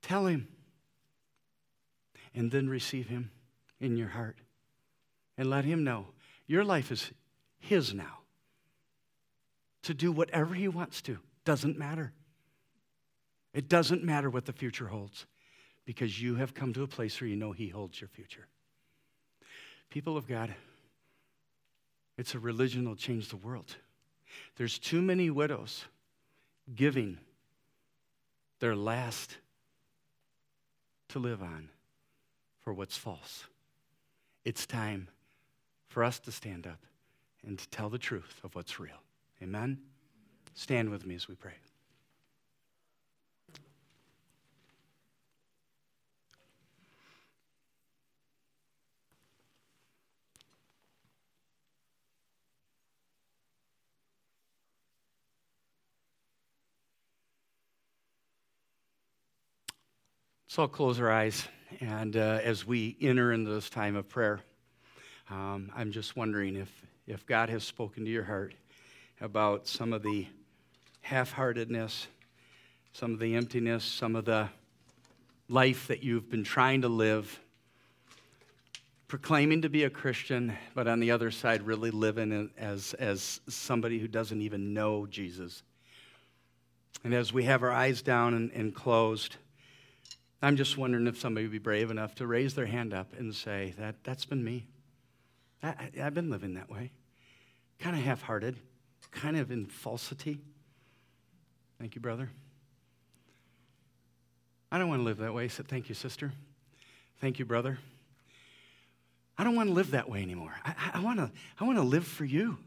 Tell 0.00 0.26
him 0.26 0.48
and 2.34 2.50
then 2.50 2.68
receive 2.68 3.08
him 3.08 3.30
in 3.80 3.96
your 3.96 4.08
heart 4.08 4.36
and 5.36 5.50
let 5.50 5.64
him 5.64 5.84
know 5.84 6.06
your 6.46 6.64
life 6.64 6.90
is 6.90 7.10
his 7.58 7.94
now. 7.94 8.18
To 9.82 9.94
do 9.94 10.12
whatever 10.12 10.54
he 10.54 10.68
wants 10.68 11.02
to 11.02 11.18
doesn't 11.44 11.78
matter. 11.78 12.12
It 13.52 13.68
doesn't 13.68 14.02
matter 14.02 14.30
what 14.30 14.46
the 14.46 14.52
future 14.52 14.88
holds 14.88 15.26
because 15.84 16.20
you 16.20 16.36
have 16.36 16.54
come 16.54 16.72
to 16.72 16.82
a 16.82 16.88
place 16.88 17.20
where 17.20 17.28
you 17.28 17.36
know 17.36 17.52
he 17.52 17.68
holds 17.68 18.00
your 18.00 18.08
future. 18.08 18.46
People 19.90 20.16
of 20.16 20.26
God, 20.26 20.54
it's 22.16 22.34
a 22.34 22.38
religion 22.38 22.84
that'll 22.84 22.96
change 22.96 23.28
the 23.28 23.36
world. 23.36 23.76
There's 24.56 24.78
too 24.78 25.02
many 25.02 25.30
widows 25.30 25.84
giving 26.74 27.18
their 28.60 28.74
last 28.74 29.36
to 31.08 31.18
live 31.18 31.42
on 31.42 31.68
for 32.62 32.72
what's 32.72 32.96
false. 32.96 33.44
It's 34.44 34.66
time 34.66 35.08
for 35.94 36.02
us 36.02 36.18
to 36.18 36.32
stand 36.32 36.66
up 36.66 36.80
and 37.46 37.56
to 37.56 37.68
tell 37.68 37.88
the 37.88 37.98
truth 37.98 38.40
of 38.42 38.52
what's 38.56 38.80
real. 38.80 39.00
Amen? 39.40 39.78
Stand 40.54 40.90
with 40.90 41.06
me 41.06 41.14
as 41.14 41.28
we 41.28 41.36
pray. 41.36 41.52
So 60.48 60.62
I'll 60.62 60.68
close 60.68 60.98
our 60.98 61.08
eyes. 61.08 61.46
And 61.78 62.16
uh, 62.16 62.40
as 62.42 62.66
we 62.66 62.96
enter 63.00 63.32
into 63.32 63.52
this 63.52 63.70
time 63.70 63.94
of 63.94 64.08
prayer, 64.08 64.40
um, 65.30 65.72
I'm 65.74 65.90
just 65.90 66.16
wondering 66.16 66.56
if, 66.56 66.70
if 67.06 67.24
God 67.26 67.48
has 67.48 67.64
spoken 67.64 68.04
to 68.04 68.10
your 68.10 68.24
heart 68.24 68.54
about 69.20 69.66
some 69.66 69.92
of 69.92 70.02
the 70.02 70.26
half 71.00 71.32
heartedness, 71.32 72.08
some 72.92 73.12
of 73.14 73.18
the 73.18 73.34
emptiness, 73.34 73.84
some 73.84 74.16
of 74.16 74.26
the 74.26 74.48
life 75.48 75.86
that 75.88 76.02
you've 76.02 76.30
been 76.30 76.44
trying 76.44 76.82
to 76.82 76.88
live, 76.88 77.40
proclaiming 79.08 79.62
to 79.62 79.68
be 79.68 79.84
a 79.84 79.90
Christian, 79.90 80.52
but 80.74 80.86
on 80.86 81.00
the 81.00 81.10
other 81.10 81.30
side, 81.30 81.62
really 81.62 81.90
living 81.90 82.50
as, 82.58 82.94
as 82.94 83.40
somebody 83.48 83.98
who 83.98 84.08
doesn't 84.08 84.42
even 84.42 84.74
know 84.74 85.06
Jesus. 85.06 85.62
And 87.02 87.14
as 87.14 87.32
we 87.32 87.44
have 87.44 87.62
our 87.62 87.72
eyes 87.72 88.02
down 88.02 88.34
and, 88.34 88.50
and 88.52 88.74
closed, 88.74 89.36
I'm 90.42 90.56
just 90.56 90.76
wondering 90.76 91.06
if 91.06 91.18
somebody 91.18 91.46
would 91.46 91.52
be 91.52 91.58
brave 91.58 91.90
enough 91.90 92.14
to 92.16 92.26
raise 92.26 92.54
their 92.54 92.66
hand 92.66 92.92
up 92.92 93.14
and 93.18 93.34
say, 93.34 93.74
that, 93.78 93.96
That's 94.04 94.26
been 94.26 94.44
me. 94.44 94.66
I, 95.64 95.90
have 95.96 96.14
been 96.14 96.30
living 96.30 96.54
that 96.54 96.70
way. 96.70 96.92
Kind 97.78 97.96
of 97.96 98.02
half 98.02 98.22
hearted, 98.22 98.56
kind 99.10 99.36
of 99.36 99.50
in 99.50 99.66
falsity. 99.66 100.38
Thank 101.78 101.94
you, 101.94 102.00
brother. 102.00 102.30
I 104.70 104.78
don't 104.78 104.88
want 104.88 105.00
to 105.00 105.04
live 105.04 105.18
that 105.18 105.32
way. 105.32 105.48
So 105.48 105.62
thank 105.62 105.88
you, 105.88 105.94
sister. 105.94 106.32
Thank 107.20 107.38
you, 107.38 107.44
brother. 107.44 107.78
I 109.38 109.44
don't 109.44 109.56
want 109.56 109.68
to 109.68 109.74
live 109.74 109.92
that 109.92 110.08
way 110.08 110.22
anymore. 110.22 110.54
I, 110.64 110.74
I, 110.94 111.00
want, 111.00 111.18
to, 111.18 111.30
I 111.58 111.64
want 111.64 111.78
to 111.78 111.82
live 111.82 112.06
for 112.06 112.24
you. 112.24 112.58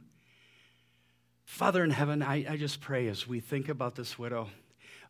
Father 1.45 1.83
in 1.83 1.91
heaven, 1.91 2.21
I, 2.21 2.45
I 2.49 2.57
just 2.57 2.81
pray 2.81 3.07
as 3.07 3.27
we 3.27 3.39
think 3.39 3.69
about 3.69 3.95
this 3.95 4.19
widow. 4.19 4.49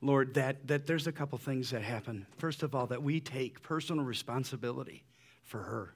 Lord, 0.01 0.35
that, 0.35 0.67
that 0.67 0.85
there's 0.85 1.07
a 1.07 1.11
couple 1.11 1.37
things 1.39 1.71
that 1.71 1.81
happen. 1.81 2.27
First 2.37 2.61
of 2.61 2.75
all, 2.75 2.85
that 2.87 3.01
we 3.01 3.19
take 3.19 3.63
personal 3.63 4.05
responsibility 4.05 5.03
for 5.43 5.63
her. 5.63 5.95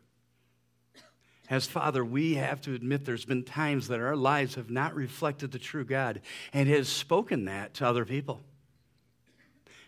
As 1.51 1.67
Father, 1.67 2.05
we 2.05 2.35
have 2.35 2.61
to 2.61 2.73
admit 2.73 3.03
there's 3.03 3.25
been 3.25 3.43
times 3.43 3.89
that 3.89 3.99
our 3.99 4.15
lives 4.15 4.55
have 4.55 4.69
not 4.69 4.95
reflected 4.95 5.51
the 5.51 5.59
true 5.59 5.83
God 5.83 6.21
and 6.53 6.69
has 6.69 6.87
spoken 6.87 7.43
that 7.43 7.73
to 7.75 7.85
other 7.85 8.05
people. 8.05 8.39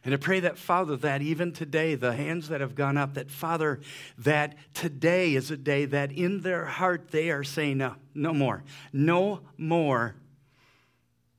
And 0.04 0.14
I 0.14 0.18
pray 0.18 0.42
that, 0.42 0.58
Father, 0.58 0.98
that 0.98 1.22
even 1.22 1.54
today, 1.54 1.96
the 1.96 2.12
hands 2.12 2.50
that 2.50 2.60
have 2.60 2.76
gone 2.76 2.98
up, 2.98 3.14
that, 3.14 3.32
Father, 3.32 3.80
that 4.18 4.58
today 4.74 5.36
is 5.36 5.52
a 5.52 5.56
day 5.56 5.86
that 5.86 6.12
in 6.12 6.42
their 6.42 6.66
heart 6.66 7.12
they 7.12 7.32
are 7.32 7.46
saying, 7.46 7.78
no, 7.78 7.96
no 8.14 8.34
more, 8.34 8.66
no 8.92 9.40
more, 9.58 10.16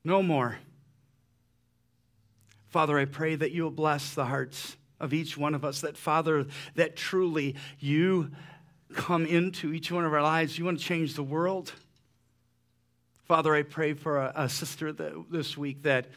no 0.03 0.23
more. 0.23 0.57
Father, 2.69 2.97
I 2.97 3.05
pray 3.05 3.35
that 3.35 3.51
you 3.51 3.61
will 3.61 3.69
bless 3.69 4.15
the 4.15 4.25
hearts 4.25 4.75
of 4.99 5.13
each 5.13 5.37
one 5.37 5.53
of 5.53 5.63
us, 5.63 5.81
that, 5.81 5.97
Father, 5.97 6.47
that 6.73 6.95
truly 6.95 7.55
you 7.79 8.31
come 8.93 9.25
into 9.25 9.73
each 9.73 9.91
one 9.91 10.05
of 10.05 10.13
our 10.13 10.21
lives. 10.21 10.57
You 10.57 10.65
want 10.65 10.79
to 10.79 10.85
change 10.85 11.15
the 11.15 11.23
world. 11.23 11.73
Father, 13.25 13.55
I 13.55 13.63
pray 13.63 13.93
for 13.93 14.17
a, 14.17 14.31
a 14.35 14.49
sister 14.49 14.93
that, 14.93 15.31
this 15.31 15.57
week 15.57 15.83
that, 15.83 16.07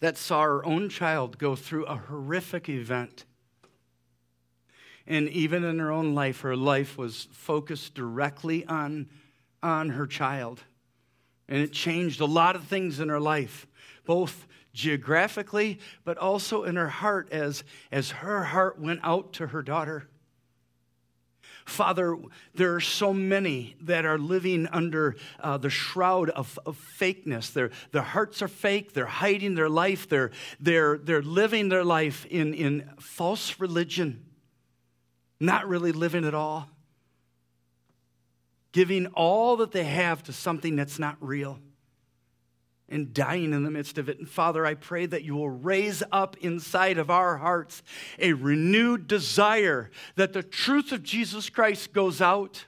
that 0.00 0.16
saw 0.16 0.42
her 0.42 0.64
own 0.64 0.88
child 0.88 1.38
go 1.38 1.54
through 1.54 1.84
a 1.84 1.96
horrific 1.96 2.68
event. 2.68 3.24
And 5.06 5.28
even 5.28 5.64
in 5.64 5.78
her 5.78 5.90
own 5.90 6.14
life, 6.14 6.40
her 6.40 6.56
life 6.56 6.96
was 6.96 7.28
focused 7.32 7.94
directly 7.94 8.64
on, 8.66 9.08
on 9.62 9.90
her 9.90 10.06
child. 10.06 10.62
And 11.48 11.58
it 11.58 11.72
changed 11.72 12.20
a 12.20 12.26
lot 12.26 12.56
of 12.56 12.64
things 12.64 13.00
in 13.00 13.08
her 13.08 13.20
life, 13.20 13.66
both 14.04 14.46
geographically, 14.72 15.80
but 16.04 16.16
also 16.16 16.64
in 16.64 16.76
her 16.76 16.88
heart 16.88 17.28
as, 17.32 17.64
as 17.90 18.10
her 18.10 18.44
heart 18.44 18.78
went 18.78 19.00
out 19.02 19.32
to 19.34 19.48
her 19.48 19.62
daughter. 19.62 20.08
Father, 21.70 22.16
there 22.54 22.74
are 22.74 22.80
so 22.80 23.14
many 23.14 23.76
that 23.82 24.04
are 24.04 24.18
living 24.18 24.66
under 24.66 25.16
uh, 25.38 25.56
the 25.56 25.70
shroud 25.70 26.28
of, 26.30 26.58
of 26.66 26.76
fakeness. 26.76 27.52
Their, 27.52 27.70
their 27.92 28.02
hearts 28.02 28.42
are 28.42 28.48
fake. 28.48 28.92
They're 28.92 29.06
hiding 29.06 29.54
their 29.54 29.68
life. 29.68 30.08
They're, 30.08 30.32
they're, 30.58 30.98
they're 30.98 31.22
living 31.22 31.68
their 31.68 31.84
life 31.84 32.26
in, 32.26 32.52
in 32.54 32.90
false 32.98 33.60
religion, 33.60 34.24
not 35.38 35.68
really 35.68 35.92
living 35.92 36.24
at 36.24 36.34
all, 36.34 36.68
giving 38.72 39.06
all 39.08 39.56
that 39.58 39.72
they 39.72 39.84
have 39.84 40.22
to 40.24 40.32
something 40.32 40.76
that's 40.76 40.98
not 40.98 41.16
real 41.20 41.58
and 42.90 43.14
dying 43.14 43.52
in 43.52 43.62
the 43.62 43.70
midst 43.70 43.98
of 43.98 44.08
it. 44.08 44.18
And 44.18 44.28
Father, 44.28 44.66
I 44.66 44.74
pray 44.74 45.06
that 45.06 45.22
you 45.22 45.36
will 45.36 45.50
raise 45.50 46.02
up 46.10 46.36
inside 46.38 46.98
of 46.98 47.10
our 47.10 47.36
hearts 47.36 47.82
a 48.18 48.32
renewed 48.32 49.06
desire 49.06 49.90
that 50.16 50.32
the 50.32 50.42
truth 50.42 50.92
of 50.92 51.02
Jesus 51.02 51.48
Christ 51.48 51.92
goes 51.92 52.20
out. 52.20 52.64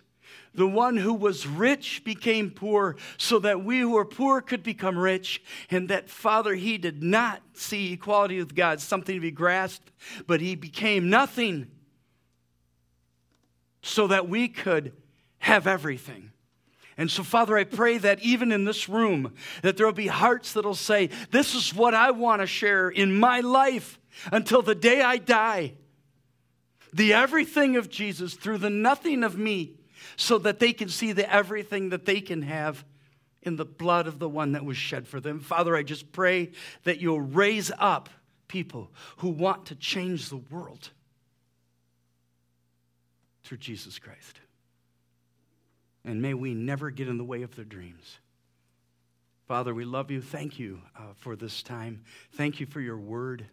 The 0.54 0.66
one 0.66 0.98
who 0.98 1.14
was 1.14 1.46
rich 1.46 2.04
became 2.04 2.50
poor 2.50 2.96
so 3.16 3.38
that 3.38 3.64
we 3.64 3.80
who 3.80 3.96
are 3.96 4.04
poor 4.04 4.42
could 4.42 4.62
become 4.62 4.98
rich. 4.98 5.42
And 5.70 5.88
that, 5.88 6.10
Father, 6.10 6.54
he 6.54 6.76
did 6.76 7.02
not 7.02 7.40
see 7.54 7.94
equality 7.94 8.38
with 8.38 8.54
God 8.54 8.80
something 8.80 9.14
to 9.14 9.20
be 9.20 9.30
grasped, 9.30 9.90
but 10.26 10.42
he 10.42 10.54
became 10.54 11.08
nothing 11.08 11.68
so 13.80 14.06
that 14.08 14.28
we 14.28 14.48
could 14.48 14.92
have 15.38 15.66
everything. 15.66 16.31
And 16.96 17.10
so, 17.10 17.22
Father, 17.22 17.56
I 17.56 17.64
pray 17.64 17.98
that 17.98 18.20
even 18.20 18.52
in 18.52 18.64
this 18.64 18.88
room, 18.88 19.34
that 19.62 19.76
there 19.76 19.86
will 19.86 19.92
be 19.92 20.08
hearts 20.08 20.52
that'll 20.52 20.74
say, 20.74 21.10
This 21.30 21.54
is 21.54 21.74
what 21.74 21.94
I 21.94 22.10
want 22.10 22.42
to 22.42 22.46
share 22.46 22.88
in 22.88 23.18
my 23.18 23.40
life 23.40 23.98
until 24.30 24.62
the 24.62 24.74
day 24.74 25.00
I 25.00 25.16
die. 25.16 25.74
The 26.92 27.14
everything 27.14 27.76
of 27.76 27.88
Jesus 27.88 28.34
through 28.34 28.58
the 28.58 28.70
nothing 28.70 29.24
of 29.24 29.38
me, 29.38 29.74
so 30.16 30.36
that 30.38 30.58
they 30.58 30.72
can 30.72 30.88
see 30.88 31.12
the 31.12 31.32
everything 31.32 31.88
that 31.90 32.04
they 32.04 32.20
can 32.20 32.42
have 32.42 32.84
in 33.42 33.56
the 33.56 33.64
blood 33.64 34.06
of 34.06 34.18
the 34.18 34.28
one 34.28 34.52
that 34.52 34.64
was 34.64 34.76
shed 34.76 35.08
for 35.08 35.18
them. 35.18 35.40
Father, 35.40 35.74
I 35.74 35.82
just 35.82 36.12
pray 36.12 36.52
that 36.84 37.00
you'll 37.00 37.20
raise 37.20 37.72
up 37.78 38.08
people 38.46 38.90
who 39.18 39.30
want 39.30 39.66
to 39.66 39.74
change 39.74 40.28
the 40.28 40.36
world 40.36 40.90
through 43.42 43.58
Jesus 43.58 43.98
Christ. 43.98 44.41
And 46.04 46.20
may 46.20 46.34
we 46.34 46.54
never 46.54 46.90
get 46.90 47.08
in 47.08 47.18
the 47.18 47.24
way 47.24 47.42
of 47.42 47.54
their 47.54 47.64
dreams. 47.64 48.18
Father, 49.46 49.74
we 49.74 49.84
love 49.84 50.10
you. 50.10 50.20
Thank 50.20 50.58
you 50.58 50.80
uh, 50.96 51.12
for 51.14 51.36
this 51.36 51.62
time. 51.62 52.02
Thank 52.32 52.60
you 52.60 52.66
for 52.66 52.80
your 52.80 52.98
word. 52.98 53.46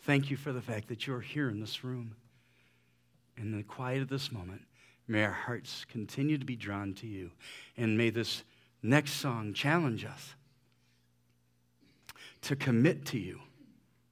Thank 0.00 0.30
you 0.30 0.36
for 0.36 0.52
the 0.52 0.62
fact 0.62 0.88
that 0.88 1.06
you're 1.06 1.20
here 1.20 1.48
in 1.48 1.60
this 1.60 1.84
room. 1.84 2.16
In 3.36 3.56
the 3.56 3.62
quiet 3.62 4.02
of 4.02 4.08
this 4.08 4.32
moment, 4.32 4.62
may 5.06 5.24
our 5.24 5.32
hearts 5.32 5.84
continue 5.88 6.38
to 6.38 6.44
be 6.44 6.56
drawn 6.56 6.94
to 6.94 7.06
you. 7.06 7.30
And 7.76 7.96
may 7.96 8.10
this 8.10 8.42
next 8.82 9.12
song 9.12 9.52
challenge 9.52 10.04
us 10.04 10.34
to 12.42 12.56
commit 12.56 13.06
to 13.06 13.18
you 13.18 13.40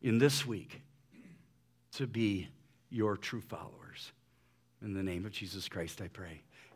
in 0.03 0.19
this 0.19 0.47
week 0.47 0.83
to 1.93 2.07
be 2.07 2.49
your 2.89 3.17
true 3.17 3.41
followers. 3.41 4.13
In 4.83 4.95
the 4.95 5.03
name 5.03 5.27
of 5.27 5.33
Jesus 5.33 5.69
Christ, 5.69 6.01
I 6.01 6.09
pray. 6.09 6.43